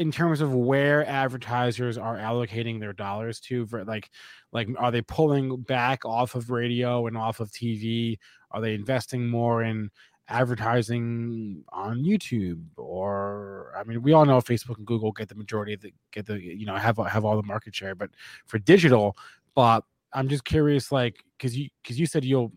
[0.00, 3.66] in terms of where advertisers are allocating their dollars to?
[3.66, 4.10] For like,
[4.52, 8.18] like are they pulling back off of radio and off of TV
[8.50, 9.90] are they investing more in
[10.28, 15.74] advertising on YouTube or I mean we all know Facebook and Google get the majority
[15.74, 18.10] of the get the you know have have all the market share but
[18.46, 19.16] for digital
[19.54, 22.52] but I'm just curious like cuz you cuz you said you'll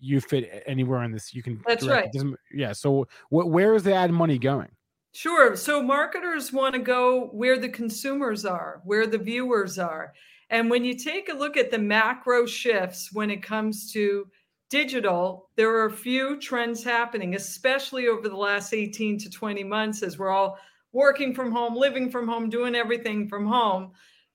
[0.00, 2.10] you fit anywhere in this you can That's right.
[2.52, 4.70] yeah so wh- where is the ad money going
[5.12, 10.14] Sure so marketers want to go where the consumers are where the viewers are
[10.50, 14.26] and when you take a look at the macro shifts when it comes to
[14.72, 20.02] digital, there are a few trends happening, especially over the last 18 to 20 months
[20.02, 20.58] as we're all
[20.92, 23.92] working from home, living from home, doing everything from home.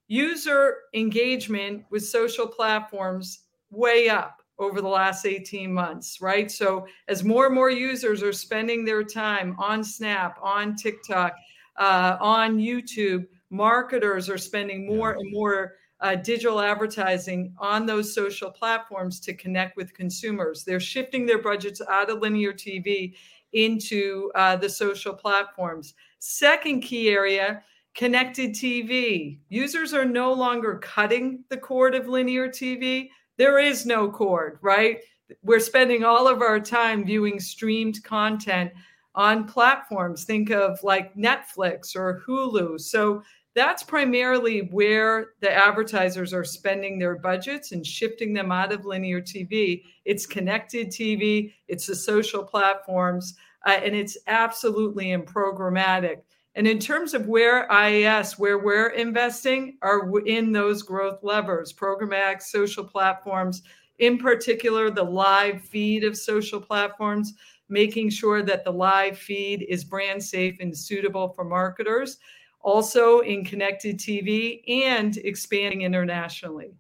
[0.08, 6.50] User engagement with social platforms way up over the last 18 months, right?
[6.50, 11.34] So, as more and more users are spending their time on Snap, on TikTok,
[11.78, 18.52] uh, on YouTube, marketers are spending more and more uh, digital advertising on those social
[18.52, 20.64] platforms to connect with consumers.
[20.64, 23.16] They're shifting their budgets out of linear TV
[23.54, 25.94] into uh, the social platforms.
[26.20, 27.64] Second key area
[27.96, 29.40] connected TV.
[29.50, 33.10] Users are no longer cutting the cord of linear TV.
[33.38, 35.00] There is no cord, right?
[35.44, 38.72] We're spending all of our time viewing streamed content
[39.16, 40.24] on platforms.
[40.24, 42.80] Think of like Netflix or Hulu.
[42.80, 43.24] So
[43.58, 49.20] that's primarily where the advertisers are spending their budgets and shifting them out of linear
[49.20, 49.82] TV.
[50.06, 53.34] It's connected TV, it's the social platforms,
[53.66, 56.18] uh, and it's absolutely in programmatic.
[56.58, 62.42] And in terms of where IAS, where we're investing, are in those growth levers, programmatic
[62.42, 63.62] social platforms,
[64.00, 67.36] in particular, the live feed of social platforms,
[67.70, 72.18] making sure that the live feed is brand safe and suitable for marketers
[72.62, 76.74] also in connected TV and expanding internationally.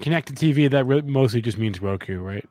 [0.00, 2.48] Connected TV, that mostly just means Roku, right?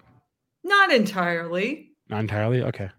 [0.66, 1.94] Not entirely.
[2.10, 2.62] Not entirely?
[2.62, 2.90] Okay.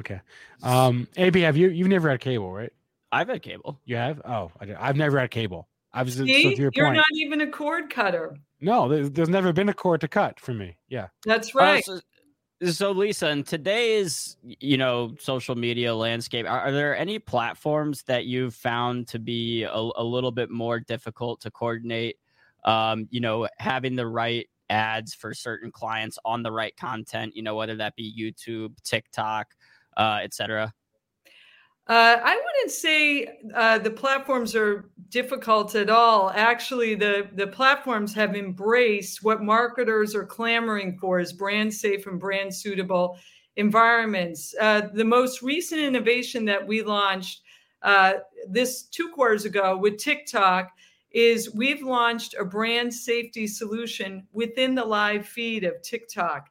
[0.00, 0.20] Okay.
[0.62, 2.72] Um, AB, have you, you've never had cable, right?
[3.12, 3.80] I've had cable.
[3.84, 4.20] You have?
[4.24, 5.68] Oh, I have never had cable.
[5.92, 6.96] I was See, so you're point.
[6.96, 8.36] not even a cord cutter.
[8.60, 10.76] No, there's, there's, never been a cord to cut for me.
[10.88, 11.08] Yeah.
[11.24, 11.86] That's right.
[11.88, 12.00] Uh,
[12.62, 18.04] so, so Lisa, in today's you know social media landscape, are, are, there any platforms
[18.04, 22.16] that you've found to be a, a little bit more difficult to coordinate?
[22.64, 27.42] Um, you know, having the right ads for certain clients on the right content, you
[27.42, 29.48] know, whether that be YouTube, TikTok,
[30.00, 30.72] uh, etc.
[31.86, 36.30] Uh, I wouldn't say uh, the platforms are difficult at all.
[36.30, 42.20] Actually, the, the platforms have embraced what marketers are clamoring for as brand safe and
[42.20, 43.18] brand suitable
[43.56, 44.54] environments.
[44.60, 47.42] Uh, the most recent innovation that we launched
[47.82, 48.14] uh,
[48.48, 50.70] this two quarters ago with TikTok
[51.10, 56.49] is we've launched a brand safety solution within the live feed of TikTok.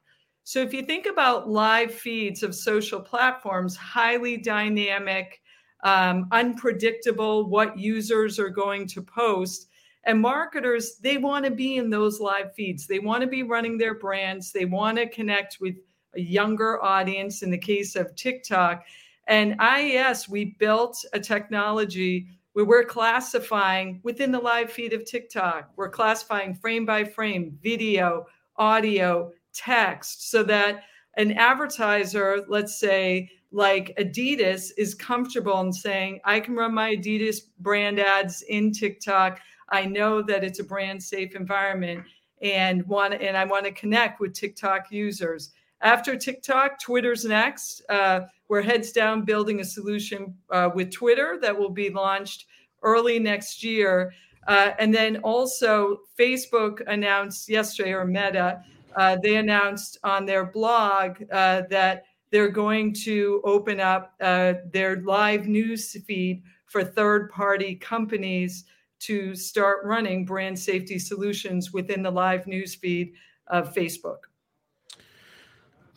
[0.50, 5.40] So if you think about live feeds of social platforms, highly dynamic,
[5.84, 9.68] um, unpredictable, what users are going to post.
[10.06, 12.88] And marketers, they want to be in those live feeds.
[12.88, 14.50] They want to be running their brands.
[14.50, 15.76] They want to connect with
[16.16, 18.84] a younger audience in the case of TikTok.
[19.28, 25.70] And IAS, we built a technology where we're classifying within the live feed of TikTok,
[25.76, 29.30] we're classifying frame by frame, video, audio,
[29.60, 30.84] text so that
[31.16, 37.40] an advertiser, let's say like Adidas, is comfortable in saying, I can run my Adidas
[37.58, 39.40] brand ads in TikTok.
[39.70, 42.04] I know that it's a brand safe environment
[42.42, 45.52] and want and I want to connect with TikTok users.
[45.82, 47.82] After TikTok, Twitter's next.
[47.88, 52.46] Uh, we're heads down building a solution uh, with Twitter that will be launched
[52.82, 54.12] early next year.
[54.48, 58.62] Uh, and then also, Facebook announced yesterday, or Meta,
[58.96, 65.02] uh, they announced on their blog uh, that they're going to open up uh, their
[65.02, 68.64] live news feed for third party companies
[69.00, 73.12] to start running brand safety solutions within the live news feed
[73.48, 74.18] of Facebook.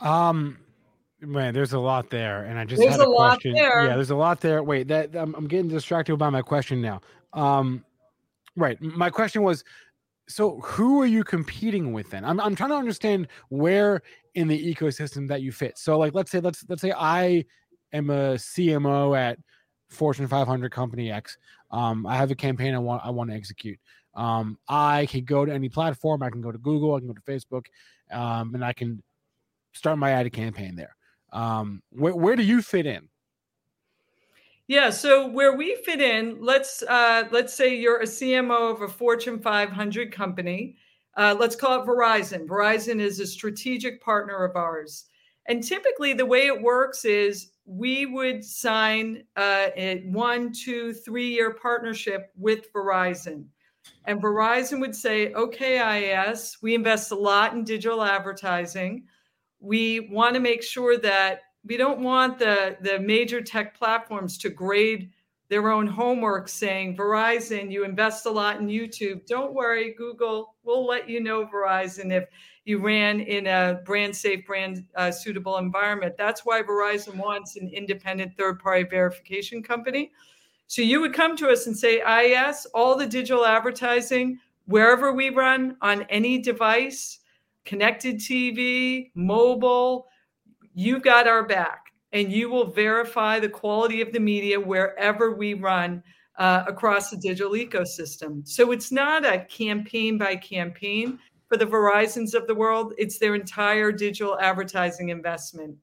[0.01, 0.57] Um,
[1.19, 3.55] man, there's a lot there, and I just there's had a, a question.
[3.55, 4.63] Yeah, there's a lot there.
[4.63, 7.01] Wait, that I'm, I'm getting distracted by my question now.
[7.33, 7.85] Um,
[8.55, 9.63] right, my question was
[10.33, 12.25] so who are you competing with then?
[12.25, 14.01] I'm I'm trying to understand where
[14.33, 15.77] in the ecosystem that you fit.
[15.77, 17.45] So like let's say let's let's say I
[17.91, 19.37] am a CMO at
[19.89, 21.37] Fortune 500 company X.
[21.69, 23.79] Um, I have a campaign I want I want to execute.
[24.15, 26.23] Um, I can go to any platform.
[26.23, 26.95] I can go to Google.
[26.95, 27.65] I can go to Facebook,
[28.11, 29.03] um, and I can
[29.73, 30.95] start my ad campaign there.
[31.31, 33.09] Um, where, where do you fit in?
[34.67, 38.87] Yeah, so where we fit in, let's uh, let's say you're a CMO of a
[38.87, 40.77] Fortune 500 company.
[41.17, 42.47] Uh, let's call it Verizon.
[42.47, 45.05] Verizon is a strategic partner of ours,
[45.47, 51.27] and typically the way it works is we would sign uh, a one, two, three
[51.29, 53.45] year partnership with Verizon,
[54.05, 59.07] and Verizon would say, "Okay, IAS, we invest a lot in digital advertising.
[59.59, 64.49] We want to make sure that." We don't want the the major tech platforms to
[64.49, 65.11] grade
[65.49, 69.25] their own homework saying verizon you invest a lot in youtube.
[69.25, 72.25] Don't worry google we'll let you know verizon if
[72.65, 76.15] you ran in a brand safe brand uh, suitable environment.
[76.17, 80.11] That's why verizon wants an independent third party verification company.
[80.67, 85.29] So you would come to us and say IAS all the digital advertising wherever we
[85.29, 87.19] run on any device
[87.65, 90.07] connected tv mobile
[90.73, 95.53] you got our back and you will verify the quality of the media wherever we
[95.53, 96.03] run
[96.37, 98.47] uh, across the digital ecosystem.
[98.47, 101.19] So it's not a campaign by campaign
[101.53, 105.77] for the Verizons of the world, it's their entire digital advertising investment.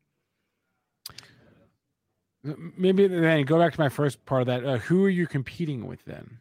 [2.77, 4.65] maybe then go back to my first part of that.
[4.65, 6.39] Uh, who are you competing with then?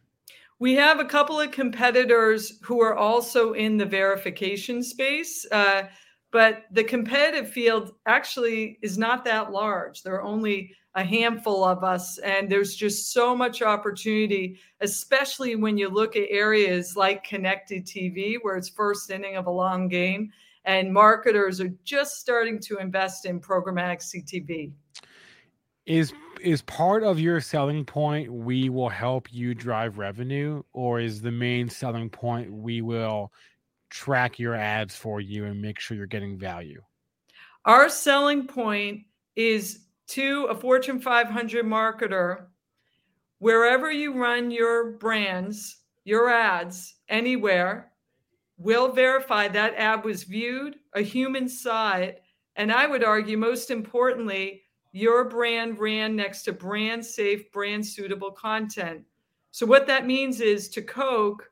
[0.58, 5.84] We have a couple of competitors who are also in the verification space, uh,
[6.32, 10.02] but the competitive field actually is not that large.
[10.02, 15.78] There are only a handful of us, and there's just so much opportunity, especially when
[15.78, 20.32] you look at areas like connected TV, where it's first inning of a long game,
[20.64, 24.72] and marketers are just starting to invest in programmatic CTV
[25.86, 31.20] is is part of your selling point we will help you drive revenue or is
[31.20, 33.32] the main selling point we will
[33.90, 36.80] track your ads for you and make sure you're getting value
[37.64, 39.02] our selling point
[39.36, 42.46] is to a fortune 500 marketer
[43.38, 47.92] wherever you run your brands your ads anywhere
[48.56, 52.22] we'll verify that ad was viewed a human saw it
[52.56, 54.62] and i would argue most importantly
[54.92, 59.02] your brand ran next to brand safe, brand suitable content.
[59.52, 61.49] So, what that means is to Coke,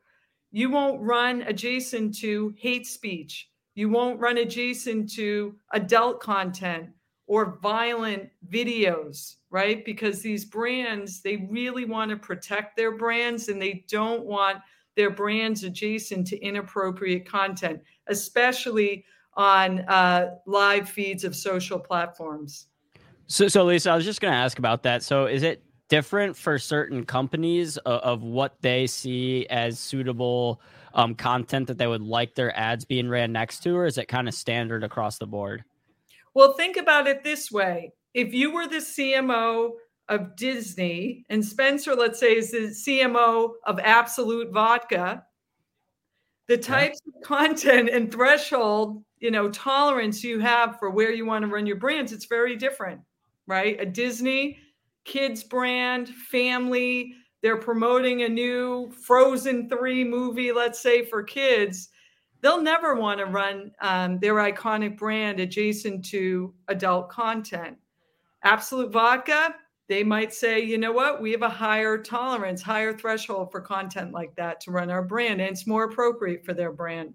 [0.50, 3.48] you won't run adjacent to hate speech.
[3.74, 6.88] You won't run adjacent to adult content
[7.26, 9.84] or violent videos, right?
[9.84, 14.58] Because these brands, they really want to protect their brands and they don't want
[14.96, 19.04] their brands adjacent to inappropriate content, especially
[19.34, 22.66] on uh, live feeds of social platforms.
[23.28, 25.02] So, so Lisa, I was just going to ask about that.
[25.02, 30.60] So, is it different for certain companies of, of what they see as suitable
[30.94, 34.08] um, content that they would like their ads being ran next to, or is it
[34.08, 35.64] kind of standard across the board?
[36.34, 39.72] Well, think about it this way: if you were the CMO
[40.08, 45.24] of Disney, and Spencer, let's say, is the CMO of Absolut Vodka,
[46.46, 47.18] the types yeah.
[47.18, 51.66] of content and threshold, you know, tolerance you have for where you want to run
[51.66, 53.00] your brands, it's very different
[53.48, 53.80] right?
[53.80, 54.58] A Disney
[55.04, 57.14] kids brand, family.
[57.42, 61.88] They're promoting a new Frozen 3 movie, let's say, for kids.
[62.40, 67.76] They'll never want to run um, their iconic brand adjacent to adult content.
[68.44, 69.54] Absolut Vodka,
[69.88, 74.12] they might say, you know what, we have a higher tolerance, higher threshold for content
[74.12, 77.14] like that to run our brand, and it's more appropriate for their brand.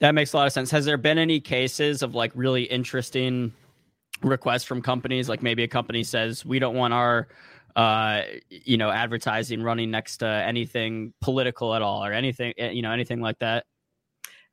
[0.00, 0.70] That makes a lot of sense.
[0.70, 3.52] Has there been any cases of like really interesting
[4.22, 5.28] requests from companies.
[5.28, 7.28] Like maybe a company says we don't want our
[7.76, 12.82] uh, you know advertising running next to anything political at all or anything eh, you
[12.82, 13.64] know anything like that?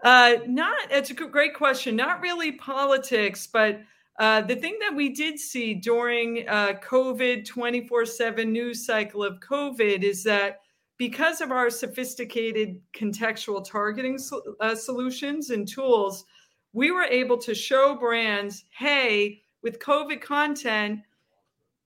[0.03, 1.95] Uh, not it's a great question.
[1.95, 3.81] Not really politics but
[4.19, 10.03] uh, the thing that we did see during uh, covid 24-7 news cycle of covid
[10.03, 10.59] is that
[10.97, 14.19] because of our sophisticated contextual targeting
[14.59, 16.25] uh, solutions and tools
[16.73, 20.99] we were able to show brands hey with COVID content,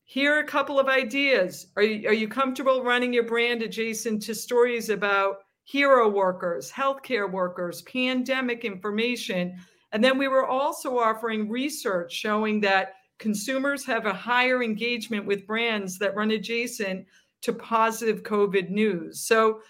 [0.03, 1.67] here are a couple of ideas.
[1.75, 7.31] Are you, are you comfortable running your brand adjacent to stories about hero workers, healthcare
[7.31, 9.57] workers, pandemic information?
[9.91, 15.47] And then we were also offering research showing that consumers have a higher engagement with
[15.47, 17.05] brands that run adjacent
[17.41, 19.21] to positive COVID news.
[19.21, 19.61] So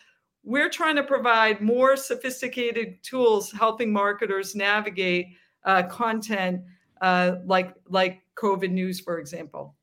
[0.43, 5.27] we're trying to provide more sophisticated tools helping marketers navigate
[5.65, 6.61] uh, content
[7.01, 9.75] uh, like like COVID news, for example.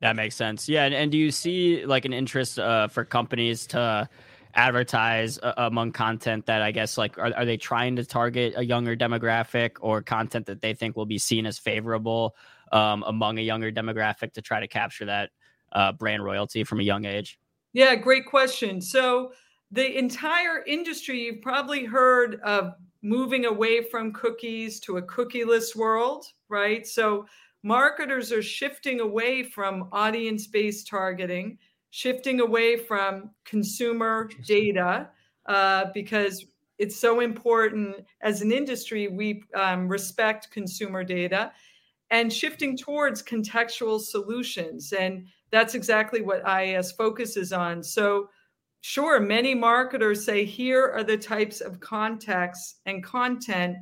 [0.00, 0.68] That makes sense.
[0.68, 4.08] Yeah, and, and do you see like an interest uh, for companies to
[4.54, 8.64] advertise uh, among content that I guess like are, are they trying to target a
[8.64, 12.34] younger demographic or content that they think will be seen as favorable
[12.72, 15.30] um, among a younger demographic to try to capture that
[15.72, 17.38] uh, brand royalty from a young age?
[17.72, 18.80] Yeah, great question.
[18.80, 19.32] So
[19.70, 26.26] the entire industry, you've probably heard of moving away from cookies to a cookieless world,
[26.48, 26.86] right?
[26.86, 27.26] So
[27.62, 31.58] marketers are shifting away from audience based targeting,
[31.90, 35.08] shifting away from consumer data
[35.46, 36.46] uh, because
[36.78, 41.52] it's so important as an industry, we um, respect consumer data
[42.10, 44.92] and shifting towards contextual solutions.
[44.92, 47.82] And that's exactly what IAS focuses on.
[47.82, 48.28] So
[48.80, 53.76] sure, many marketers say, here are the types of contexts and content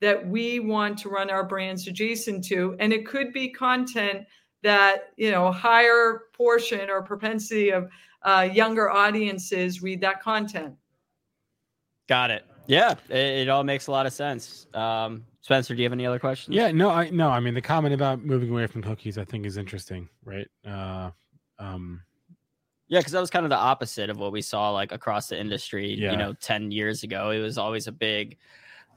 [0.00, 2.74] that we want to run our brands adjacent to.
[2.80, 4.26] And it could be content
[4.62, 7.88] that, you know, higher portion or propensity of
[8.22, 10.74] uh, younger audiences read that content.
[12.08, 12.44] Got it.
[12.66, 14.66] Yeah, it, it, all makes a lot of sense.
[14.74, 16.54] Um, Spencer, do you have any other questions?
[16.54, 19.46] Yeah, no, I no, I mean the comment about moving away from cookies, I think
[19.46, 20.46] is interesting, right?
[20.66, 21.10] Uh,
[21.58, 22.02] um,
[22.90, 25.40] yeah, because that was kind of the opposite of what we saw like across the
[25.40, 26.10] industry, yeah.
[26.10, 27.30] you know, 10 years ago.
[27.30, 28.36] It was always a big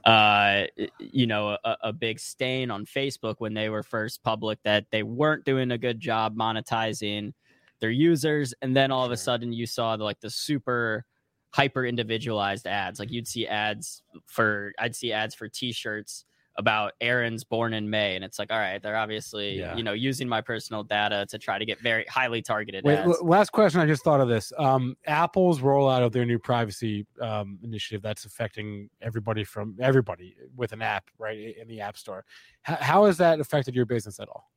[0.04, 0.64] uh,
[0.98, 5.02] you know, a, a, big stain on Facebook when they were first public that they
[5.02, 7.32] weren't doing a good job monetizing
[7.80, 11.06] their users, and then all of a sudden you saw the, like the super
[11.52, 12.98] hyper individualized ads.
[12.98, 18.14] Like you'd see ads for, I'd see ads for T-shirts about Aaron's born in May,
[18.14, 19.76] and it's like, all right, they're obviously yeah.
[19.76, 22.84] you know using my personal data to try to get very highly targeted.
[22.84, 23.20] Wait, ads.
[23.22, 23.80] last question.
[23.80, 24.52] I just thought of this.
[24.58, 30.72] Um, Apple's rollout of their new privacy um, initiative that's affecting everybody from everybody with
[30.72, 32.24] an app right in the App Store.
[32.68, 34.50] H- how has that affected your business at all?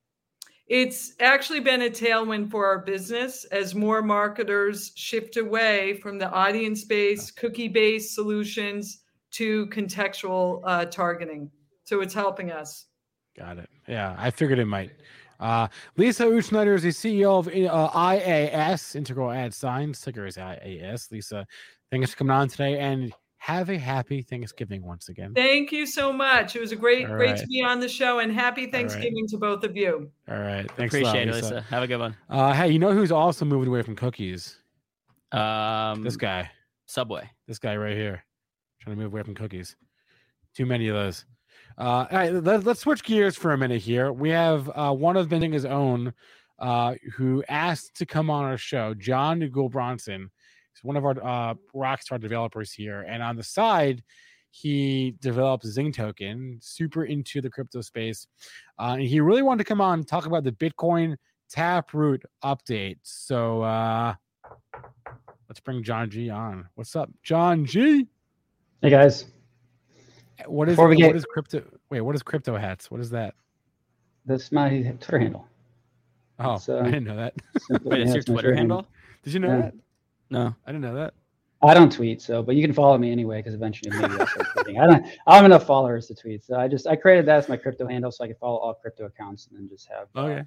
[0.68, 6.30] It's actually been a tailwind for our business as more marketers shift away from the
[6.30, 11.50] audience based, cookie based solutions to contextual uh, targeting.
[11.88, 12.86] So it's helping us.
[13.40, 13.70] Got it.
[13.88, 14.92] Yeah, I figured it might.
[15.40, 20.02] Uh, Lisa Utzschneider is the CEO of uh, IAS, Integral Ad Science.
[20.02, 21.10] Ticker is IAS.
[21.14, 21.48] Lisa,
[21.90, 25.34] thanks for coming on today and have a happy Thanksgiving once again.
[25.34, 26.58] Thank you so much.
[26.58, 27.40] It was a great, All great right.
[27.40, 29.30] to be on the show and happy Thanksgiving right.
[29.30, 30.12] to both of you.
[30.28, 30.70] All right.
[30.72, 31.48] Thanks Appreciate lot, Lisa.
[31.48, 31.62] it, Lisa.
[31.70, 32.18] Have a good one.
[32.30, 34.58] Uh, hey, you know who's also moving away from cookies?
[35.32, 36.52] Um, this guy.
[36.86, 37.30] Subway.
[37.48, 38.26] This guy right here.
[38.82, 39.78] Trying to move away from cookies.
[40.54, 41.24] Too many of those.
[41.78, 44.12] Uh, all right, let, us switch gears for a minute here.
[44.12, 46.14] We have uh, one of Benzinga's own
[46.60, 50.30] uh, who asked to come on our show, John Gulbranson.
[50.74, 53.06] He's one of our uh, Rockstar developers here.
[53.08, 54.04] And on the side,
[54.50, 58.28] he develops Zing Token, super into the crypto space.
[58.80, 61.16] Uh, and he really wanted to come on and talk about the Bitcoin
[61.50, 62.98] Taproot update.
[63.04, 64.16] So uh,
[65.48, 66.68] let's bring John G on.
[66.74, 68.08] What's up, John G?
[68.82, 69.26] Hey, guys.
[70.46, 71.64] What is Before we get, what is crypto?
[71.90, 72.92] Wait, what is crypto hats?
[72.92, 73.34] What is that?
[74.26, 75.48] That's my Twitter handle.
[76.40, 77.34] Oh, uh, I didn't know that.
[77.84, 78.78] Wait, it's your Twitter handle?
[78.78, 78.88] handle?
[79.24, 79.58] Did you know yeah.
[79.58, 79.74] that?
[80.30, 81.14] No, I didn't know that.
[81.64, 84.48] I don't tweet, so but you can follow me anyway because eventually maybe I'll start
[84.56, 84.80] tweeting.
[84.80, 85.06] I don't.
[85.26, 87.58] I don't have enough followers to tweet, so I just I created that as my
[87.58, 90.44] crypto handle so I could follow all crypto accounts and then just have okay, uh,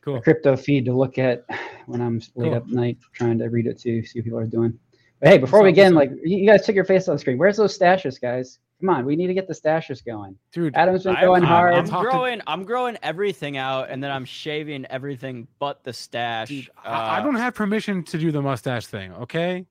[0.00, 1.44] cool a crypto feed to look at
[1.86, 2.54] when I'm late cool.
[2.54, 4.78] up night trying to read it to see what people are doing.
[5.20, 7.36] But hey, before we begin, like you guys took your face on the screen.
[7.36, 8.58] Where's those stashes, guys?
[8.80, 10.36] Come on, we need to get the stashes going.
[10.52, 11.74] Dude, Adam's been going I'm, hard.
[11.74, 16.48] I'm, I'm growing, I'm growing everything out, and then I'm shaving everything but the stash.
[16.48, 19.12] Dude, uh, I don't have permission to do the mustache thing.
[19.14, 19.66] Okay.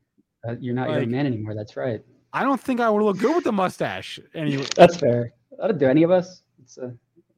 [0.48, 1.56] Uh, you're not like, your man anymore.
[1.56, 2.02] That's right.
[2.34, 4.20] I don't think I would look good with the mustache.
[4.36, 5.32] Anyway, that's fair.
[5.58, 6.44] That'll do any of us.
[6.62, 6.90] It's a, uh,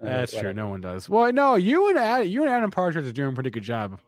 [0.02, 0.54] that's whatever.
[0.54, 0.62] true.
[0.62, 1.08] No one does.
[1.08, 4.00] Well, no, you and Adam, you and Adam Partridge are doing a pretty good job.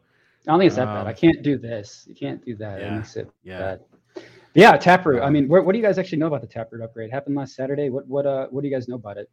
[0.48, 1.08] I don't think it's that um, bad.
[1.08, 2.06] I can't do this.
[2.08, 2.80] You can't do that.
[2.80, 3.04] Yeah.
[3.16, 3.60] It yeah.
[3.60, 3.82] Bad.
[4.54, 5.24] Yeah, Taproot.
[5.24, 7.10] I mean, what, what do you guys actually know about the Taproot upgrade?
[7.10, 7.90] It happened last Saturday.
[7.90, 9.30] What what uh what do you guys know about it?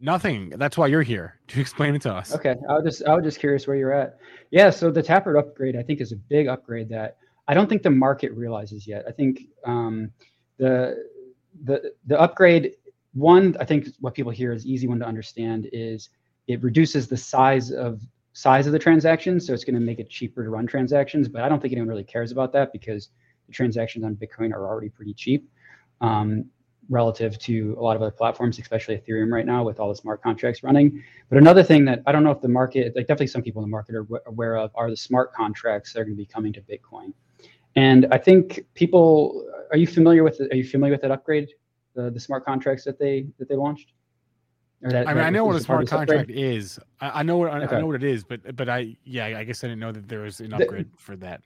[0.00, 0.50] Nothing.
[0.50, 2.34] That's why you're here to explain it to us.
[2.34, 4.18] Okay, I was just I was just curious where you're at.
[4.50, 7.82] Yeah, so the Taproot upgrade I think is a big upgrade that I don't think
[7.82, 9.04] the market realizes yet.
[9.06, 10.10] I think um,
[10.58, 11.04] the
[11.64, 12.72] the the upgrade
[13.12, 16.10] one I think what people hear is easy one to understand is
[16.46, 18.00] it reduces the size of
[18.32, 21.28] size of the transactions, so it's going to make it cheaper to run transactions.
[21.28, 23.10] But I don't think anyone really cares about that because
[23.46, 25.48] the transactions on Bitcoin are already pretty cheap
[26.00, 26.44] um,
[26.88, 30.22] relative to a lot of other platforms, especially Ethereum right now with all the smart
[30.22, 31.02] contracts running.
[31.28, 33.68] But another thing that I don't know if the market, like definitely some people in
[33.68, 36.52] the market are aware of, are the smart contracts that are going to be coming
[36.52, 37.12] to Bitcoin.
[37.76, 40.40] And I think people, are you familiar with?
[40.40, 41.48] Are you familiar with that upgrade,
[41.94, 43.92] the, the smart contracts that they that they launched?
[44.82, 46.38] That, I mean, I know what a smart contract upgrade?
[46.38, 46.78] is.
[47.00, 47.76] I, I know what I, okay.
[47.76, 50.08] I, know what it is, but but I yeah, I guess I didn't know that
[50.08, 51.40] there was an upgrade the, for that.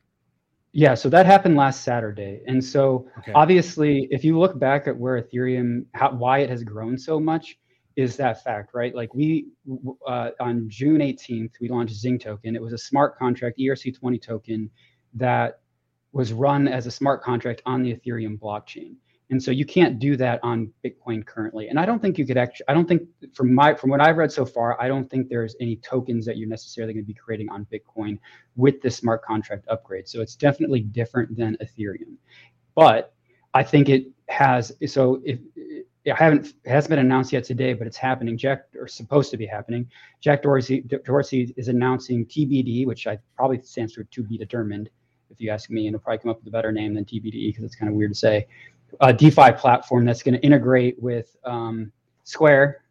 [0.78, 2.40] Yeah, so that happened last Saturday.
[2.46, 3.32] And so okay.
[3.32, 7.58] obviously, if you look back at where Ethereum, how, why it has grown so much,
[7.96, 8.94] is that fact, right?
[8.94, 9.48] Like we,
[10.06, 12.54] uh, on June 18th, we launched Zing token.
[12.54, 14.70] It was a smart contract, ERC20 token
[15.14, 15.62] that
[16.12, 18.94] was run as a smart contract on the Ethereum blockchain.
[19.30, 21.68] And so you can't do that on Bitcoin currently.
[21.68, 23.02] And I don't think you could actually, I don't think
[23.34, 26.38] from my, from what I've read so far, I don't think there's any tokens that
[26.38, 28.18] you're necessarily going to be creating on Bitcoin
[28.56, 30.08] with the smart contract upgrade.
[30.08, 32.16] So it's definitely different than Ethereum.
[32.74, 33.12] But
[33.52, 35.40] I think it has, so if,
[36.06, 38.38] I haven't, it hasn't been announced yet today, but it's happening.
[38.38, 39.90] Jack, or supposed to be happening.
[40.22, 44.88] Jack Dorsey, Dorsey is announcing TBD, which I probably stands for to be determined,
[45.28, 47.48] if you ask me, and it'll probably come up with a better name than TBD
[47.48, 48.46] because it's kind of weird to say
[49.00, 51.92] a DeFi platform that's going to integrate with um,
[52.24, 52.82] Square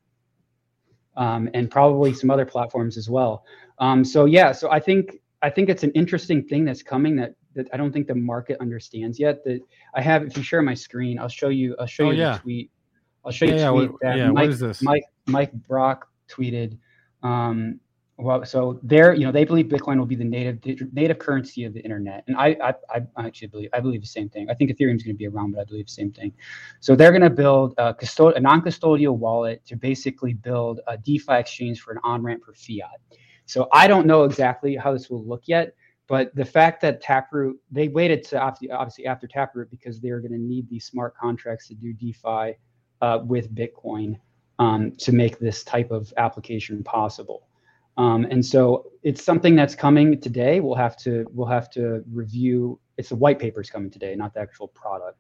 [1.15, 3.43] um, and probably some other platforms as well.
[3.79, 7.33] Um, so yeah, so I think I think it's an interesting thing that's coming that
[7.55, 9.43] that I don't think the market understands yet.
[9.43, 9.61] That
[9.93, 11.75] I have, if you share my screen, I'll show you.
[11.79, 12.33] I'll show oh, you yeah.
[12.33, 12.71] the tweet.
[13.25, 14.81] I'll show you yeah, the tweet yeah, that yeah, Mike, what is this?
[14.81, 16.77] Mike Mike Brock tweeted
[17.23, 17.79] um,
[18.19, 20.59] well, so they're you know they believe Bitcoin will be the native
[20.91, 22.57] native currency of the internet, and I
[22.89, 24.49] I, I actually believe I believe the same thing.
[24.49, 26.33] I think Ethereum is going to be around, but I believe the same thing.
[26.79, 31.33] So they're going to build a, custod- a non-custodial wallet to basically build a DeFi
[31.33, 32.99] exchange for an on ramp for fiat.
[33.45, 35.75] So I don't know exactly how this will look yet,
[36.07, 40.39] but the fact that Taproot they waited to obviously after Taproot because they're going to
[40.39, 42.57] need these smart contracts to do DeFi
[43.01, 44.19] uh, with Bitcoin
[44.57, 47.46] um, to make this type of application possible.
[47.97, 50.59] Um, and so it's something that's coming today.
[50.59, 52.79] We'll have to we'll have to review.
[52.97, 55.17] It's the white papers coming today, not the actual product.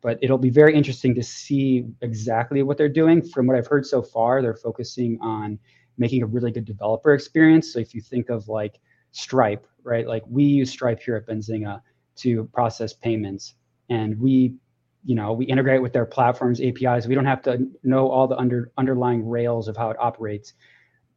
[0.00, 3.22] But it'll be very interesting to see exactly what they're doing.
[3.22, 5.58] From what I've heard so far, they're focusing on
[5.96, 7.72] making a really good developer experience.
[7.72, 8.78] So if you think of like
[9.10, 10.06] Stripe, right?
[10.06, 11.80] Like we use Stripe here at Benzinga
[12.16, 13.54] to process payments,
[13.88, 14.54] and we
[15.04, 18.36] you know we integrate with their platforms apis we don't have to know all the
[18.36, 20.54] under underlying rails of how it operates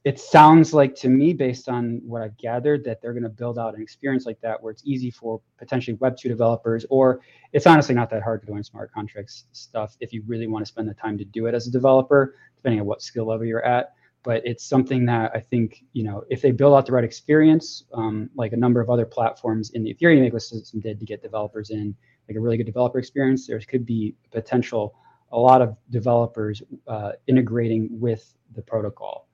[0.03, 3.59] it sounds like to me based on what i've gathered that they're going to build
[3.59, 7.21] out an experience like that where it's easy for potentially web 2 developers or
[7.53, 10.69] it's honestly not that hard to learn smart contracts stuff if you really want to
[10.69, 13.65] spend the time to do it as a developer depending on what skill level you're
[13.65, 13.93] at.
[14.23, 17.85] But it's something that i think you know if they build out the right experience
[17.93, 21.71] um, like a number of other platforms in the ethereum ecosystem did to get developers
[21.71, 21.95] in
[22.29, 24.93] like a really good developer experience there could be potential
[25.31, 29.27] a lot of developers uh, integrating with the protocol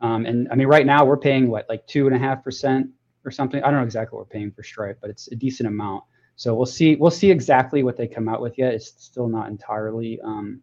[0.00, 2.88] um, and I mean, right now we're paying what, like two and a half percent
[3.24, 3.62] or something.
[3.62, 6.04] I don't know exactly what we're paying for Stripe, but it's a decent amount.
[6.36, 6.96] So we'll see.
[6.96, 8.74] We'll see exactly what they come out with yet.
[8.74, 10.20] It's still not entirely.
[10.22, 10.60] Um,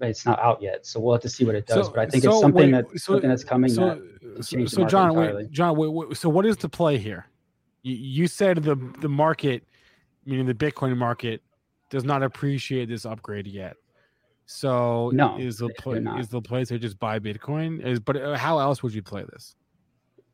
[0.00, 1.86] it's not out yet, so we'll have to see what it does.
[1.86, 3.70] So, but I think so it's something wait, that so, something that's coming.
[3.70, 7.26] So, that so, so John, wait, John, wait, wait, so what is the play here?
[7.82, 9.64] You, you said the the market,
[10.24, 11.42] meaning the Bitcoin market,
[11.90, 13.76] does not appreciate this upgrade yet.
[14.52, 17.86] So no, is the play is the play to just buy Bitcoin?
[17.86, 19.54] Is but uh, how else would you play this?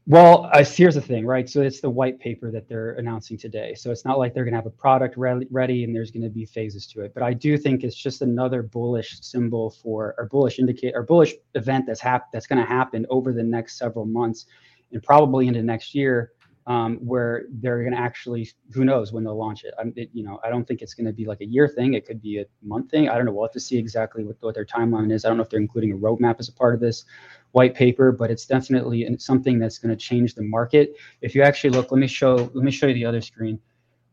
[0.06, 1.46] Well, uh, here's the thing, right?
[1.46, 3.74] So it's the white paper that they're announcing today.
[3.74, 6.22] So it's not like they're going to have a product re- ready and there's going
[6.22, 7.12] to be phases to it.
[7.12, 11.34] But I do think it's just another bullish symbol for or bullish indicate or bullish
[11.54, 14.46] event that's hap- that's going to happen over the next several months
[14.92, 16.32] and probably into next year
[16.66, 19.72] um, where they're going to actually who knows when they'll launch it.
[19.78, 21.94] I'm, it, you know, I don't think it's going to be like a year thing.
[21.94, 23.08] It could be a month thing.
[23.08, 23.32] I don't know.
[23.32, 25.24] We'll have to see exactly what, what their timeline is.
[25.24, 27.04] I don't know if they're including a roadmap as a part of this
[27.52, 30.96] white paper, but it's definitely something that's going to change the market.
[31.20, 33.60] If you actually look, let me show let me show you the other screen.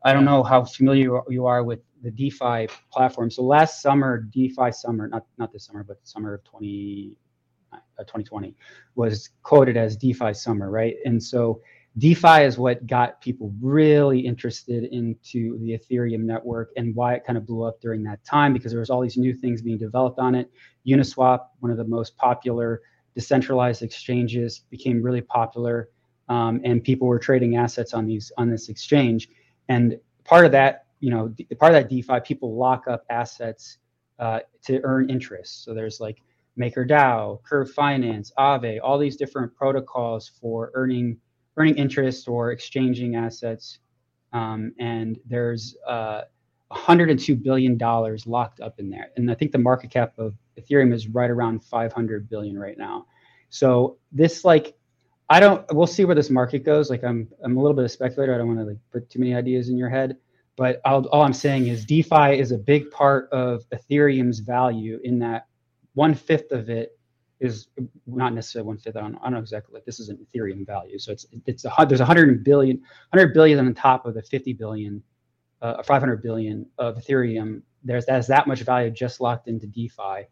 [0.05, 3.31] I don't know how familiar you are with the DeFi platform.
[3.31, 7.13] So last summer, DeFi summer, not not this summer, but summer of 20,
[7.71, 8.55] uh, 2020,
[8.95, 10.97] was quoted as DeFi summer, right?
[11.05, 11.61] And so
[11.99, 17.37] DeFi is what got people really interested into the Ethereum network and why it kind
[17.37, 20.17] of blew up during that time because there was all these new things being developed
[20.17, 20.51] on it.
[20.87, 22.81] Uniswap, one of the most popular
[23.13, 25.89] decentralized exchanges, became really popular,
[26.29, 29.29] um, and people were trading assets on these on this exchange.
[29.69, 33.77] And part of that, you know, part of that DeFi, people lock up assets
[34.17, 35.63] uh, to earn interest.
[35.63, 36.23] So there's like
[36.57, 41.17] MakerDAO, Curve Finance, Aave, all these different protocols for earning
[41.57, 43.79] earning interest or exchanging assets.
[44.31, 46.21] Um, and there's uh,
[46.69, 50.93] 102 billion dollars locked up in there, and I think the market cap of Ethereum
[50.93, 53.05] is right around 500 billion right now.
[53.49, 54.75] So this like
[55.29, 56.89] I don't we'll see where this market goes.
[56.89, 58.33] Like I'm I'm a little bit of speculator.
[58.33, 60.17] I don't want to like put too many ideas in your head,
[60.55, 65.19] but I'll, all I'm saying is DeFi is a big part of Ethereum's value in
[65.19, 65.47] that
[65.93, 66.97] one fifth of it
[67.43, 67.67] is
[68.07, 68.95] not necessarily one fifth.
[68.95, 69.73] I don't, I don't know exactly.
[69.73, 72.77] Like this is an Ethereum value, so it's it's a there's 100 billion
[73.11, 75.03] 100 billion on top of the fifty billion,
[75.61, 77.61] uh, five hundred billion of Ethereum.
[77.83, 80.27] There's that's that much value just locked into DeFi,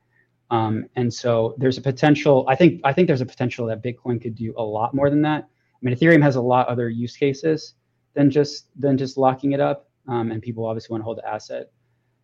[0.52, 2.46] um, and so there's a potential.
[2.48, 5.22] I think I think there's a potential that Bitcoin could do a lot more than
[5.24, 5.44] that.
[5.44, 7.76] I mean, Ethereum has a lot other use cases
[8.14, 11.28] than just than just locking it up, um, and people obviously want to hold the
[11.28, 11.72] asset.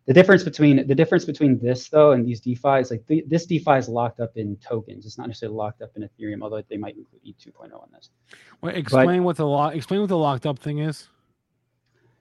[0.08, 3.44] The difference between the difference between this though and these DeFi is like the, this
[3.44, 5.04] DeFi is locked up in tokens.
[5.04, 8.08] It's not necessarily locked up in Ethereum, although they might include E2.0 on this.
[8.62, 11.08] Well, explain but, what the lock explain what the locked up thing is.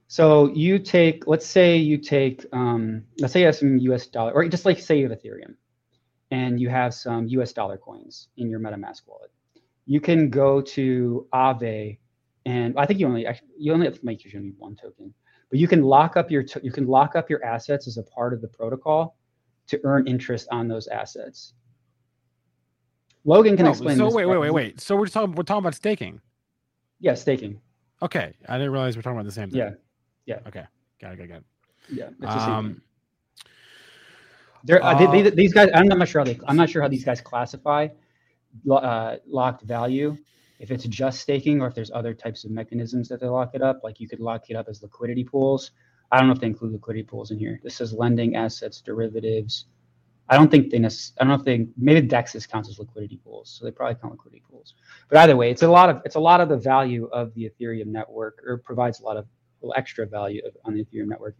[0.09, 4.33] So you take, let's say you take, um, let's say you have some US dollar,
[4.33, 5.55] or just like say you have Ethereum,
[6.29, 9.31] and you have some US dollar coins in your MetaMask wallet.
[9.85, 11.99] You can go to Aave,
[12.45, 13.25] and I think you only
[13.57, 15.13] you only have to make sure you need one token
[15.49, 18.33] but you can lock up your you can lock up your assets as a part
[18.33, 19.17] of the protocol
[19.67, 21.53] to earn interest on those assets.
[23.25, 23.97] Logan can oh, explain.
[23.97, 24.81] So wait, wait, wait, wait.
[24.81, 26.21] So we're talking we're talking about staking.
[26.99, 27.59] Yeah, staking.
[28.01, 29.59] Okay, I didn't realize we're talking about the same thing.
[29.59, 29.71] Yeah,
[30.25, 30.39] yeah.
[30.47, 30.63] Okay,
[31.01, 31.27] got it, got it.
[31.27, 31.43] Got it.
[31.89, 32.81] Yeah, it's the same um,
[34.69, 35.69] uh, they, these guys.
[35.73, 36.39] I'm not sure how they.
[36.47, 37.87] I'm not sure how these guys classify
[38.69, 40.17] uh, locked value.
[40.59, 43.61] If it's just staking or if there's other types of mechanisms that they lock it
[43.61, 43.81] up.
[43.83, 45.71] Like you could lock it up as liquidity pools.
[46.11, 47.59] I don't know if they include liquidity pools in here.
[47.63, 49.65] This is lending, assets, derivatives.
[50.29, 53.17] I don't think they necess- I don't know if they maybe Dexes counts as liquidity
[53.23, 54.73] pools, so they probably count liquidity pools.
[55.09, 57.49] But either way, it's a lot of it's a lot of the value of the
[57.49, 59.25] Ethereum network, or provides a lot of
[59.75, 61.35] extra value on the Ethereum network.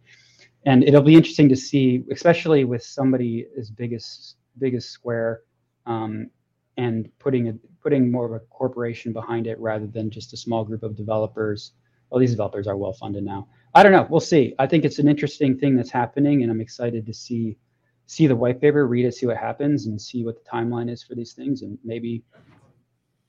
[0.64, 5.42] And it'll be interesting to see, especially with somebody as big as big as Square,
[5.86, 6.30] um,
[6.78, 10.64] and putting a, putting more of a corporation behind it rather than just a small
[10.64, 11.72] group of developers.
[12.08, 13.48] Well, these developers are well funded now.
[13.74, 14.06] I don't know.
[14.08, 14.54] We'll see.
[14.58, 17.58] I think it's an interesting thing that's happening, and I'm excited to see
[18.06, 21.02] see the white paper, read it, see what happens, and see what the timeline is
[21.02, 22.24] for these things, and maybe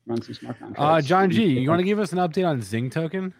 [0.05, 0.81] run some smart contracts.
[0.81, 3.33] Uh, John G, you want to give us an update on Zing token?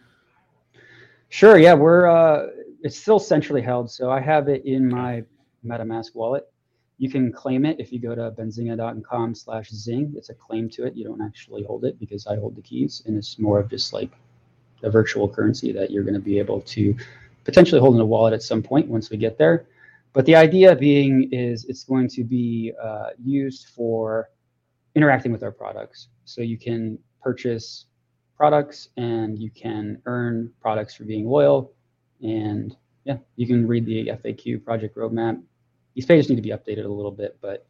[1.29, 1.57] Sure.
[1.57, 2.47] Yeah, we're uh,
[2.81, 5.23] it's still centrally held, so I have it in my
[5.63, 6.45] MetaMask wallet.
[6.99, 10.13] You can claim it if you go to benzinga.com slash zing.
[10.15, 10.95] It's a claim to it.
[10.95, 13.93] You don't actually hold it because I hold the keys, and it's more of just
[13.93, 14.11] like
[14.83, 16.95] a virtual currency that you're going to be able to
[17.45, 19.65] potentially hold in a wallet at some point once we get there.
[20.13, 24.29] But the idea being is it's going to be uh, used for
[24.95, 26.09] interacting with our products.
[26.25, 27.85] So you can purchase
[28.35, 31.73] products and you can earn products for being loyal.
[32.21, 35.41] And yeah, you can read the FAQ project roadmap.
[35.99, 37.67] These pages need to be updated a little bit, but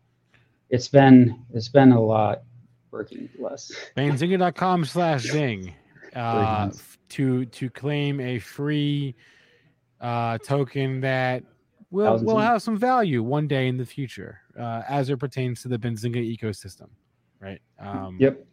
[0.70, 2.44] it's been it's been a lot
[2.92, 3.72] working less.
[3.98, 5.74] Benzinga.com slash zing
[6.16, 6.70] uh,
[7.10, 9.16] to to claim a free
[10.00, 11.44] uh, token that
[11.90, 15.68] will will have some value one day in the future uh, as it pertains to
[15.68, 16.90] the Benzinga ecosystem,
[17.40, 17.60] right?
[17.80, 18.46] Um, yep.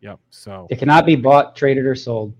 [0.00, 0.18] Yep.
[0.30, 2.34] So it cannot be bought, traded, or sold.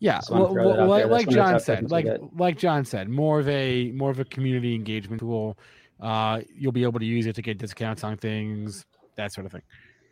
[0.00, 4.10] Yeah, well, well, like, like John said, like like John said, more of a more
[4.10, 5.58] of a community engagement tool.
[6.00, 8.86] Uh, you'll be able to use it to get discounts on things,
[9.16, 9.62] that sort of thing.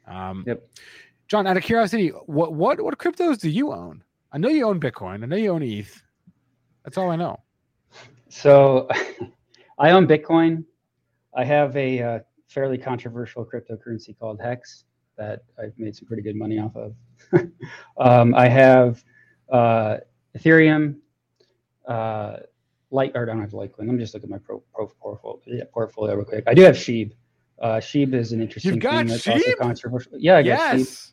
[0.06, 0.62] Um, yep.
[1.26, 4.04] John, out of curiosity, what what what cryptos do you own?
[4.30, 5.22] I know you own Bitcoin.
[5.22, 6.02] I know you own ETH.
[6.84, 7.40] That's all I know.
[8.28, 8.88] So,
[9.78, 10.64] I own Bitcoin.
[11.34, 14.84] I have a uh, fairly controversial cryptocurrency called Hex
[15.16, 16.94] that I've made some pretty good money off of.
[17.98, 19.02] um, I have
[19.50, 19.98] uh,
[20.36, 20.96] Ethereum,
[21.86, 22.36] uh,
[22.90, 23.80] Light, or I don't have Litecoin.
[23.80, 26.44] Let me just look at my pro, pro portfolio, yeah, portfolio real quick.
[26.46, 27.12] I do have Sheeb.
[27.60, 29.32] Uh, Sheeb is an interesting You've got thing that's Sheeb?
[29.34, 30.12] also controversial.
[30.16, 30.78] Yeah, I got Sheeb.
[30.78, 31.12] yes.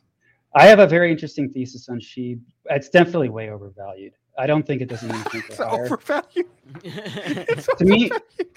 [0.54, 2.40] I have a very interesting thesis on Sheeb.
[2.70, 4.12] It's definitely way overvalued.
[4.38, 6.46] I don't think it doesn't anything It's overvalued.
[6.84, 8.56] It's To me- overvalued.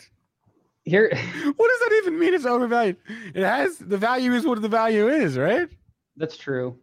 [0.86, 1.10] Here,
[1.56, 2.34] what does that even mean?
[2.34, 2.98] It's overvalued.
[3.36, 5.68] It has the value is what the value is, right?
[6.16, 6.78] That's true.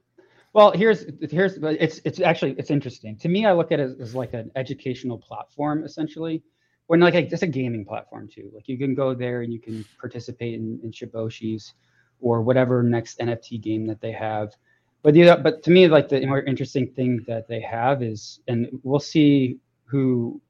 [0.56, 3.44] Well, here's here's it's it's actually it's interesting to me.
[3.44, 6.42] I look at it as like an educational platform essentially,
[6.86, 8.50] when like it's a gaming platform too.
[8.54, 11.72] Like you can go there and you can participate in, in Shiboshis
[12.20, 14.54] or whatever next NFT game that they have.
[15.02, 18.66] But the but to me, like the more interesting thing that they have is, and
[18.82, 20.40] we'll see who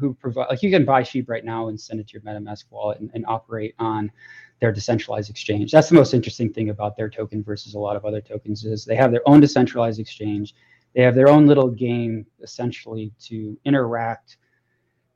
[0.00, 2.64] who provide like you can buy sheep right now and send it to your MetaMask
[2.70, 4.10] wallet and, and operate on
[4.62, 5.72] their decentralized exchange.
[5.72, 8.84] That's the most interesting thing about their token versus a lot of other tokens is
[8.84, 10.54] they have their own decentralized exchange.
[10.94, 14.36] They have their own little game essentially to interact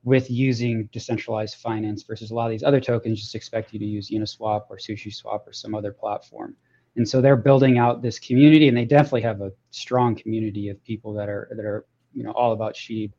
[0.03, 3.85] with using decentralized finance versus a lot of these other tokens just expect you to
[3.85, 6.53] use Uniswap or SushiSwap or some other platform.
[6.97, 10.83] And so they're building out this community, and they definitely have a strong community of
[10.83, 13.13] people that are that are you know all about Sheeb.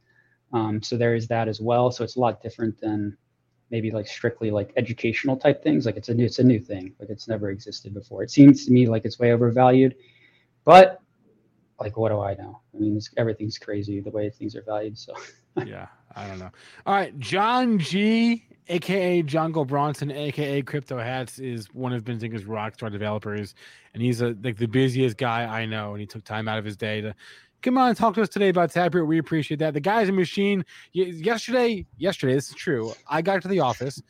[0.52, 1.90] Um, so there is that as well.
[1.90, 3.16] So it's a lot different than
[3.70, 5.86] maybe like strictly like educational type things.
[5.86, 6.94] Like it's a new it's a new thing.
[6.98, 8.22] Like it's never existed before.
[8.22, 9.94] It seems to me like it's way overvalued,
[10.64, 11.00] but
[11.80, 12.60] like what do I know?
[12.74, 14.98] I mean, everything's crazy the way things are valued.
[14.98, 15.14] So
[15.66, 16.50] yeah, I don't know.
[16.86, 22.90] All right, John G, aka Jungle Bronson, aka Crypto Hats, is one of Benzinga's rockstar
[22.90, 23.54] developers,
[23.94, 25.92] and he's a like the busiest guy I know.
[25.92, 27.14] And he took time out of his day to
[27.62, 29.06] come on and talk to us today about Taproot.
[29.06, 29.74] We appreciate that.
[29.74, 30.64] The guy's a machine.
[30.92, 32.92] Yesterday, yesterday, this is true.
[33.08, 34.02] I got to the office,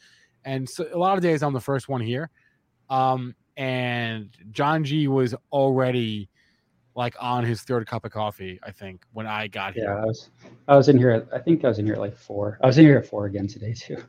[0.45, 2.31] and so a lot of days I'm the first one here.
[2.91, 6.29] Um, and John G was already
[6.95, 9.85] like on his third cup of coffee, I think, when I got here.
[9.85, 10.31] yeah, I was
[10.67, 11.27] I was in here.
[11.33, 12.59] I think I was in here at like four.
[12.63, 14.03] I was in here at four again today too.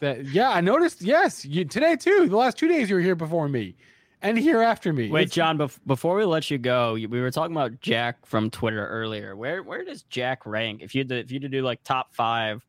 [0.00, 1.02] That yeah, I noticed.
[1.02, 2.28] Yes, you today too.
[2.28, 3.76] The last two days you were here before me,
[4.24, 5.10] and here after me.
[5.10, 5.58] Wait, It's- John.
[5.58, 9.36] Bef- before we let you go, we were talking about Jack from Twitter earlier.
[9.36, 10.82] Where where does Jack rank?
[10.82, 12.66] If you had to, if you had to do like top five,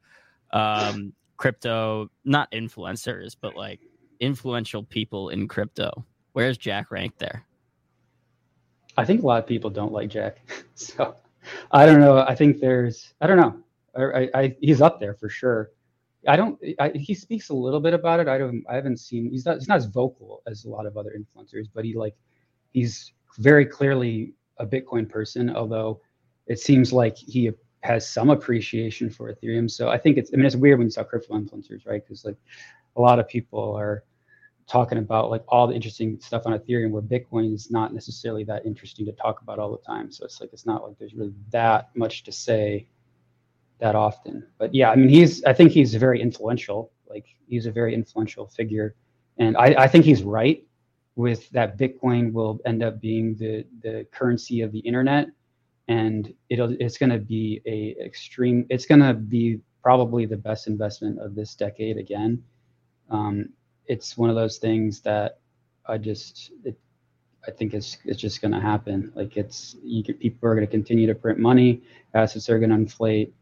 [0.51, 3.79] um, crypto not influencers, but like
[4.19, 7.45] influential people in crypto, where's Jack ranked there?
[8.97, 10.39] I think a lot of people don't like Jack,
[10.75, 11.15] so
[11.71, 12.19] I don't know.
[12.19, 13.57] I think there's I don't know.
[13.97, 15.71] I, I, I he's up there for sure.
[16.27, 16.59] I don't.
[16.79, 18.27] I, he speaks a little bit about it.
[18.27, 18.63] I don't.
[18.69, 19.29] I haven't seen.
[19.29, 19.57] He's not.
[19.57, 22.15] He's not as vocal as a lot of other influencers, but he like
[22.71, 26.01] he's very clearly a Bitcoin person, although
[26.47, 29.69] it seems like he has some appreciation for Ethereum.
[29.69, 32.03] So I think it's, I mean, it's weird when you saw crypto influencers, right?
[32.03, 32.37] Because like
[32.95, 34.03] a lot of people are
[34.67, 38.65] talking about like all the interesting stuff on Ethereum where Bitcoin is not necessarily that
[38.65, 40.11] interesting to talk about all the time.
[40.11, 42.87] So it's like, it's not like there's really that much to say
[43.79, 44.45] that often.
[44.57, 46.91] But yeah, I mean, he's, I think he's very influential.
[47.09, 48.95] Like he's a very influential figure.
[49.37, 50.63] And I, I think he's right
[51.15, 55.27] with that Bitcoin will end up being the, the currency of the internet
[55.87, 60.67] and it'll it's going to be a extreme it's going to be probably the best
[60.67, 62.41] investment of this decade again
[63.09, 63.49] um,
[63.85, 65.39] it's one of those things that
[65.87, 66.77] i just it,
[67.47, 70.71] i think it's it's just going to happen like it's you people are going to
[70.71, 71.81] continue to print money
[72.15, 73.33] assets are going to inflate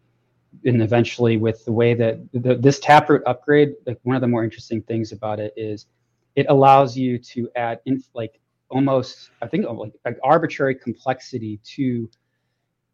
[0.66, 4.44] and eventually with the way that the, this taproot upgrade like one of the more
[4.44, 5.88] interesting things about it is
[6.36, 8.40] it allows you to add in like
[8.70, 12.10] almost i think like, like arbitrary complexity to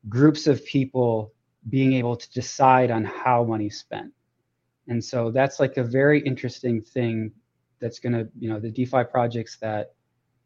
[0.08, 1.34] groups of people
[1.68, 4.14] being able to decide on how money's spent.
[4.88, 7.32] And so that's like a very interesting thing
[7.80, 9.94] that's going to, you know, the DeFi projects that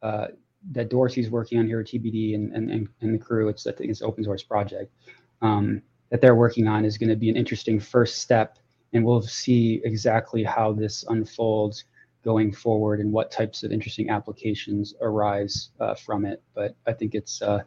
[0.01, 0.27] uh,
[0.71, 3.89] that Dorsey's working on here at TBD and, and, and the crew, it's, I think
[3.89, 4.93] it's open source project
[5.41, 5.81] um,
[6.13, 8.59] that they're working on is going to be an interesting first step.
[8.93, 11.85] And we'll see exactly how this unfolds
[12.23, 16.39] going forward and what types of interesting applications arise uh, from it.
[16.53, 17.63] But I think it's, uh,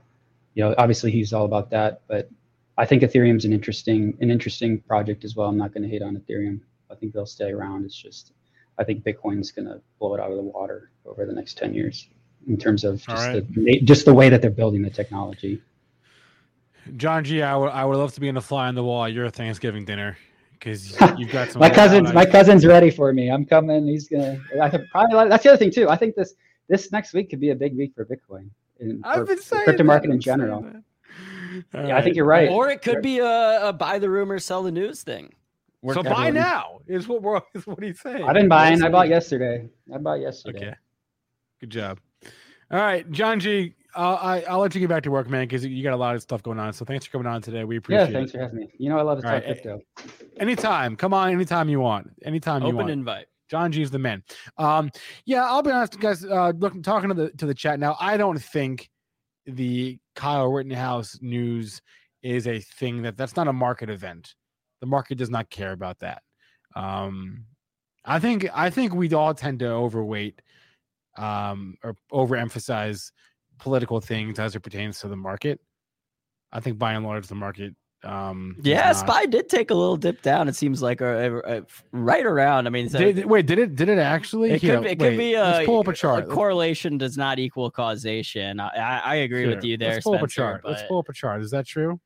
[0.55, 2.31] you know, obviously he's all about that, but
[2.79, 5.49] I think Ethereum's an interesting an interesting project as well.
[5.49, 6.61] I'm not going to hate on Ethereum.
[6.89, 7.85] I think they'll stay around.
[7.85, 8.33] It's just
[8.79, 11.75] I think Bitcoin's going to blow it out of the water over the next 10
[11.75, 12.09] years
[12.47, 13.55] in terms of just right.
[13.55, 15.61] the just the way that they're building the technology.
[16.97, 19.05] John G, I would I would love to be in the fly on the wall
[19.05, 20.17] at your Thanksgiving dinner
[20.53, 21.61] because you've got some.
[21.61, 23.31] my cousin's my cousin's ready for me.
[23.31, 23.87] I'm coming.
[23.87, 24.41] He's gonna.
[24.61, 25.29] I could probably.
[25.29, 25.89] That's the other thing too.
[25.89, 26.35] I think this
[26.69, 28.51] this next week could be a big week for Bitcoin
[28.81, 30.65] in I've been saying crypto market in general.
[30.65, 31.91] Yeah, right.
[31.93, 32.51] I think you're right.
[32.51, 35.33] Or it could be a, a, buy the rumor, sell the news thing.
[35.83, 38.25] We're so buy now is what we're is what he's saying.
[38.25, 38.83] I've been buying.
[38.83, 39.69] I bought yesterday.
[39.93, 40.59] I bought yesterday.
[40.59, 40.75] Okay.
[41.61, 42.01] Good job.
[42.71, 43.76] All right, John G.
[43.97, 46.15] I'll, I, will let you get back to work, man, because you got a lot
[46.15, 46.73] of stuff going on.
[46.73, 47.65] So thanks for coming on today.
[47.65, 48.13] We appreciate it.
[48.13, 48.37] Yeah, thanks it.
[48.37, 48.69] for having me.
[48.79, 49.61] You know, I love to All talk right.
[49.63, 49.81] crypto.
[50.39, 50.97] Anytime.
[50.97, 52.11] Come on, anytime you want.
[52.25, 52.85] Anytime Open you want.
[52.87, 53.27] Open invite.
[53.49, 54.23] John G's the man.
[54.59, 54.91] Um,
[55.25, 56.25] yeah, I'll be honest, guys.
[56.25, 57.97] Uh, looking talking to the to the chat now.
[58.01, 58.91] I don't think
[59.47, 61.81] the Kyle Rittenhouse news
[62.23, 64.35] is a thing that that's not a market event.
[64.81, 66.23] The market does not care about that.
[66.75, 67.45] Um,
[68.05, 70.43] I think I think we all tend to overweight
[71.17, 73.11] um, or overemphasize
[73.59, 75.61] political things as it pertains to the market.
[76.53, 77.75] I think by and large the market
[78.07, 78.97] um, yeah, not...
[78.97, 80.49] Spy did take a little dip down.
[80.49, 82.67] It seems like a right around.
[82.67, 83.75] I mean, did, wait, did it?
[83.75, 84.53] Did it actually?
[84.53, 85.35] It could, it could be.
[85.35, 86.25] A, let's pull up a chart.
[86.25, 88.61] A correlation does not equal causation.
[88.61, 89.55] I, I agree sure.
[89.55, 89.95] with you there.
[89.95, 90.63] Let's pull Spencer, up a chart.
[90.63, 90.71] But...
[90.73, 91.43] Let's pull up a chart.
[91.43, 92.01] Is that true?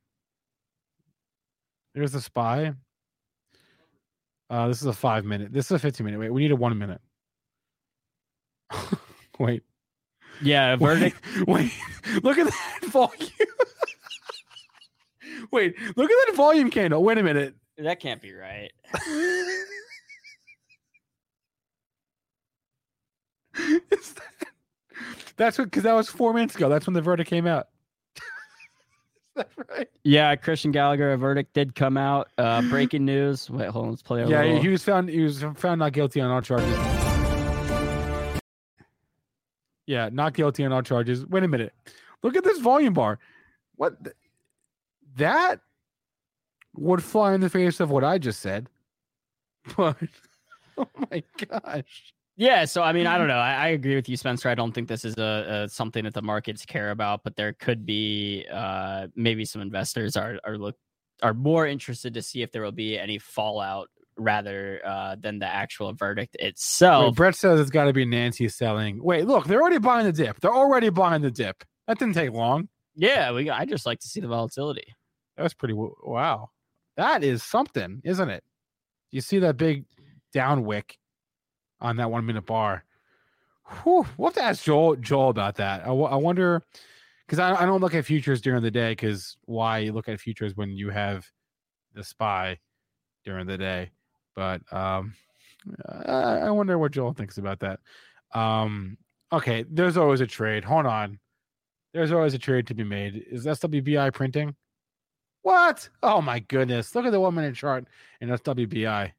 [1.94, 2.72] There's the spy.
[4.48, 5.52] Uh, this is a five minute.
[5.52, 6.18] This is a 15 minute.
[6.18, 7.00] Wait, we need a one minute.
[9.38, 9.62] wait.
[10.42, 11.16] Yeah, verdict.
[11.46, 11.72] Wait, wait,
[12.22, 13.30] look at that volume.
[15.52, 17.02] Wait, look at that volume candle.
[17.02, 17.54] Wait a minute.
[17.78, 18.70] That can't be right.
[23.54, 23.90] that,
[25.36, 26.68] that's what because that was four minutes ago.
[26.68, 27.68] That's when the verdict came out.
[28.16, 28.22] Is
[29.36, 29.88] that right?
[30.04, 32.28] Yeah, Christian Gallagher, a verdict did come out.
[32.38, 33.48] Uh, breaking news.
[33.50, 34.20] Wait, hold on, let's play.
[34.26, 34.60] yeah, little.
[34.62, 35.08] he was found.
[35.08, 37.09] He was found not guilty on all charges.
[39.86, 41.26] Yeah, not guilty on all charges.
[41.26, 41.72] Wait a minute.
[42.22, 43.18] Look at this volume bar.
[43.76, 43.94] What?
[45.16, 45.60] That
[46.74, 48.68] would fly in the face of what I just said.
[49.76, 49.96] But
[50.78, 52.14] oh my gosh.
[52.36, 53.36] Yeah, so I mean, I don't know.
[53.36, 54.48] I, I agree with you, Spencer.
[54.48, 57.52] I don't think this is a, a, something that the markets care about, but there
[57.52, 60.76] could be uh, maybe some investors are are look
[61.22, 63.90] are more interested to see if there will be any fallout
[64.20, 67.04] rather uh, than the actual verdict itself.
[67.06, 69.02] Wait, Brett says it's got to be Nancy selling.
[69.02, 70.40] Wait, look, they're already buying the dip.
[70.40, 71.64] They're already buying the dip.
[71.86, 72.68] That didn't take long.
[72.94, 73.50] Yeah, we.
[73.50, 74.94] I just like to see the volatility.
[75.36, 76.50] That's pretty wow.
[76.96, 78.44] That is something, isn't it?
[79.10, 79.84] You see that big
[80.32, 80.98] down wick
[81.80, 82.84] on that one minute bar.
[83.82, 85.82] Whew, we'll have to ask Joel Joel about that.
[85.82, 86.62] I, w- I wonder
[87.26, 90.56] because I, I don't look at futures during the day because why look at futures
[90.56, 91.26] when you have
[91.94, 92.58] the spy
[93.24, 93.90] during the day?
[94.36, 95.14] But um,
[95.88, 97.80] I, I wonder what Joel thinks about that.
[98.34, 98.96] Um,
[99.32, 100.64] okay, there's always a trade.
[100.64, 101.18] Hold on,
[101.92, 103.24] there's always a trade to be made.
[103.30, 104.54] Is SWBI printing?
[105.42, 105.88] What?
[106.02, 106.94] Oh my goodness!
[106.94, 107.86] Look at the one minute chart
[108.20, 109.12] in SWBI.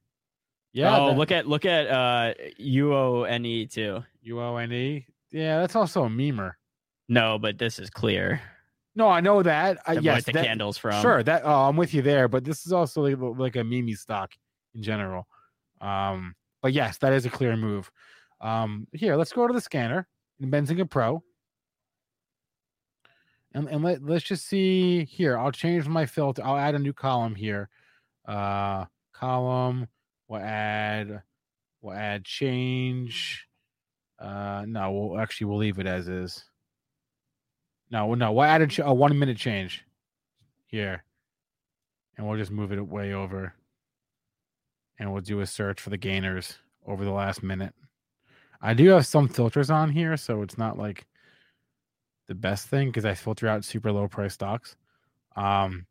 [0.74, 0.98] Yeah.
[0.98, 4.04] Oh, that, look at look at uh UONE too.
[4.28, 5.06] UONE.
[5.32, 6.54] Yeah, that's also a memer.
[7.10, 8.42] No, but this is clear.
[8.96, 9.80] No, I know that.
[9.86, 11.02] Uh, yes, the that- candles from.
[11.02, 13.94] Sure, that oh, I'm with you there, but this is also like, like a Mimi
[13.94, 14.32] stock
[14.76, 15.28] in general.
[15.80, 17.92] Um, but yes, that is a clear move.
[18.40, 20.08] Um, here, let's go to the scanner
[20.40, 21.24] in Benzinga Pro.
[23.54, 25.38] And, and let, let's just see here.
[25.38, 26.44] I'll change my filter.
[26.44, 27.70] I'll add a new column here.
[28.26, 29.88] Uh column.
[30.28, 31.24] We'll add
[31.82, 33.48] we'll add change.
[34.20, 36.46] Uh no, we'll actually we'll leave it as is.
[37.90, 39.84] No, no, we'll add a, ch- a one minute change
[40.68, 41.04] here.
[42.16, 43.54] And we'll just move it way over.
[45.00, 47.74] And we'll do a search for the gainers over the last minute.
[48.62, 51.06] I do have some filters on here, so it's not like
[52.28, 54.76] the best thing because I filter out super low price stocks.
[55.36, 55.86] Um,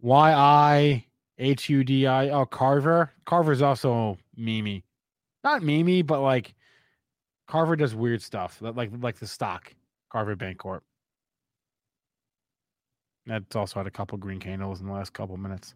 [0.00, 1.04] Y I
[1.38, 2.30] H U D I.
[2.30, 3.12] Oh, Carver.
[3.26, 4.84] Carver is also Mimi,
[5.44, 6.54] not Mimi, but like
[7.46, 9.74] Carver does weird stuff, like like the stock
[10.10, 10.80] Carver Bancorp.
[13.26, 15.74] That's also had a couple green candles in the last couple minutes.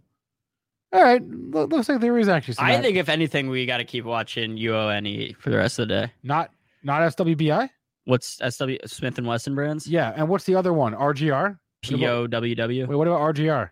[0.93, 2.57] All right, looks like there is actually.
[2.59, 5.79] I act- think if anything, we got to keep watching UONE E for the rest
[5.79, 6.13] of the day.
[6.23, 6.51] not
[6.83, 7.71] not SWBI.
[8.05, 9.87] What's SW Smith and Wesson brands?
[9.87, 10.93] Yeah, and what's the other one?
[10.95, 11.59] RGR.
[11.85, 12.87] POWW.
[12.89, 13.71] Wait, what about RGR?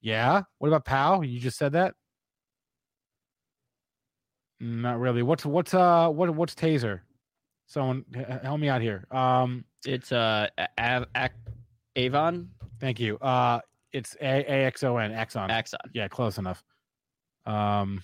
[0.00, 0.42] Yeah.
[0.58, 1.20] What about POW?
[1.22, 1.94] You just said that.
[4.60, 5.22] Not really.
[5.22, 7.00] What's what's uh what what's Taser?
[7.66, 8.04] Someone
[8.42, 9.06] help me out here.
[9.10, 10.48] Um, It's uh
[10.80, 11.06] Av-
[11.96, 12.48] Avon
[12.80, 13.18] thank you.
[13.18, 13.60] Uh,
[13.96, 15.50] it's A A X O N Axon.
[15.50, 15.80] Axon.
[15.94, 16.62] Yeah, close enough.
[17.46, 18.02] Um,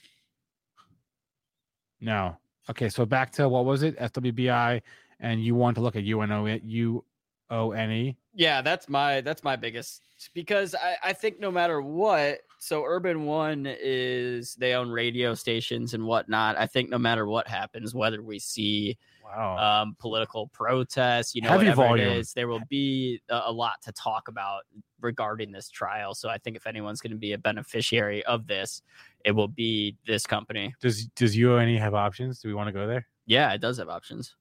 [2.01, 2.37] no.
[2.71, 3.99] Okay, so back to what was it?
[3.99, 4.81] SWBI,
[5.21, 7.05] and you want to look at UNO U
[7.51, 8.17] O N E.
[8.35, 10.03] Yeah, that's my that's my biggest
[10.33, 15.93] because I, I think no matter what, so Urban One is they own radio stations
[15.93, 16.57] and whatnot.
[16.57, 18.97] I think no matter what happens, whether we see
[19.35, 19.83] Wow.
[19.83, 22.09] um, political protests, you know, Heavy whatever volume.
[22.09, 24.63] it is, there will be a, a lot to talk about
[25.01, 26.15] regarding this trial.
[26.15, 28.83] So I think if anyone's going to be a beneficiary of this,
[29.25, 30.75] it will be this company.
[30.81, 32.41] Does does UONE have options?
[32.41, 33.07] Do we want to go there?
[33.27, 34.35] Yeah, it does have options.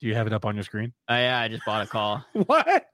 [0.00, 0.92] Do you have it up on your screen?
[1.08, 2.24] Oh yeah, I just bought a call.
[2.32, 2.86] What?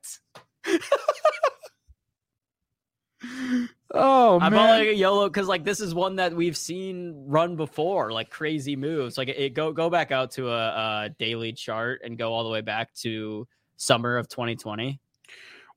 [3.95, 4.78] Oh I man!
[4.78, 8.77] like a YOLO because like this is one that we've seen run before, like crazy
[8.77, 9.19] moves.
[9.19, 12.51] Like it go go back out to a, a daily chart and go all the
[12.51, 13.47] way back to
[13.77, 15.01] summer of 2020.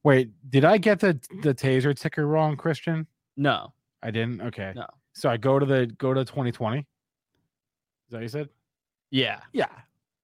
[0.04, 3.08] Wait, did I get the the taser ticker wrong, Christian?
[3.38, 3.74] No,
[4.04, 4.42] I didn't.
[4.42, 4.74] Okay.
[4.76, 4.88] No.
[5.14, 6.80] So I go to the go to 2020.
[6.80, 6.86] Is
[8.10, 8.50] that what you said?
[9.10, 9.42] yeah.
[9.54, 9.68] Yeah.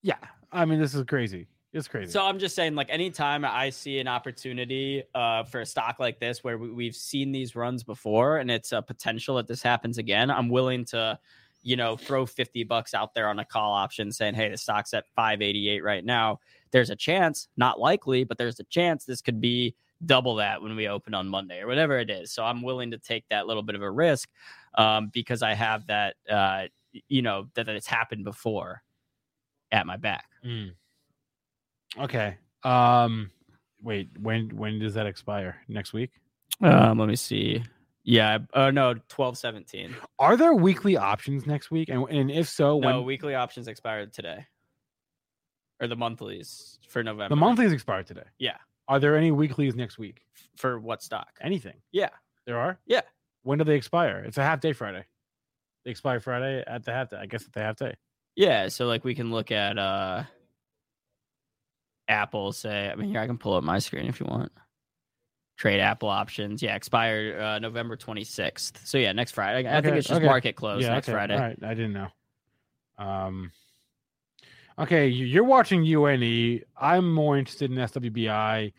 [0.02, 0.15] Yeah.
[0.52, 1.48] I mean, this is crazy.
[1.73, 2.11] It's crazy.
[2.11, 6.19] So I'm just saying, like anytime I see an opportunity uh, for a stock like
[6.19, 9.98] this, where we, we've seen these runs before, and it's a potential that this happens
[9.98, 11.19] again, I'm willing to,
[11.64, 14.94] you know, throw 50 bucks out there on a call option, saying, "Hey, the stock's
[14.94, 16.39] at 588 right now.
[16.72, 19.76] There's a chance, not likely, but there's a chance this could be
[20.06, 22.98] double that when we open on Monday or whatever it is." So I'm willing to
[22.98, 24.30] take that little bit of a risk
[24.76, 26.68] um, because I have that, uh,
[27.10, 28.84] you know, that, that it's happened before
[29.72, 30.30] at my back.
[30.45, 30.72] Mm.
[31.99, 32.37] Okay.
[32.63, 33.31] Um.
[33.81, 34.09] Wait.
[34.19, 35.57] When when does that expire?
[35.67, 36.11] Next week?
[36.61, 37.63] Um, let me see.
[38.03, 39.93] Yeah, uh, no, twelve seventeen.
[40.17, 41.89] Are there weekly options next week?
[41.89, 42.89] And and if so, when?
[42.89, 44.45] No, weekly options expired today,
[45.81, 47.29] or the monthlies for November.
[47.29, 48.23] the monthlies expired today?
[48.39, 48.57] Yeah,
[48.87, 50.21] Are there any weeklies next week?
[50.55, 51.27] For what stock?
[51.41, 51.75] Anything?
[51.91, 52.09] Yeah,
[52.45, 52.79] There are.
[52.87, 53.01] yeah.
[53.43, 54.23] When do they expire?
[54.25, 55.03] It's a half day Friday.
[55.85, 57.17] They expire Friday at the half day.
[57.17, 57.93] I guess at the half day.
[58.37, 60.23] Yeah, so like we can look at uh
[62.07, 62.51] Apple.
[62.53, 64.51] Say, I mean, here I can pull up my screen if you want.
[65.57, 66.61] Trade Apple options.
[66.61, 68.85] Yeah, expired uh, November twenty sixth.
[68.85, 69.67] So yeah, next Friday.
[69.67, 70.25] I, I think it's just okay.
[70.27, 71.15] market close yeah, next okay.
[71.15, 71.34] Friday.
[71.35, 72.07] All right, I didn't know.
[72.97, 73.51] Um.
[74.79, 76.61] Okay, you- you're watching UNE.
[76.79, 78.73] I'm more interested in SWBI.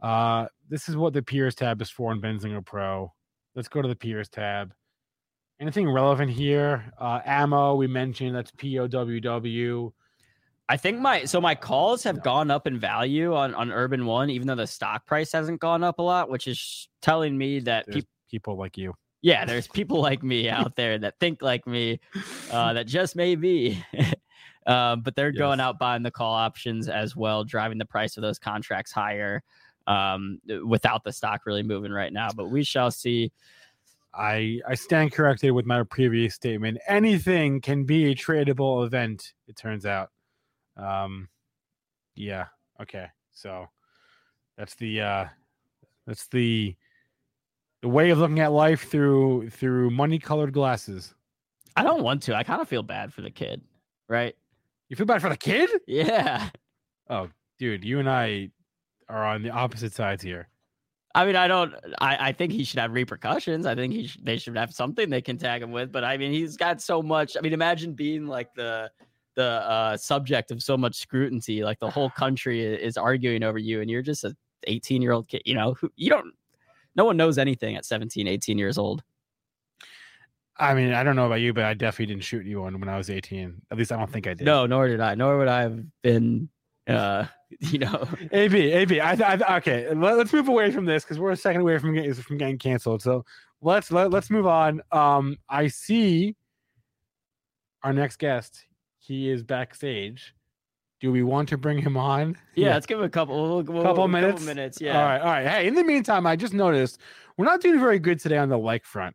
[0.00, 3.12] Uh, this is what the peers tab is for in Benzinga Pro.
[3.56, 4.72] Let's go to the peers tab.
[5.60, 6.92] Anything relevant here?
[6.98, 8.34] Uh, ammo we mentioned.
[8.34, 9.92] That's POWW.
[10.72, 14.30] I think my so my calls have gone up in value on on Urban One,
[14.30, 17.84] even though the stock price hasn't gone up a lot, which is telling me that
[17.84, 18.08] There's people.
[18.30, 18.94] people like you.
[19.20, 22.00] Yeah, there's people like me out there that think like me,
[22.50, 23.84] uh, that just may be.
[24.66, 28.22] um, but they're going out buying the call options as well, driving the price of
[28.22, 29.42] those contracts higher
[29.86, 32.30] um, without the stock really moving right now.
[32.34, 33.30] But we shall see.
[34.14, 36.78] I I stand corrected with my previous statement.
[36.88, 39.34] Anything can be a tradable event.
[39.46, 40.08] It turns out.
[40.76, 41.28] Um,
[42.14, 42.46] yeah.
[42.80, 43.06] Okay.
[43.32, 43.66] So
[44.56, 45.24] that's the uh,
[46.06, 46.74] that's the
[47.82, 51.14] the way of looking at life through through money colored glasses.
[51.76, 52.36] I don't want to.
[52.36, 53.62] I kind of feel bad for the kid,
[54.08, 54.34] right?
[54.88, 55.70] You feel bad for the kid?
[55.86, 56.50] Yeah.
[57.08, 57.28] Oh,
[57.58, 58.50] dude, you and I
[59.08, 60.48] are on the opposite sides here.
[61.14, 61.74] I mean, I don't.
[61.98, 63.66] I, I think he should have repercussions.
[63.66, 65.92] I think he sh- they should have something they can tag him with.
[65.92, 67.36] But I mean, he's got so much.
[67.36, 68.90] I mean, imagine being like the
[69.34, 71.62] the uh, subject of so much scrutiny.
[71.62, 74.34] Like the whole country is arguing over you, and you're just a
[74.64, 75.42] 18 year old kid.
[75.44, 76.32] You know, you don't.
[76.94, 79.02] No one knows anything at 17, 18 years old.
[80.58, 82.98] I mean, I don't know about you, but I definitely didn't shoot anyone when I
[82.98, 83.62] was 18.
[83.70, 84.44] At least I don't think I did.
[84.44, 85.14] No, nor did I.
[85.14, 86.50] Nor would I have been
[86.88, 87.24] uh
[87.60, 91.30] you know ab ab I, I okay let, us move away from this because we're
[91.30, 93.24] a second away from getting from getting canceled so
[93.60, 96.34] let's let, let's move on um i see
[97.84, 98.66] our next guest
[99.12, 100.34] he is backstage
[101.00, 102.74] do we want to bring him on yeah, yeah.
[102.74, 105.26] let's give him a couple we'll, we'll, couple minutes couple minutes yeah all right all
[105.26, 106.98] right hey in the meantime i just noticed
[107.36, 109.14] we're not doing very good today on the like front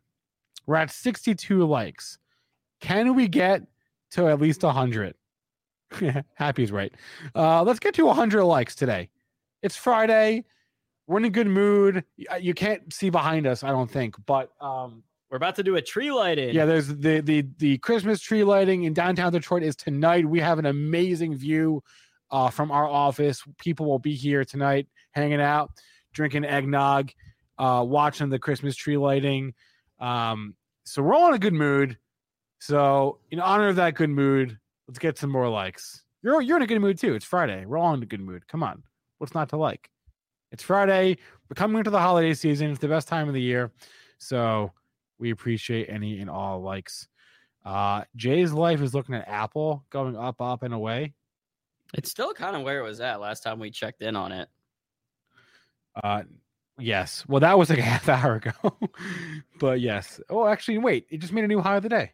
[0.66, 2.18] we're at 62 likes
[2.80, 3.62] can we get
[4.12, 5.14] to at least 100
[6.34, 6.92] Happy's right.
[7.34, 9.08] Uh, let's get to 100 likes today.
[9.62, 10.44] It's Friday.
[11.06, 12.04] We're in a good mood.
[12.30, 15.76] Uh, you can't see behind us, I don't think, but um, we're about to do
[15.76, 16.54] a tree lighting.
[16.54, 20.26] Yeah, there's the the the Christmas tree lighting in downtown Detroit is tonight.
[20.26, 21.82] We have an amazing view
[22.30, 23.42] uh, from our office.
[23.58, 25.70] People will be here tonight, hanging out,
[26.12, 27.10] drinking eggnog,
[27.58, 29.54] uh, watching the Christmas tree lighting.
[30.00, 31.98] Um, so we're all in a good mood.
[32.60, 36.02] So in honor of that good mood, Let's get some more likes.
[36.22, 37.14] You're you're in a good mood too.
[37.14, 37.66] It's Friday.
[37.66, 38.48] We're all in a good mood.
[38.48, 38.82] Come on.
[39.18, 39.90] What's not to like?
[40.50, 41.18] It's Friday.
[41.48, 42.70] We're coming into the holiday season.
[42.70, 43.70] It's the best time of the year.
[44.16, 44.72] So
[45.18, 47.08] we appreciate any and all likes.
[47.64, 51.14] Uh Jay's life is looking at Apple going up, up, and away.
[51.94, 54.48] It's still kind of where it was at last time we checked in on it.
[56.02, 56.22] Uh
[56.78, 57.24] yes.
[57.28, 58.78] Well, that was like a half hour ago.
[59.58, 60.20] but yes.
[60.30, 62.12] Oh, actually, wait, it just made a new high of the day.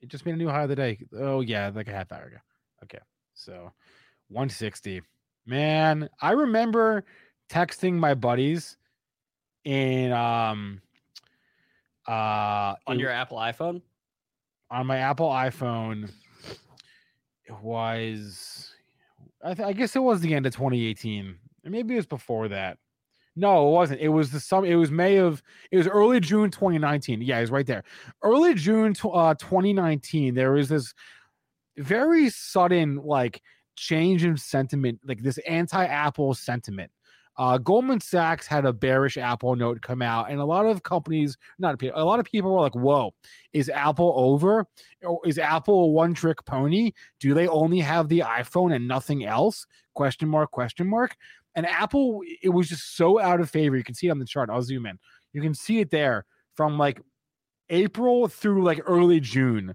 [0.00, 0.98] It just made a new high of the day.
[1.18, 2.36] Oh yeah, like a half hour ago.
[2.84, 3.00] Okay,
[3.34, 3.72] so
[4.28, 5.02] 160.
[5.46, 7.04] Man, I remember
[7.50, 8.76] texting my buddies
[9.64, 10.80] in um
[12.08, 13.82] uh on your Apple iPhone.
[14.70, 16.10] On my Apple iPhone,
[17.44, 18.72] it was
[19.44, 21.36] I, th- I guess it was the end of 2018.
[21.64, 22.78] Maybe it was before that.
[23.36, 24.00] No, it wasn't.
[24.00, 24.64] It was the sum.
[24.64, 25.42] It was May of.
[25.70, 27.20] It was early June 2019.
[27.20, 27.84] Yeah, it's right there.
[28.22, 30.34] Early June uh, 2019.
[30.34, 30.94] There was this
[31.76, 33.42] very sudden like
[33.76, 36.90] change in sentiment, like this anti-Apple sentiment.
[37.38, 41.36] Uh, Goldman Sachs had a bearish Apple note come out, and a lot of companies,
[41.58, 43.12] not a a lot of people were like, "Whoa,
[43.52, 44.66] is Apple over?
[45.24, 46.92] Is Apple a one-trick pony?
[47.20, 50.50] Do they only have the iPhone and nothing else?" Question mark?
[50.50, 51.16] Question mark.
[51.54, 53.76] And Apple, it was just so out of favor.
[53.76, 54.50] You can see it on the chart.
[54.50, 54.98] I'll zoom in.
[55.32, 57.00] You can see it there from like
[57.70, 59.74] April through like early June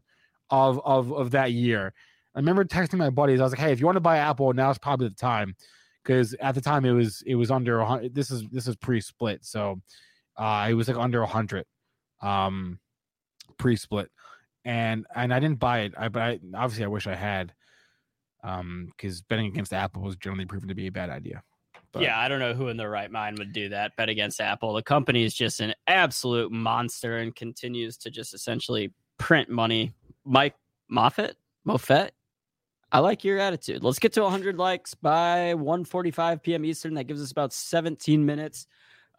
[0.49, 1.93] of of of that year.
[2.35, 3.39] I remember texting my buddies.
[3.39, 5.55] I was like, "Hey, if you want to buy Apple, now's probably the time."
[6.03, 9.81] Because at the time it was it was under this is this is pre-split, so
[10.37, 11.65] uh, it was like under a hundred,
[12.21, 12.79] um,
[13.57, 14.09] pre-split,
[14.65, 15.93] and and I didn't buy it.
[15.97, 17.53] I but I, obviously I wish I had,
[18.43, 21.43] um, because betting against Apple was generally proven to be a bad idea.
[21.91, 22.03] But.
[22.03, 23.95] Yeah, I don't know who in their right mind would do that.
[23.97, 24.73] Bet against Apple.
[24.73, 29.93] The company is just an absolute monster and continues to just essentially print money.
[30.23, 30.55] Mike
[30.89, 31.35] Moffat,
[31.67, 32.11] Moffett,
[32.91, 33.83] I like your attitude.
[33.83, 36.65] Let's get to 100 likes by 1:45 p.m.
[36.65, 36.95] Eastern.
[36.95, 38.67] That gives us about 17 minutes.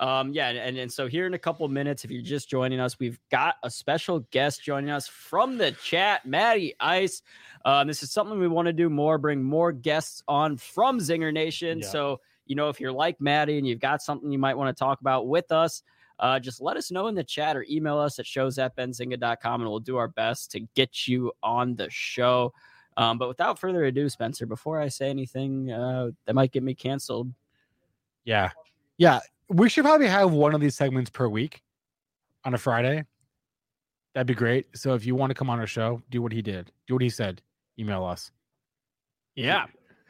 [0.01, 2.99] Um, yeah, and, and so here in a couple minutes, if you're just joining us,
[2.99, 7.23] we've got a special guest joining us from the chat, Matty Ice.
[7.65, 11.83] Um, this is something we want to do more, bring more guests on from Zingernation.
[11.83, 11.89] Yeah.
[11.89, 14.79] So you know, if you're like Matty and you've got something you might want to
[14.79, 15.83] talk about with us,
[16.19, 19.61] uh, just let us know in the chat or email us at shows at benzinga.com
[19.61, 22.53] and we'll do our best to get you on the show.
[22.97, 26.75] Um, but without further ado, Spencer, before I say anything uh, that might get me
[26.75, 27.33] canceled.
[28.25, 28.51] Yeah.
[28.99, 29.21] Yeah.
[29.49, 31.63] We should probably have one of these segments per week
[32.45, 33.05] on a Friday.
[34.15, 34.67] That'd be great.
[34.77, 37.03] So if you want to come on our show, do what he did, do what
[37.03, 37.41] he said,
[37.79, 38.31] email us.
[39.35, 39.67] Yeah.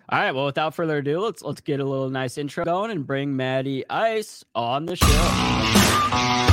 [0.09, 0.33] All right.
[0.33, 3.89] Well, without further ado, let's let's get a little nice intro going and bring Matty
[3.89, 6.49] Ice on the show.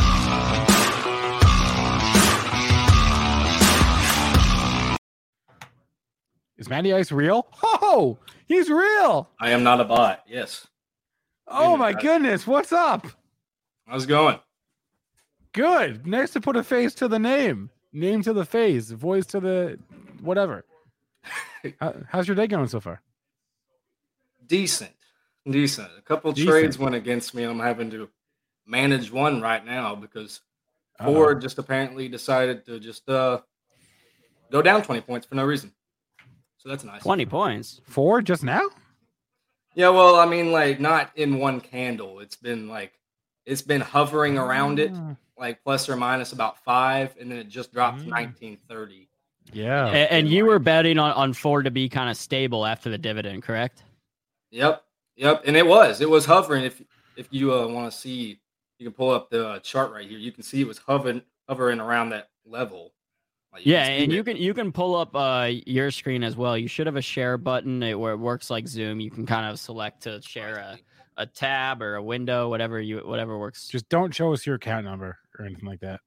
[6.60, 7.48] Is Matty Ice real?
[7.64, 9.30] Oh, he's real.
[9.40, 10.24] I am not a bot.
[10.28, 10.68] Yes.
[11.48, 12.46] Oh my goodness.
[12.46, 13.08] What's up?
[13.88, 14.40] How's it going?
[15.54, 16.06] Good.
[16.06, 17.72] Nice to put a face to the name.
[17.92, 18.92] Name to the face.
[18.92, 19.80] Voice to the
[20.22, 20.66] whatever.
[21.80, 23.02] How, how's your day going so far?
[24.50, 24.92] decent,
[25.50, 25.90] decent.
[25.98, 26.50] A couple decent.
[26.50, 27.44] trades went against me.
[27.44, 28.10] I'm having to
[28.66, 30.42] manage one right now because
[31.00, 31.14] Uh-oh.
[31.14, 33.40] Ford just apparently decided to just uh
[34.52, 35.74] go down 20 points for no reason.
[36.60, 37.02] So that's nice.
[37.02, 37.82] 20 points.
[37.86, 38.62] Ford just now?
[39.76, 42.20] Yeah, well, I mean, like not in one candle.
[42.20, 42.94] It's been like
[43.46, 45.16] it's been hovering around it, Ah.
[45.38, 48.10] like plus or minus about five, and then it just dropped to Mm.
[48.12, 49.08] 1930.
[49.54, 49.88] Yeah.
[49.88, 52.98] A- And, you were betting on, on Ford to be kind of stable after the
[53.00, 53.82] dividend, correct?
[54.52, 54.84] Yep,
[55.16, 56.64] yep, and it was it was hovering.
[56.66, 56.82] If
[57.16, 58.40] if you uh, want to see,
[58.80, 60.20] you can pull up the uh, chart right here.
[60.20, 62.94] You can see it was hovering hovering around that level.
[63.52, 64.16] Like, Yeah, and it.
[64.16, 66.58] you can you can pull up uh, your screen as well.
[66.58, 69.00] You should have a share button it, where it works like Zoom.
[69.00, 70.80] You can kind of select to share a,
[71.18, 73.68] a tab or a window, whatever you whatever works.
[73.68, 76.00] Just don't show us your account number or anything like that.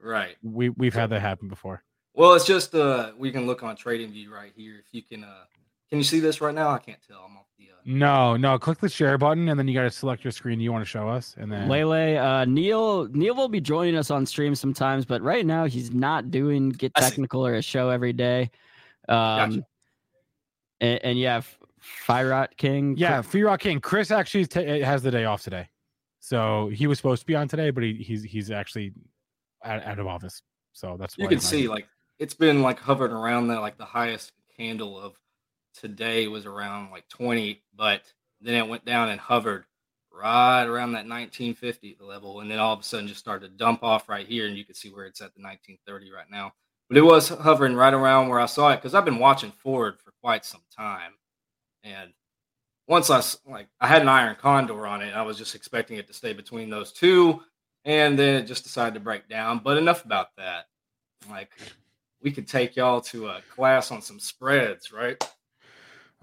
[0.00, 0.36] right.
[0.42, 1.82] We we've had that happen before.
[2.14, 4.74] Well, it's just uh, we can look on TradingView right here.
[4.78, 5.44] If you can, uh,
[5.92, 6.70] can you see this right now?
[6.70, 7.22] I can't tell.
[7.28, 7.64] I'm off the.
[7.66, 8.58] Uh, No, no.
[8.58, 10.88] Click the share button and then you got to select your screen you want to
[10.88, 15.04] show us, and then Lele, uh, Neil Neil will be joining us on stream sometimes,
[15.04, 18.50] but right now he's not doing Get Technical or a show every day.
[19.06, 19.16] Um,
[19.50, 19.66] Gotcha.
[20.80, 21.58] and, and yeah, F-
[22.06, 22.96] Firot King.
[22.96, 23.78] yeah, Free Rock King.
[23.78, 25.68] Chris actually ta- has the day off today,
[26.20, 28.94] so he was supposed to be on today, but he, he's he's actually
[29.62, 30.40] out, out of office.
[30.72, 31.70] So that's you why can see here.
[31.70, 31.86] like
[32.18, 33.60] it's been like hovering around that.
[33.60, 35.14] Like the highest candle of
[35.78, 38.02] today was around like 20, but
[38.40, 39.64] then it went down and hovered
[40.12, 43.82] right around that 1950 level, and then all of a sudden just started to dump
[43.82, 46.52] off right here, and you can see where it's at the 1930 right now.
[46.88, 49.98] But it was hovering right around where I saw it because I've been watching Ford
[49.98, 51.12] for quite some time,
[51.82, 52.12] and
[52.86, 56.06] once I like I had an iron condor on it, I was just expecting it
[56.08, 57.40] to stay between those two,
[57.84, 59.60] and then it just decided to break down.
[59.64, 60.66] But enough about that.
[61.30, 61.50] Like
[62.20, 65.22] we could take y'all to a class on some spreads, right?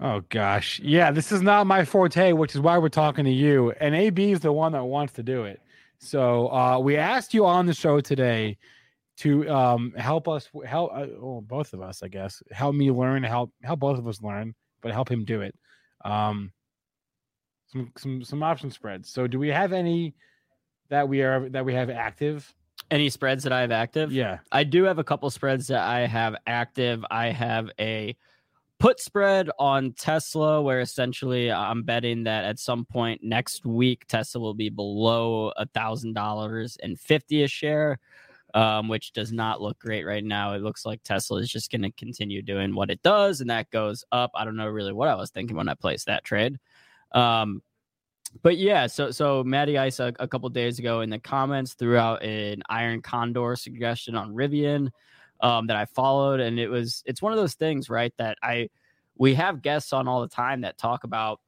[0.00, 1.10] Oh gosh, yeah.
[1.10, 3.72] This is not my forte, which is why we're talking to you.
[3.80, 5.60] And AB is the one that wants to do it.
[5.98, 8.56] So uh, we asked you on the show today
[9.18, 13.22] to um, help us help uh, well, both of us, I guess, help me learn,
[13.22, 15.54] help help both of us learn, but help him do it.
[16.02, 16.52] Um,
[17.66, 19.10] some some some option spreads.
[19.10, 20.14] So do we have any
[20.88, 22.52] that we are that we have active?
[22.90, 24.10] Any spreads that I have active?
[24.10, 24.38] Yeah.
[24.50, 27.04] I do have a couple spreads that I have active.
[27.10, 28.16] I have a
[28.80, 34.40] put spread on Tesla, where essentially I'm betting that at some point next week Tesla
[34.40, 37.98] will be below a thousand dollars and fifty a share,
[38.54, 40.54] um, which does not look great right now.
[40.54, 43.70] It looks like Tesla is just going to continue doing what it does, and that
[43.70, 44.30] goes up.
[44.34, 46.58] I don't know really what I was thinking when I placed that trade.
[47.12, 47.62] Um,
[48.42, 51.98] but yeah, so so Matty Ice a, a couple days ago in the comments threw
[51.98, 54.88] out an Iron Condor suggestion on Rivian
[55.42, 58.12] um, that I followed, and it was it's one of those things, right?
[58.18, 58.68] That I
[59.16, 61.40] we have guests on all the time that talk about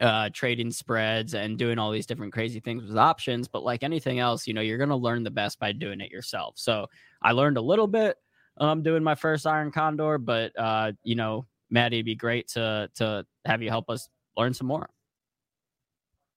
[0.00, 4.20] uh trading spreads and doing all these different crazy things with options but like anything
[4.20, 6.86] else you know you're going to learn the best by doing it yourself so
[7.20, 8.16] i learned a little bit
[8.56, 12.88] um doing my first iron condor but uh you know matty it'd be great to
[12.94, 14.88] to have you help us learn some more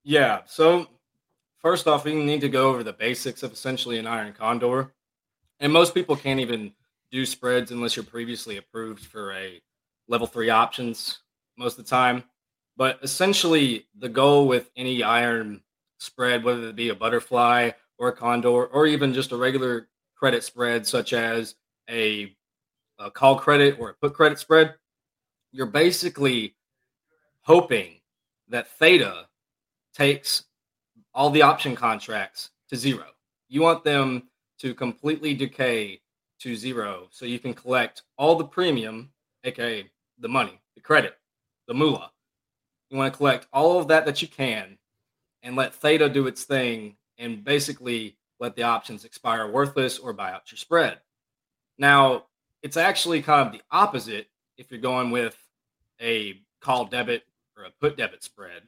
[0.05, 0.41] Yeah.
[0.45, 0.87] So
[1.57, 4.93] first off, we need to go over the basics of essentially an iron condor.
[5.59, 6.73] And most people can't even
[7.11, 9.61] do spreads unless you're previously approved for a
[10.07, 11.19] level three options
[11.57, 12.23] most of the time.
[12.77, 15.61] But essentially, the goal with any iron
[15.97, 20.43] spread, whether it be a butterfly or a condor, or even just a regular credit
[20.43, 21.55] spread, such as
[21.89, 22.35] a,
[22.99, 24.75] a call credit or a put credit spread,
[25.51, 26.55] you're basically
[27.41, 28.01] hoping
[28.49, 29.27] that theta
[29.93, 30.43] takes
[31.13, 33.05] all the option contracts to zero.
[33.47, 34.23] You want them
[34.59, 36.01] to completely decay
[36.39, 39.09] to zero so you can collect all the premium,
[39.43, 41.17] aka the money, the credit,
[41.67, 42.11] the moolah.
[42.89, 44.77] You want to collect all of that that you can
[45.43, 50.31] and let theta do its thing and basically let the options expire worthless or buy
[50.31, 50.99] out your spread.
[51.77, 52.25] Now,
[52.61, 54.27] it's actually kind of the opposite
[54.57, 55.37] if you're going with
[56.01, 57.23] a call debit
[57.57, 58.63] or a put debit spread.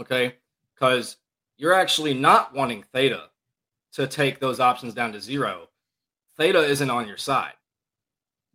[0.00, 0.34] Okay.
[0.74, 1.16] Because
[1.56, 3.28] you're actually not wanting theta
[3.94, 5.68] to take those options down to zero.
[6.36, 7.52] Theta isn't on your side.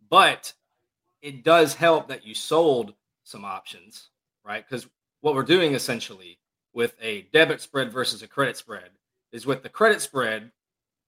[0.08, 0.52] But
[1.22, 2.94] it does help that you sold
[3.24, 4.10] some options,
[4.44, 4.64] right?
[4.68, 4.86] Because
[5.20, 6.38] what we're doing essentially
[6.72, 8.90] with a debit spread versus a credit spread
[9.32, 10.50] is with the credit spread,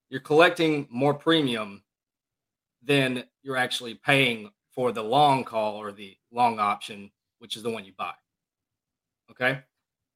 [0.08, 1.82] you're collecting more premium
[2.82, 7.70] than you're actually paying for the long call or the long option, which is the
[7.70, 8.12] one you buy.
[9.30, 9.60] Okay.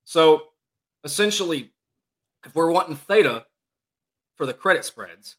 [0.05, 0.45] So
[1.05, 1.73] essentially,
[2.45, 3.47] if we're wanting theta
[4.37, 5.37] for the credit spreads,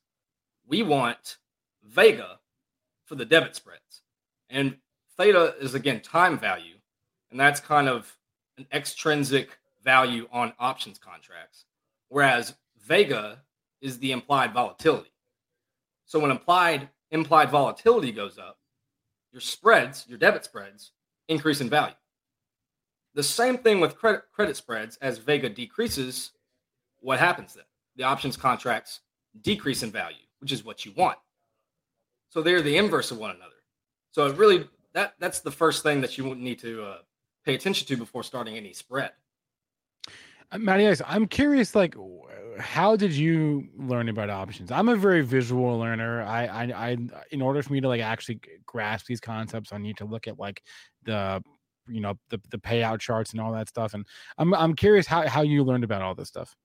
[0.67, 1.37] we want
[1.83, 2.39] Vega
[3.05, 4.01] for the debit spreads.
[4.49, 4.77] And
[5.17, 6.75] theta is again time value,
[7.31, 8.17] and that's kind of
[8.57, 11.65] an extrinsic value on options contracts.
[12.09, 12.55] Whereas
[12.85, 13.43] Vega
[13.81, 15.11] is the implied volatility.
[16.05, 18.57] So when implied implied volatility goes up,
[19.31, 20.91] your spreads, your debit spreads,
[21.27, 21.95] increase in value.
[23.13, 24.97] the same thing with credit credit spreads.
[24.97, 26.31] As Vega decreases,
[26.99, 27.65] what happens then?
[27.97, 29.01] The options contracts
[29.41, 31.17] decrease in value, which is what you want.
[32.29, 33.51] So they're the inverse of one another.
[34.11, 36.97] So it really that that's the first thing that you need to uh,
[37.45, 39.11] pay attention to before starting any spread.
[40.51, 41.95] Uh, Matty, I'm curious, like,
[42.59, 44.71] how did you learn about options?
[44.71, 46.23] I'm a very visual learner.
[46.23, 46.97] I, I, I,
[47.31, 50.39] in order for me to like actually grasp these concepts, I need to look at
[50.39, 50.63] like
[51.03, 51.43] the,
[51.87, 53.93] you know, the the payout charts and all that stuff.
[53.93, 54.05] And
[54.37, 56.55] I'm I'm curious how how you learned about all this stuff.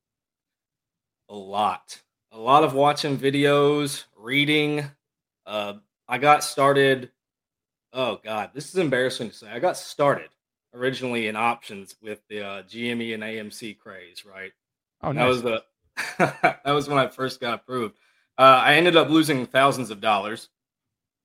[1.32, 1.98] A lot,
[2.30, 4.84] a lot of watching videos, reading.
[5.46, 5.76] Uh,
[6.06, 7.10] I got started.
[7.90, 9.48] Oh God, this is embarrassing to say.
[9.48, 10.28] I got started
[10.74, 14.52] originally in options with the uh, GME and AMC craze, right?
[15.02, 15.22] Oh, nice.
[15.22, 15.64] That was the
[16.42, 17.96] that was when I first got approved.
[18.36, 20.50] Uh, I ended up losing thousands of dollars,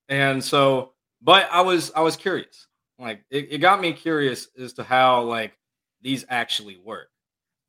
[0.08, 2.68] and so, but I was I was curious.
[2.98, 5.58] Like it, it got me curious as to how like
[6.02, 7.10] these actually work.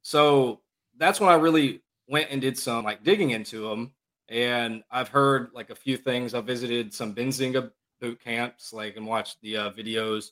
[0.02, 0.60] So
[0.96, 3.92] that's when I really went and did some like digging into them.
[4.28, 6.34] And I've heard like a few things.
[6.34, 7.70] I visited some Benzinga
[8.00, 10.30] boot camps, like and watched the uh, videos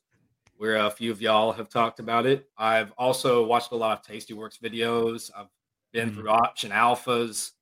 [0.56, 2.46] where a few of y'all have talked about it.
[2.56, 5.30] I've also watched a lot of Tastyworks videos.
[5.36, 5.46] I've
[5.92, 6.20] been mm-hmm.
[6.20, 7.52] through option alphas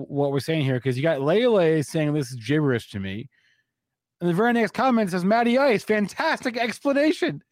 [0.05, 3.27] what we're saying here because you got Lele saying this is gibberish to me.
[4.19, 7.43] And the very next comment says, Matty Ice, fantastic explanation.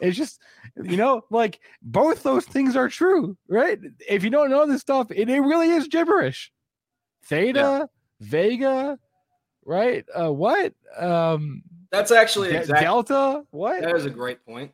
[0.00, 0.40] It's just,
[0.82, 3.78] you know, like both those things are true, right?
[4.08, 6.52] If you don't know this stuff, it, it really is gibberish.
[7.24, 7.84] Theta, yeah.
[8.20, 8.98] Vega,
[9.64, 10.04] right?
[10.14, 10.74] Uh, what?
[10.98, 13.44] Um, That's actually de- exactly, Delta.
[13.50, 13.82] What?
[13.82, 14.72] That is a great point.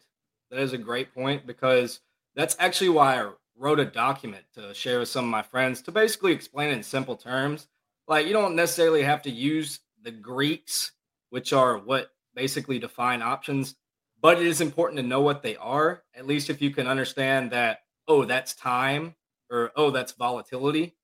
[0.51, 2.01] That is a great point because
[2.35, 5.93] that's actually why I wrote a document to share with some of my friends to
[5.93, 7.69] basically explain in simple terms.
[8.07, 10.93] Like you don't necessarily have to use the Greeks,
[11.31, 13.77] which are what basically define options,
[14.21, 17.51] but it is important to know what they are, at least if you can understand
[17.51, 19.15] that, oh, that's time
[19.51, 20.95] or oh, that's volatility.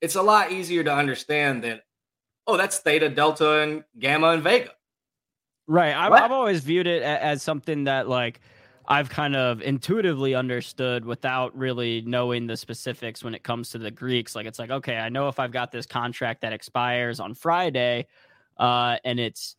[0.00, 1.82] It's a lot easier to understand that,
[2.46, 4.72] oh, that's theta, delta, and gamma and vega.
[5.66, 5.94] Right.
[5.94, 8.40] I've, I've always viewed it as something that like
[8.88, 13.90] I've kind of intuitively understood without really knowing the specifics when it comes to the
[13.90, 14.34] Greeks.
[14.34, 18.08] Like it's like, okay, I know if I've got this contract that expires on Friday,
[18.60, 19.56] uh, and it's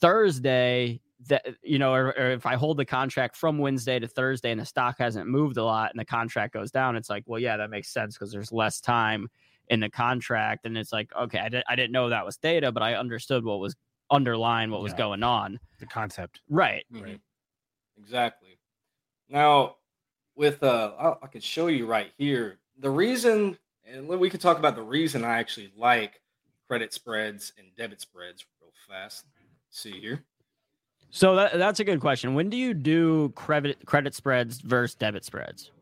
[0.00, 4.50] Thursday, that you know, or, or, if I hold the contract from Wednesday to Thursday
[4.50, 7.38] and the stock hasn't moved a lot and the contract goes down, it's like, well,
[7.38, 9.28] yeah, that makes sense because there's less time
[9.68, 12.72] in the contract, and it's like, okay, I, did, I didn't know that was theta,
[12.72, 13.76] but I understood what was
[14.10, 14.82] underlying what yeah.
[14.82, 16.84] was going on, the concept, right?
[16.90, 17.20] Right.
[17.96, 18.58] Exactly.
[19.28, 19.76] Now,
[20.34, 23.56] with uh, I, I could show you right here the reason,
[23.86, 26.20] and we could talk about the reason I actually like
[26.70, 29.24] credit spreads and debit spreads real fast.
[29.66, 30.22] Let's see here.
[31.10, 32.34] So that, that's a good question.
[32.34, 35.72] When do you do credit credit spreads versus debit spreads?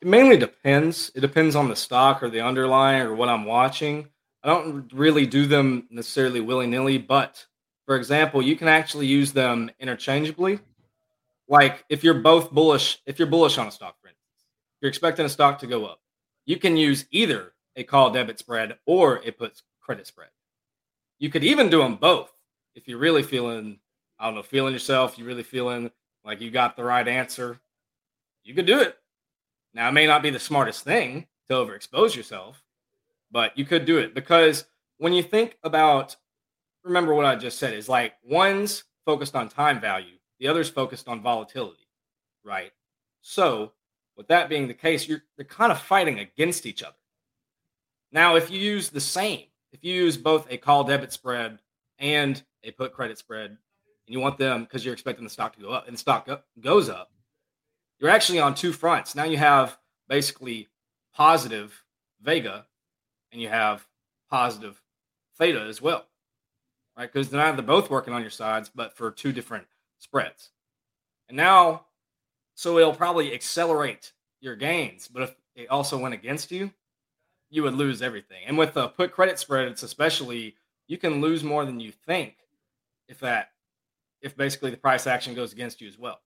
[0.00, 1.12] It mainly depends.
[1.14, 4.08] It depends on the stock or the underlying or what I'm watching.
[4.42, 7.44] I don't really do them necessarily willy nilly, but
[7.84, 10.58] for example, you can actually use them interchangeably
[11.48, 14.46] like if you're both bullish, if you're bullish on a stock, for instance,
[14.80, 16.00] you're expecting a stock to go up,
[16.46, 20.30] you can use either a call debit spread or a put credit spread.
[21.18, 22.32] You could even do them both
[22.74, 23.78] if you're really feeling,
[24.18, 25.90] I don't know, feeling yourself, you're really feeling
[26.24, 27.60] like you got the right answer.
[28.44, 28.96] You could do it.
[29.74, 32.62] Now, it may not be the smartest thing to overexpose yourself,
[33.30, 34.64] but you could do it because
[34.98, 36.16] when you think about,
[36.84, 41.08] remember what I just said is like one's focused on time value, the other's focused
[41.08, 41.86] on volatility,
[42.44, 42.72] right?
[43.22, 43.72] So,
[44.16, 46.96] with that being the case, you're they're kind of fighting against each other.
[48.12, 51.58] Now, if you use the same, if you use both a call debit spread
[51.98, 53.58] and a put credit spread, and
[54.06, 56.40] you want them because you're expecting the stock to go up, and the stock go,
[56.60, 57.12] goes up,
[57.98, 59.14] you're actually on two fronts.
[59.14, 59.78] Now you have
[60.08, 60.68] basically
[61.14, 61.84] positive
[62.22, 62.66] Vega,
[63.32, 63.86] and you have
[64.28, 64.82] positive
[65.38, 66.06] Theta as well,
[66.96, 67.10] right?
[67.10, 69.66] Because now they're both working on your sides, but for two different
[69.98, 70.50] spreads.
[71.28, 71.86] And now,
[72.54, 76.72] so it'll probably accelerate your gains, but if it also went against you,
[77.50, 78.44] you would lose everything.
[78.46, 80.54] And with the put credit spread, it's especially
[80.86, 82.36] you can lose more than you think
[83.08, 83.50] if that
[84.22, 86.20] if basically the price action goes against you as well.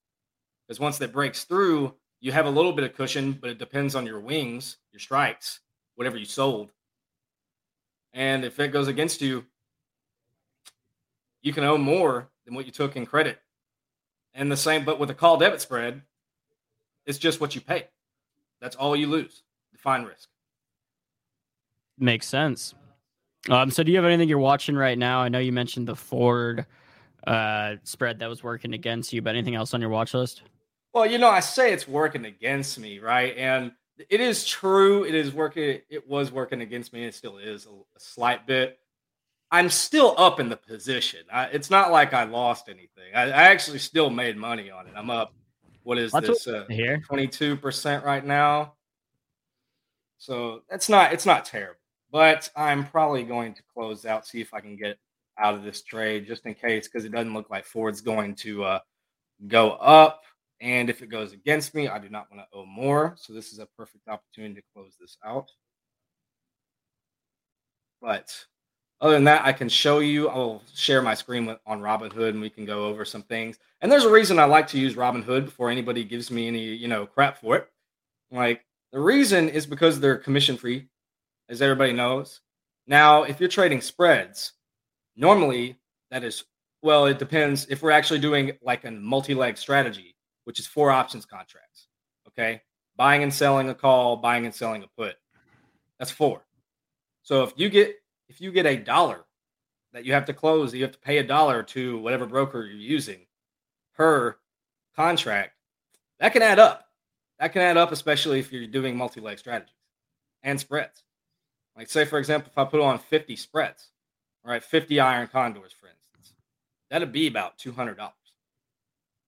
[0.67, 3.95] Because once that breaks through, you have a little bit of cushion, but it depends
[3.95, 5.61] on your wings, your strikes,
[5.95, 6.73] whatever you sold.
[8.13, 9.45] And if it goes against you,
[11.43, 13.39] you can owe more than what you took in credit.
[14.33, 16.03] And the same, but with a call debit spread,
[17.07, 17.89] it's just what you pay.
[18.61, 19.43] That's all you lose.
[19.73, 20.29] Define risk.
[21.99, 22.75] Makes sense.
[23.49, 25.21] Um, so do you have anything you're watching right now?
[25.21, 26.67] I know you mentioned the Ford
[27.27, 30.43] uh, spread that was working against you, but anything else on your watch list?
[30.93, 33.37] Well, you know, I say it's working against me, right?
[33.37, 33.73] And
[34.09, 35.05] it is true.
[35.05, 35.81] It is working.
[35.89, 37.05] It was working against me.
[37.05, 38.79] It still is a, a slight bit.
[39.51, 41.21] I'm still up in the position.
[41.33, 43.15] I, it's not like I lost anything.
[43.15, 44.95] I, I, actually still made money on it.
[44.97, 45.33] I'm up.
[45.85, 46.49] What is That's this?
[46.49, 48.75] Uh, here, 22 percent right now.
[50.19, 51.13] So that's not.
[51.13, 51.79] It's not terrible
[52.15, 54.99] but I'm probably going to close out, see if I can get
[55.37, 58.63] out of this trade just in case, because it doesn't look like Ford's going to
[58.63, 58.79] uh,
[59.49, 60.23] go up.
[60.61, 63.17] And if it goes against me, I do not want to owe more.
[63.19, 65.51] So this is a perfect opportunity to close this out.
[68.01, 68.33] But
[69.01, 70.29] other than that, I can show you.
[70.29, 73.59] I'll share my screen with, on Robinhood and we can go over some things.
[73.81, 76.87] And there's a reason I like to use Robinhood before anybody gives me any, you
[76.87, 77.69] know, crap for it.
[78.31, 80.87] Like the reason is because they're commission free
[81.49, 82.41] as everybody knows.
[82.87, 84.53] Now, if you're trading spreads,
[85.17, 85.79] normally
[86.11, 86.45] that is,
[86.83, 90.15] well, it depends if we're actually doing like a multi leg strategy,
[90.45, 91.89] which is four options contracts.
[92.29, 92.63] Okay.
[92.97, 95.17] Buying and selling a call, buying and selling a put.
[95.99, 96.45] That's four.
[97.23, 97.97] So if you get,
[98.29, 99.25] if you get a dollar
[99.93, 102.77] that you have to close, you have to pay a dollar to whatever broker you're
[102.77, 103.27] using
[103.97, 104.37] per
[104.97, 105.53] contract,
[106.21, 106.87] that can add up.
[107.39, 109.75] That can add up, especially if you're doing multi leg strategies
[110.43, 111.04] and spreads.
[111.77, 113.89] Like, say, for example, if I put on 50 spreads,
[114.45, 116.35] all right, 50 iron condors, for instance,
[116.91, 118.11] that'd be about $200.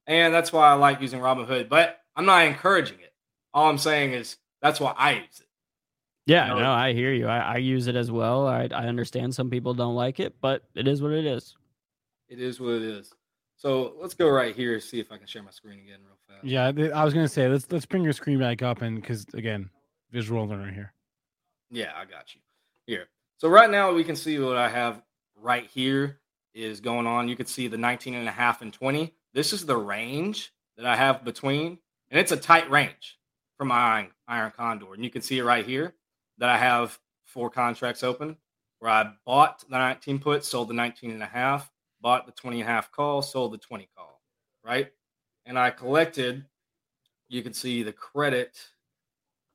[0.06, 3.12] And that's why I like using Robinhood, but I'm not encouraging it.
[3.52, 5.46] All I'm saying is that's why I use it.
[6.26, 7.26] Yeah, you know, no, I hear you.
[7.28, 8.46] I, I use it as well.
[8.46, 11.56] I, I understand some people don't like it, but it is what it is.
[12.28, 13.12] It is what it is.
[13.56, 16.44] So let's go right here see if I can share my screen again real fast.
[16.44, 19.70] Yeah, I was gonna say let's let's bring your screen back up and because again,
[20.10, 20.92] visual learner here.
[21.70, 22.40] Yeah, I got you.
[22.86, 23.08] Here.
[23.38, 25.02] So right now we can see what I have
[25.36, 26.20] right here
[26.54, 27.28] is going on.
[27.28, 29.12] You can see the 19 and a half and 20.
[29.34, 31.78] This is the range that I have between,
[32.10, 33.18] and it's a tight range
[33.56, 34.94] for my iron, iron condor.
[34.94, 35.94] And you can see it right here
[36.38, 38.36] that I have four contracts open
[38.78, 41.70] where I bought the 19 put, sold the 19 and a half,
[42.00, 44.20] bought the 20 and a half call, sold the 20 call,
[44.64, 44.92] right?
[45.44, 46.44] And I collected,
[47.28, 48.58] you can see the credit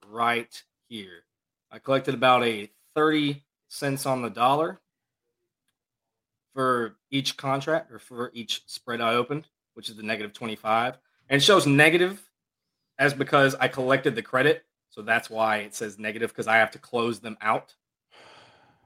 [0.07, 1.23] right here.
[1.71, 4.81] I collected about a 30 cents on the dollar
[6.53, 10.97] for each contract or for each spread I opened, which is the negative 25.
[11.29, 12.21] And it shows negative
[12.99, 14.65] as because I collected the credit.
[14.89, 17.73] So that's why it says negative because I have to close them out.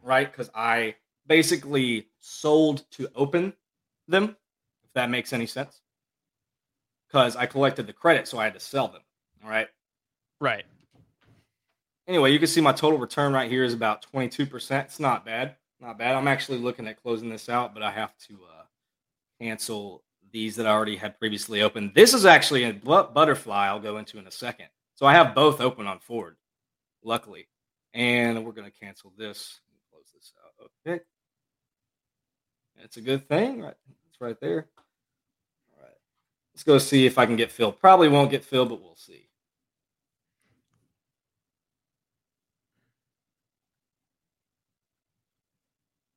[0.04, 0.32] Right?
[0.32, 0.96] Because I
[1.26, 3.54] basically sold to open
[4.08, 4.36] them,
[4.84, 5.82] if that makes any sense.
[7.08, 9.02] Because I collected the credit, so I had to sell them.
[9.44, 9.70] All right.
[10.40, 10.66] Right
[12.08, 14.84] anyway, you can see my total return right here is about 22%.
[14.84, 15.56] It's not bad.
[15.80, 16.16] Not bad.
[16.16, 18.64] I'm actually looking at closing this out, but I have to uh,
[19.42, 21.94] cancel these that I already had previously opened.
[21.94, 24.68] This is actually a butterfly I'll go into in a second.
[24.96, 26.38] So I have both open on Ford,
[27.04, 27.48] luckily.
[27.94, 30.70] And we're going to cancel this and close this out.
[30.86, 31.04] Okay.
[32.80, 33.62] That's a good thing.
[33.62, 33.76] Right.
[34.10, 34.68] It's right there.
[35.74, 35.94] All right.
[36.54, 37.80] Let's go see if I can get filled.
[37.80, 39.25] Probably won't get filled, but we'll see.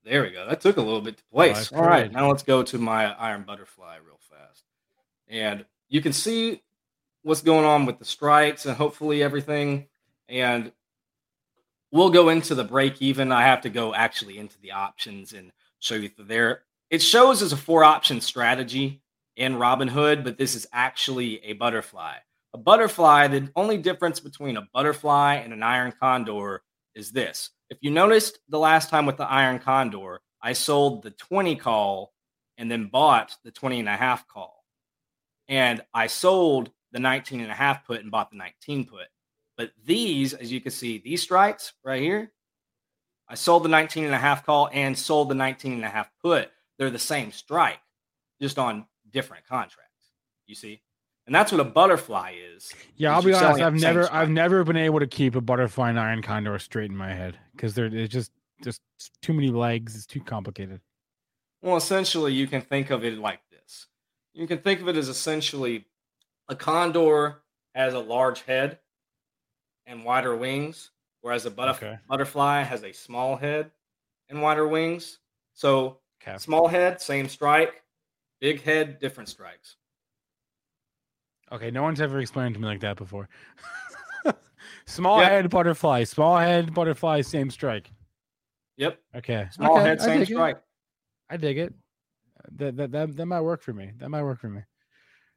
[0.09, 0.47] There we go.
[0.49, 1.71] That took a little bit to place.
[1.73, 4.65] All right, now let's go to my iron butterfly real fast.
[5.29, 6.63] And you can see
[7.23, 9.87] what's going on with the strikes and hopefully everything.
[10.29, 10.73] And
[11.93, 13.33] we'll go into the break even.
[13.33, 16.63] I have to go actually into the options and show you there.
[16.91, 19.03] It shows as a four option strategy
[19.37, 22.15] in Robinhood, but this is actually a butterfly.
[22.55, 26.63] A butterfly, the only difference between a butterfly and an iron condor
[26.95, 27.51] is this.
[27.71, 32.13] If you noticed the last time with the iron condor, I sold the 20 call
[32.57, 34.65] and then bought the 20 and a half call.
[35.49, 39.07] And I sold the 19 and a half put and bought the 19 put.
[39.57, 42.33] But these, as you can see, these strikes right here,
[43.29, 46.11] I sold the 19 and a half call and sold the 19 and a half
[46.23, 46.51] put.
[46.79, 47.81] They're the same strike,
[48.41, 49.85] just on different contracts.
[50.47, 50.81] You see?
[51.29, 52.73] And that's what a butterfly is.
[52.97, 53.61] Yeah, I'll be honest.
[53.61, 54.19] I've never, strike.
[54.19, 57.39] I've never been able to keep a butterfly and iron condor straight in my head
[57.55, 58.33] because they're it's just,
[58.65, 58.81] just
[59.21, 59.95] too many legs.
[59.95, 60.81] It's too complicated.
[61.61, 63.89] Well, essentially, you can think of it like this.
[64.33, 65.85] You can think of it as essentially
[66.49, 67.43] a condor
[67.75, 68.79] has a large head
[69.87, 71.99] and wider wings, whereas a butterf- okay.
[72.09, 73.71] butterfly has a small head
[74.31, 75.19] and wider wings.
[75.53, 76.39] So, okay.
[76.39, 77.83] small head, same strike.
[78.41, 79.77] Big head, different strikes.
[81.51, 83.29] Okay, no one's ever explained to me like that before.
[84.87, 85.31] small yep.
[85.31, 87.91] head butterfly, small head butterfly, same strike.
[88.77, 88.99] Yep.
[89.17, 89.47] Okay.
[89.53, 89.89] Small okay.
[89.89, 90.57] head, same strike.
[90.57, 90.63] It.
[91.31, 91.75] I dig it.
[92.53, 93.93] That, that that that might work for me.
[93.99, 94.63] That might work for me.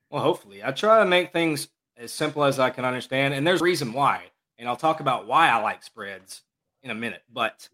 [0.09, 3.61] Well, hopefully, I try to make things as simple as I can understand, and there's
[3.61, 4.23] a reason why,
[4.57, 6.41] and I'll talk about why I like spreads
[6.83, 7.23] in a minute.
[7.31, 7.67] But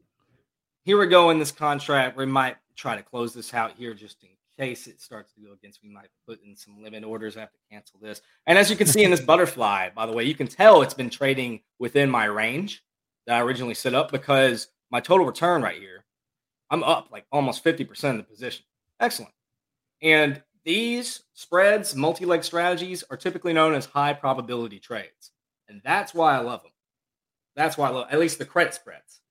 [0.84, 2.18] here we go in this contract.
[2.18, 5.54] We might try to close this out here just in case it starts to go
[5.54, 7.38] against me, might put in some limit orders.
[7.38, 8.22] I have to cancel this.
[8.46, 10.94] And as you can see in this butterfly, by the way, you can tell it's
[10.94, 12.84] been trading within my range
[13.26, 16.06] that I originally set up because my total return right here,
[16.70, 18.66] I'm up like almost 50% of the position.
[19.00, 19.34] Excellent.
[20.02, 25.32] And these spreads, multi leg strategies, are typically known as high probability trades.
[25.70, 26.72] And that's why I love them.
[27.56, 29.22] That's why I love at least the credit spreads.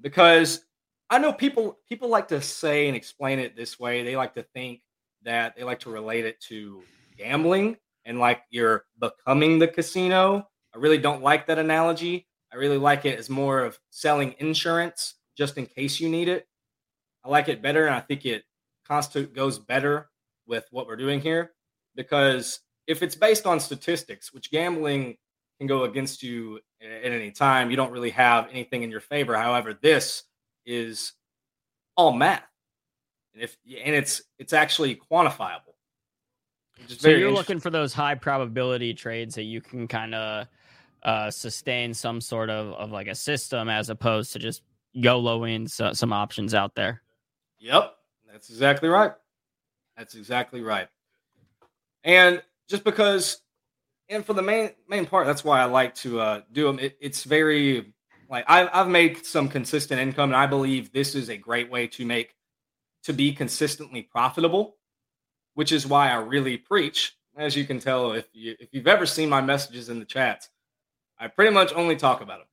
[0.00, 0.64] Because
[1.12, 4.02] I know people people like to say and explain it this way.
[4.02, 4.80] They like to think
[5.24, 6.82] that they like to relate it to
[7.18, 7.76] gambling
[8.06, 10.48] and like you're becoming the casino.
[10.74, 12.26] I really don't like that analogy.
[12.50, 16.48] I really like it as more of selling insurance just in case you need it.
[17.22, 18.44] I like it better, and I think it
[18.88, 20.08] constitute goes better
[20.46, 21.52] with what we're doing here
[21.94, 25.18] because if it's based on statistics, which gambling
[25.58, 29.36] can go against you at any time, you don't really have anything in your favor.
[29.36, 30.22] However, this
[30.64, 31.12] is
[31.96, 32.42] all math,
[33.34, 35.74] and if and it's it's actually quantifiable.
[36.88, 40.46] So you're looking for those high probability trades that you can kind of
[41.02, 44.62] uh, sustain some sort of of like a system as opposed to just
[44.96, 47.02] YOLOing so, some options out there.
[47.58, 47.94] Yep,
[48.30, 49.12] that's exactly right.
[49.96, 50.88] That's exactly right.
[52.04, 53.40] And just because,
[54.08, 56.78] and for the main main part, that's why I like to uh, do them.
[56.78, 57.92] It, it's very
[58.32, 61.86] like I've, I've made some consistent income, and I believe this is a great way
[61.88, 62.34] to make
[63.04, 64.76] to be consistently profitable,
[65.54, 67.14] which is why I really preach.
[67.36, 70.48] As you can tell, if you if you've ever seen my messages in the chats,
[71.18, 72.48] I pretty much only talk about them.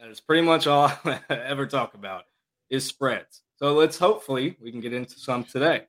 [0.00, 2.24] That is pretty much all I ever talk about
[2.68, 3.42] is spreads.
[3.56, 5.86] So let's hopefully we can get into some today,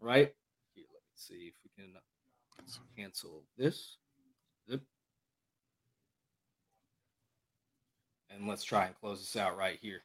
[0.00, 0.32] right?
[0.76, 1.92] Let's see if we can
[2.96, 3.96] cancel this.
[8.36, 10.02] And let's try and close this out right here.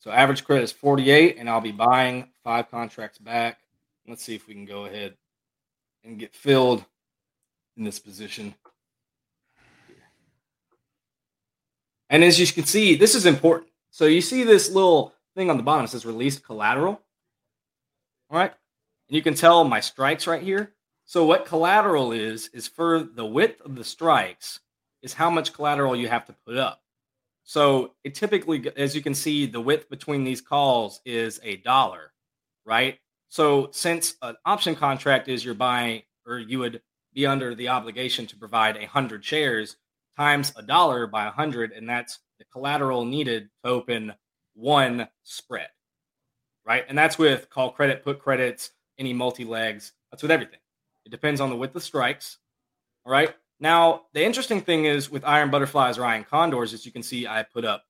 [0.00, 3.58] So average credit is 48, and I'll be buying five contracts back.
[4.06, 5.16] Let's see if we can go ahead
[6.04, 6.84] and get filled
[7.76, 8.54] in this position.
[12.10, 13.70] And as you can see, this is important.
[13.90, 17.00] So you see this little thing on the bottom it says released collateral.
[18.30, 18.52] All right.
[19.08, 20.72] And you can tell my strikes right here.
[21.04, 24.60] So what collateral is, is for the width of the strikes
[25.02, 26.82] is how much collateral you have to put up.
[27.48, 32.12] So it typically, as you can see, the width between these calls is a dollar,
[32.66, 32.98] right?
[33.30, 36.82] So since an option contract is you're buying, or you would
[37.14, 39.78] be under the obligation to provide a hundred shares
[40.14, 44.12] times a dollar by a hundred, and that's the collateral needed to open
[44.52, 45.68] one spread,
[46.66, 46.84] right?
[46.86, 49.94] And that's with call credit, put credits, any multi legs.
[50.10, 50.60] That's with everything.
[51.06, 52.36] It depends on the width of strikes.
[53.06, 53.34] All right.
[53.60, 57.26] Now, the interesting thing is with iron butterflies or iron condors, as you can see,
[57.26, 57.84] I put up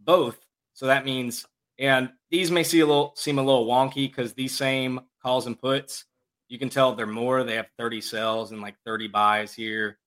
[0.00, 0.38] both.
[0.72, 1.46] So that means,
[1.78, 5.58] and these may see a little seem a little wonky because these same calls and
[5.58, 6.06] puts,
[6.48, 7.44] you can tell they're more.
[7.44, 9.98] They have 30 sells and like 30 buys here.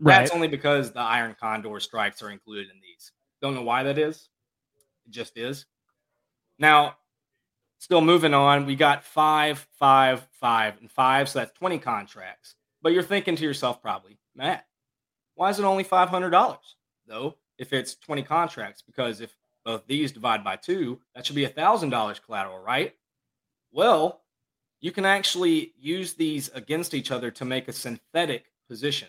[0.00, 0.18] Right.
[0.18, 3.12] That's only because the iron condor strikes are included in these.
[3.40, 4.28] Don't know why that is.
[5.06, 5.66] It just is.
[6.58, 6.96] Now,
[7.78, 11.28] still moving on, we got five, five, five, and five.
[11.28, 12.54] So that's 20 contracts.
[12.82, 14.66] But you're thinking to yourself, probably, Matt,
[15.34, 16.58] why is it only $500
[17.06, 18.82] though if it's 20 contracts?
[18.82, 19.34] Because if
[19.64, 22.94] both these divide by two, that should be a thousand dollars collateral, right?
[23.72, 24.22] Well,
[24.80, 29.08] you can actually use these against each other to make a synthetic position,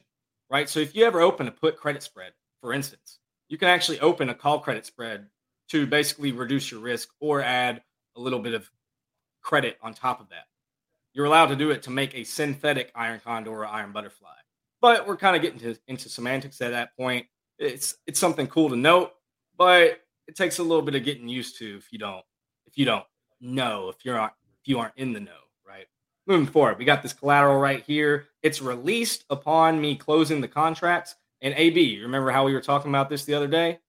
[0.50, 0.70] right?
[0.70, 2.32] So if you ever open a put credit spread,
[2.62, 3.20] for instance,
[3.50, 5.28] you can actually open a call credit spread
[5.70, 7.82] to basically reduce your risk or add
[8.16, 8.70] a little bit of
[9.42, 10.48] credit on top of that.
[11.14, 14.30] You're allowed to do it to make a synthetic iron condor or iron butterfly.
[14.86, 17.26] But we're kind of getting to, into semantics at that point.
[17.58, 19.14] It's it's something cool to note,
[19.58, 22.24] but it takes a little bit of getting used to if you don't
[22.68, 23.04] if you don't
[23.42, 25.32] know if you're not if you aren't in the know,
[25.68, 25.88] right?
[26.28, 28.28] Moving forward, we got this collateral right here.
[28.44, 31.16] It's released upon me closing the contracts.
[31.42, 33.80] And AB, remember how we were talking about this the other day?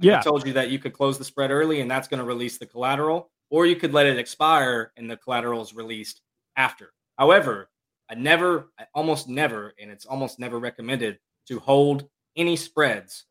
[0.00, 0.18] Yeah.
[0.18, 2.58] I told you that you could close the spread early and that's going to release
[2.58, 6.20] the collateral, or you could let it expire and the collateral is released
[6.56, 6.94] after.
[7.16, 7.68] However,
[8.10, 11.18] I never, I almost never, and it's almost never recommended
[11.48, 13.24] to hold any spreads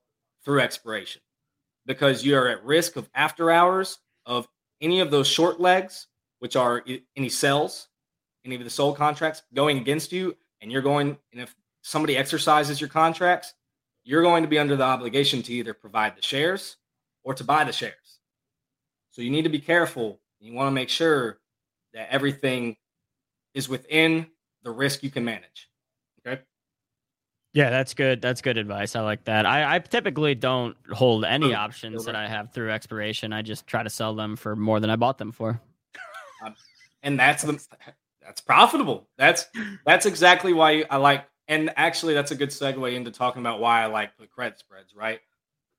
[0.43, 1.21] through expiration
[1.85, 4.47] because you are at risk of after hours of
[4.81, 6.07] any of those short legs,
[6.39, 6.83] which are
[7.15, 7.87] any sells,
[8.45, 12.81] any of the sold contracts going against you, and you're going, and if somebody exercises
[12.81, 13.53] your contracts,
[14.03, 16.77] you're going to be under the obligation to either provide the shares
[17.23, 18.19] or to buy the shares.
[19.11, 20.19] So you need to be careful.
[20.39, 21.39] You want to make sure
[21.93, 22.77] that everything
[23.53, 24.27] is within
[24.63, 25.69] the risk you can manage.
[26.25, 26.41] Okay.
[27.53, 28.21] Yeah, that's good.
[28.21, 28.95] That's good advice.
[28.95, 29.45] I like that.
[29.45, 33.33] I, I typically don't hold any options that I have through expiration.
[33.33, 35.59] I just try to sell them for more than I bought them for.
[36.43, 36.55] Um,
[37.03, 37.61] and that's the
[38.21, 39.07] that's profitable.
[39.17, 39.45] That's
[39.85, 41.25] that's exactly why I like.
[41.47, 44.95] And actually, that's a good segue into talking about why I like the credit spreads.
[44.95, 45.19] Right.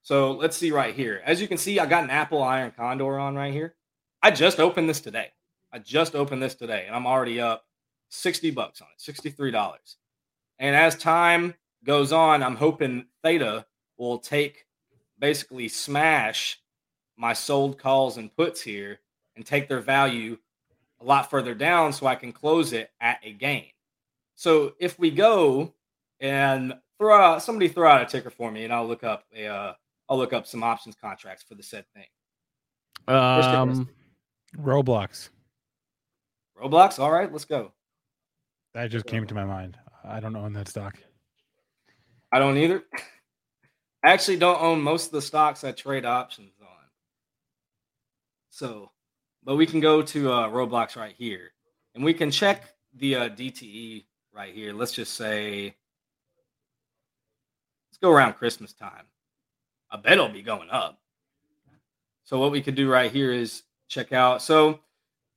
[0.03, 1.23] So let's see right here.
[1.25, 3.75] As you can see, I got an Apple Iron Condor on right here.
[4.23, 5.29] I just opened this today.
[5.73, 7.65] I just opened this today, and I'm already up
[8.13, 9.97] sixty bucks on it, sixty three dollars.
[10.59, 13.67] And as time goes on, I'm hoping Theta
[13.97, 14.67] will take
[15.19, 16.61] basically smash
[17.17, 19.01] my sold calls and puts here
[19.37, 20.37] and take their value
[21.01, 23.67] a lot further down so I can close it at a gain.
[24.35, 25.75] So if we go
[26.21, 29.47] and throw out somebody throw out a ticker for me and I'll look up a
[29.47, 29.73] uh,
[30.09, 32.07] I'll look up some options contracts for the said thing.
[33.09, 33.89] Um
[34.59, 35.31] Roblox.
[36.61, 37.73] Roblox, all right, let's go.
[38.75, 39.77] That just came to my mind.
[40.05, 40.99] I don't own that stock.
[42.33, 42.83] I don't either.
[44.03, 46.69] I actually don't own most of the stocks I trade options on.
[48.51, 48.91] So,
[49.45, 51.53] but we can go to uh, Roblox right here,
[51.95, 54.73] and we can check the uh, DTE right here.
[54.73, 55.75] Let's just say,
[57.91, 59.05] let's go around Christmas time.
[59.91, 60.99] I bet it'll be going up.
[62.25, 64.41] So what we could do right here is check out.
[64.41, 64.81] So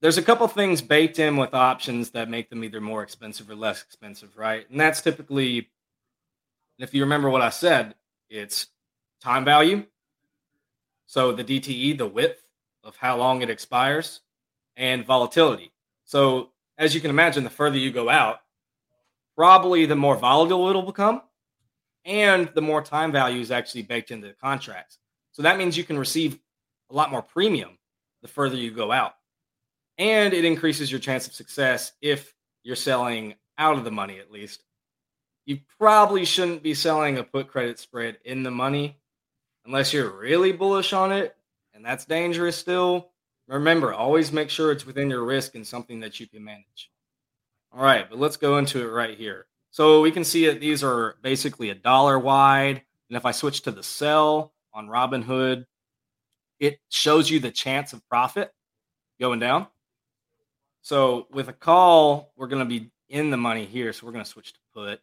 [0.06, 3.56] there's a couple things baked in with options that make them either more expensive or
[3.56, 4.70] less expensive, right?
[4.70, 5.72] And that's typically
[6.78, 7.96] if you remember what I said,
[8.30, 8.68] it's
[9.20, 9.84] time value.
[11.08, 12.44] So the DTE, the width
[12.84, 14.22] of how long it expires,
[14.78, 15.72] and volatility.
[16.04, 18.42] So as you can imagine, the further you go out,
[19.36, 21.24] probably the more volatile it'll become,
[22.06, 25.00] and the more time value is actually baked into the contracts.
[25.32, 26.38] So that means you can receive
[26.92, 27.80] a lot more premium
[28.22, 29.16] the further you go out.
[29.98, 32.34] And it increases your chance of success if
[32.64, 34.64] you're selling out of the money, at least,
[35.46, 38.98] you probably shouldn't be selling a put credit spread in the money
[39.66, 41.36] unless you're really bullish on it,
[41.74, 43.12] and that's dangerous still.
[43.48, 46.90] Remember, always make sure it's within your risk and something that you can manage.
[47.72, 49.46] All right, but let's go into it right here.
[49.70, 52.82] So we can see that these are basically a dollar wide.
[53.10, 55.66] And if I switch to the sell on Robinhood,
[56.60, 58.52] it shows you the chance of profit
[59.20, 59.68] going down.
[60.86, 63.92] So with a call, we're going to be in the money here.
[63.92, 65.02] So we're going to switch to put.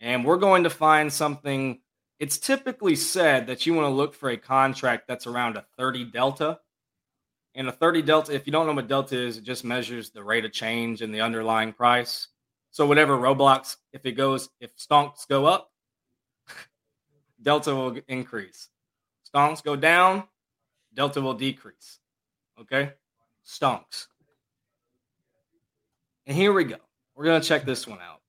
[0.00, 1.80] and we're going to find something.
[2.20, 6.04] It's typically said that you want to look for a contract that's around a 30
[6.04, 6.60] delta.
[7.56, 10.22] And a 30 delta, if you don't know what delta is, it just measures the
[10.22, 12.28] rate of change in the underlying price.
[12.70, 15.72] So whatever Roblox, if it goes, if stonks go up,
[17.42, 18.68] delta will increase.
[19.28, 20.22] Stonks go down,
[20.94, 21.98] delta will decrease.
[22.60, 22.92] Okay?
[23.44, 24.06] Stonks.
[26.30, 26.76] And here we go.
[27.16, 28.20] We're going to check this one out.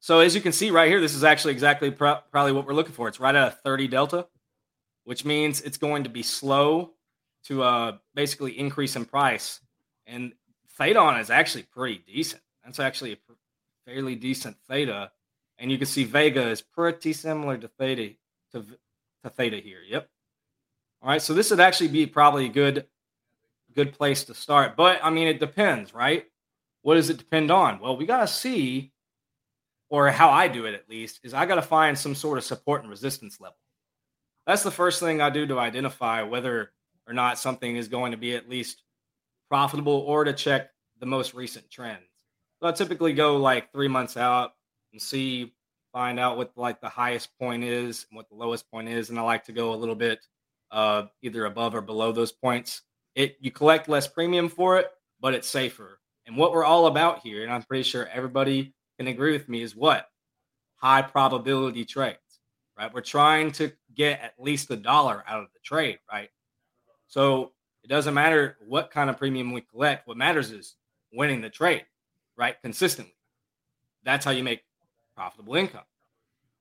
[0.00, 2.74] So as you can see right here, this is actually exactly pro- probably what we're
[2.74, 3.06] looking for.
[3.06, 4.26] It's right at a 30 delta,
[5.04, 6.94] which means it's going to be slow
[7.44, 9.60] to uh, basically increase in price.
[10.04, 10.32] And
[10.76, 12.42] theta is actually pretty decent.
[12.64, 13.18] That's actually a
[13.86, 15.12] fairly decent theta.
[15.58, 18.16] And you can see Vega is pretty similar to theta
[18.50, 18.66] to,
[19.22, 19.78] to theta here.
[19.88, 20.08] Yep.
[21.02, 21.22] All right.
[21.22, 22.86] So this would actually be probably a good
[23.76, 24.74] good place to start.
[24.76, 26.26] But I mean, it depends, right?
[26.82, 27.80] What does it depend on?
[27.80, 28.92] Well, we got to see
[29.92, 32.44] or how I do it at least, is I got to find some sort of
[32.44, 33.58] support and resistance level.
[34.46, 36.72] that's the first thing I do to identify whether
[37.06, 38.82] or not something is going to be at least
[39.50, 42.06] profitable or to check the most recent trends.
[42.60, 44.52] So I typically go like three months out
[44.92, 45.52] and see,
[45.92, 49.10] find out what like the highest point is and what the lowest point is.
[49.10, 50.24] And I like to go a little bit
[50.70, 52.80] uh, either above or below those points.
[53.14, 54.86] It you collect less premium for it,
[55.20, 55.98] but it's safer.
[56.26, 59.62] And what we're all about here, and I'm pretty sure everybody can agree with me,
[59.62, 60.08] is what
[60.76, 62.18] high probability trades,
[62.78, 62.92] right?
[62.92, 66.30] We're trying to get at least a dollar out of the trade, right?
[67.08, 67.52] So
[67.84, 70.06] it doesn't matter what kind of premium we collect.
[70.06, 70.76] What matters is
[71.12, 71.84] winning the trade,
[72.36, 72.56] right?
[72.62, 73.14] Consistently.
[74.04, 74.62] That's how you make
[75.16, 75.84] profitable income.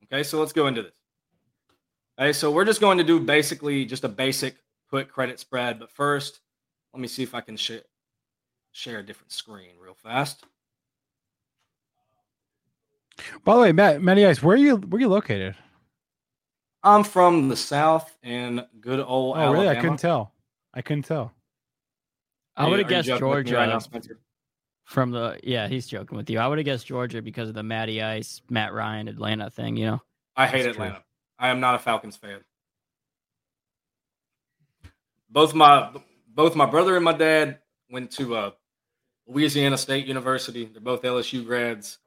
[0.06, 0.92] Okay, so let's go into this.
[2.20, 4.58] Okay, so we're just going to do basically just a basic
[4.90, 5.80] put credit spread.
[5.80, 6.42] But first,
[6.94, 7.82] let me see if I can share
[8.72, 10.46] share a different screen real fast.
[13.44, 15.56] By the way, Matt, Matty Ice, where are you where are you located?
[16.84, 19.38] I'm from the South in good old.
[19.38, 19.54] Oh, Alabama.
[19.54, 19.70] really?
[19.70, 20.34] I couldn't tell.
[20.74, 21.32] I couldn't tell.
[22.58, 24.02] I would have guessed joking with me Georgia right now,
[24.86, 26.40] from the yeah, he's joking with you.
[26.40, 29.78] I would have guessed Georgia because of the Matty Ice, Matt Ryan, Atlanta thing.
[29.78, 30.02] You know,
[30.36, 30.86] I hate That's true.
[30.86, 31.04] Atlanta.
[31.40, 32.40] I am not a Falcons fan.
[35.30, 35.92] Both my
[36.28, 37.60] both my brother and my dad
[37.90, 38.52] went to uh,
[39.28, 40.66] Louisiana State University.
[40.66, 42.00] They're both LSU grads.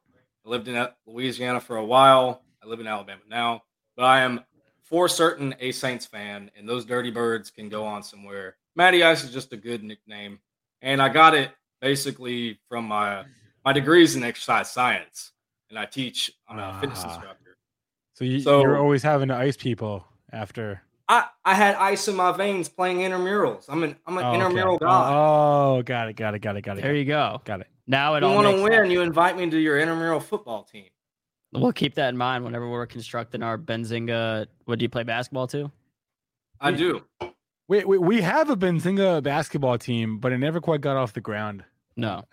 [0.44, 2.42] I lived in uh, Louisiana for a while.
[2.62, 3.62] I live in Alabama now,
[3.96, 4.40] but I am
[4.82, 8.56] for certain a Saints fan, and those Dirty Birds can go on somewhere.
[8.76, 10.38] Matty Ice is just a good nickname,
[10.82, 13.24] and I got it basically from my
[13.64, 15.32] my degrees in exercise science,
[15.70, 16.30] and I teach.
[16.48, 17.14] I'm a fitness Ah.
[17.14, 17.56] instructor.
[18.14, 20.82] So, you, So- you're always having to ice people after.
[21.08, 23.66] I, I had ice in my veins playing intramurals.
[23.68, 24.34] I'm an I'm an Oh, okay.
[24.36, 25.12] intramural guy.
[25.14, 26.82] Oh, got it, got it, got it, got it.
[26.82, 27.42] there you go.
[27.44, 27.66] Got it.
[27.86, 28.90] Now it all you want to win, sense.
[28.92, 30.86] you invite me to your intramural football team.
[31.52, 34.46] We'll keep that in mind whenever we're constructing our Benzinga.
[34.64, 35.70] What do you play basketball too?
[36.60, 37.04] I do.
[37.68, 41.20] We, we we have a Benzinga basketball team, but it never quite got off the
[41.20, 41.64] ground.
[41.96, 42.24] No.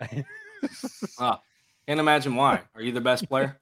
[1.18, 1.40] Ah,
[1.88, 2.60] can't imagine why.
[2.76, 3.58] Are you the best player?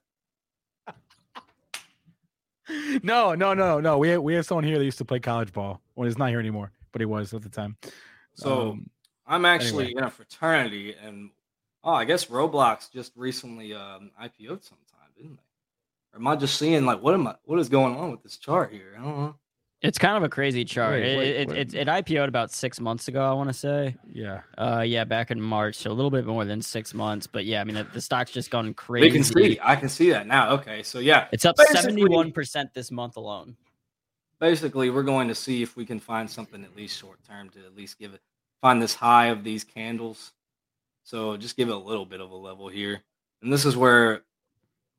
[3.03, 3.97] No, no, no, no.
[3.97, 5.81] We have, we have someone here that used to play college ball.
[5.95, 7.77] Well, he's not here anymore, but he was at the time.
[8.35, 8.89] So Um,
[9.25, 11.31] I'm actually in a fraternity, and
[11.83, 16.13] oh, I guess Roblox just recently um, IPO'd sometime, didn't they?
[16.13, 17.35] Or am I just seeing like what am I?
[17.43, 18.95] What is going on with this chart here?
[18.97, 19.35] I don't know.
[19.81, 21.01] It's kind of a crazy chart.
[21.01, 21.57] Wait, it, wait, it, wait.
[21.57, 23.95] it, it IPO'd about six months ago, I want to say.
[24.11, 24.41] yeah.
[24.57, 27.25] Uh, yeah, back in March, so a little bit more than six months.
[27.25, 29.07] But yeah, I mean, the, the stock's just gone crazy.
[29.07, 29.59] We can see.
[29.61, 30.51] I can see that now.
[30.51, 33.55] Okay, so yeah, It's up seventy-one percent this month alone.
[34.39, 37.59] basically we're going to see if we can find something at least short term to
[37.65, 38.21] at least give it
[38.61, 40.31] find this high of these candles
[41.03, 43.01] so just give it a little bit of a level here
[43.43, 44.21] and this is where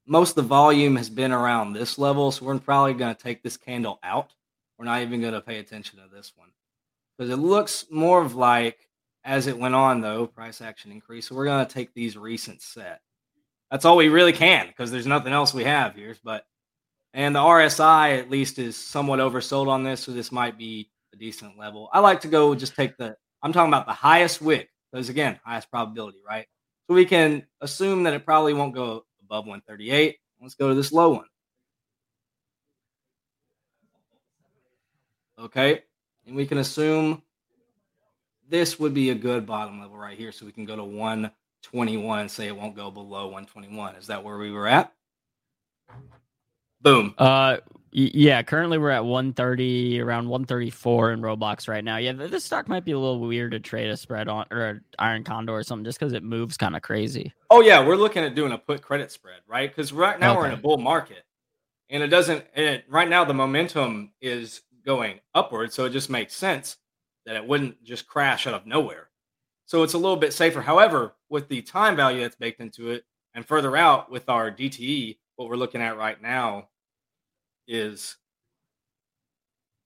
[0.06, 3.42] most of the volume has been around this level so we're probably going to take
[3.42, 4.30] this candle out
[4.78, 6.48] we're not even going to pay attention to this one
[7.16, 8.88] because it looks more of like
[9.24, 12.60] as it went on though price action increase so we're going to take these recent
[12.60, 13.00] set
[13.70, 16.44] that's all we really can because there's nothing else we have here but
[17.14, 21.16] and the RSI at least is somewhat oversold on this, so this might be a
[21.16, 21.90] decent level.
[21.92, 25.38] I like to go just take the I'm talking about the highest wick, because again,
[25.44, 26.46] highest probability, right?
[26.86, 30.16] So we can assume that it probably won't go above 138.
[30.40, 31.26] Let's go to this low one.
[35.42, 35.82] Okay.
[36.26, 37.22] And we can assume
[38.48, 40.32] this would be a good bottom level right here.
[40.32, 43.96] So we can go to 121 say it won't go below 121.
[43.96, 44.92] Is that where we were at?
[46.82, 47.14] Boom.
[47.16, 47.58] Uh,
[47.92, 48.42] yeah.
[48.42, 51.98] Currently, we're at one thirty, around one thirty-four in Roblox right now.
[51.98, 55.22] Yeah, this stock might be a little weird to trade a spread on or Iron
[55.22, 57.32] Condor or something, just because it moves kind of crazy.
[57.50, 59.70] Oh yeah, we're looking at doing a put credit spread, right?
[59.70, 61.24] Because right now we're in a bull market,
[61.88, 62.44] and it doesn't.
[62.54, 66.76] And it, right now the momentum is going upward, so it just makes sense
[67.26, 69.08] that it wouldn't just crash out of nowhere.
[69.66, 70.60] So it's a little bit safer.
[70.60, 73.04] However, with the time value that's baked into it,
[73.34, 76.68] and further out with our DTE, what we're looking at right now
[77.66, 78.16] is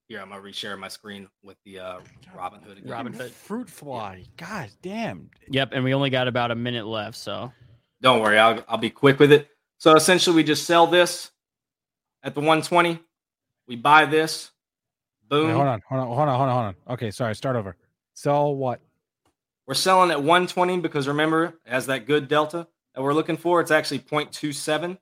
[0.09, 0.21] here.
[0.21, 2.01] I'm gonna reshare my screen with the uh,
[2.37, 2.91] Robinhood again.
[2.93, 3.31] Robinhood.
[3.31, 4.25] Fruit fly.
[4.37, 5.31] God damn.
[5.49, 7.53] Yep, and we only got about a minute left, so
[8.01, 9.49] Don't worry, I'll, I'll be quick with it.
[9.79, 11.31] So essentially, we just sell this
[12.23, 12.99] at the 120.
[13.69, 14.51] We buy this.
[15.29, 15.49] Boom.
[15.49, 16.95] Wait, hold on, hold on, hold on, hold on, hold on.
[16.95, 17.35] Okay, sorry.
[17.35, 17.77] Start over.
[18.15, 18.81] Sell what?
[19.67, 23.61] We're selling at 120 because remember, it has that good delta that we're looking for.
[23.61, 24.99] It's actually 0.27.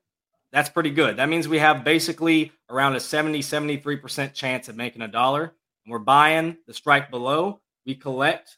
[0.53, 1.19] That's pretty good.
[1.19, 5.53] That means we have basically around a 70, 73% chance of making a dollar.
[5.85, 7.61] And we're buying the strike below.
[7.85, 8.57] We collect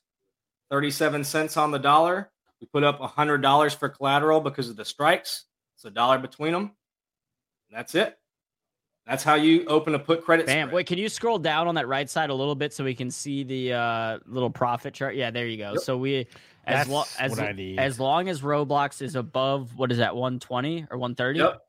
[0.70, 2.30] 37 cents on the dollar.
[2.60, 5.44] We put up $100 for collateral because of the strikes.
[5.74, 6.72] It's a dollar between them.
[7.70, 8.16] That's it.
[9.06, 10.46] That's how you open a put credit.
[10.46, 10.66] Bam.
[10.68, 10.74] Spread.
[10.74, 13.10] Wait, can you scroll down on that right side a little bit so we can
[13.10, 15.14] see the uh, little profit chart?
[15.14, 15.72] Yeah, there you go.
[15.72, 15.82] Yep.
[15.82, 16.26] So we
[16.66, 21.38] as lo- as as long as Roblox is above what is that 120 or 130?
[21.38, 21.62] Yep.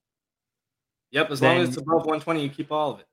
[1.11, 1.31] Yep.
[1.31, 3.07] As then, long as it's above 120, you keep all of it.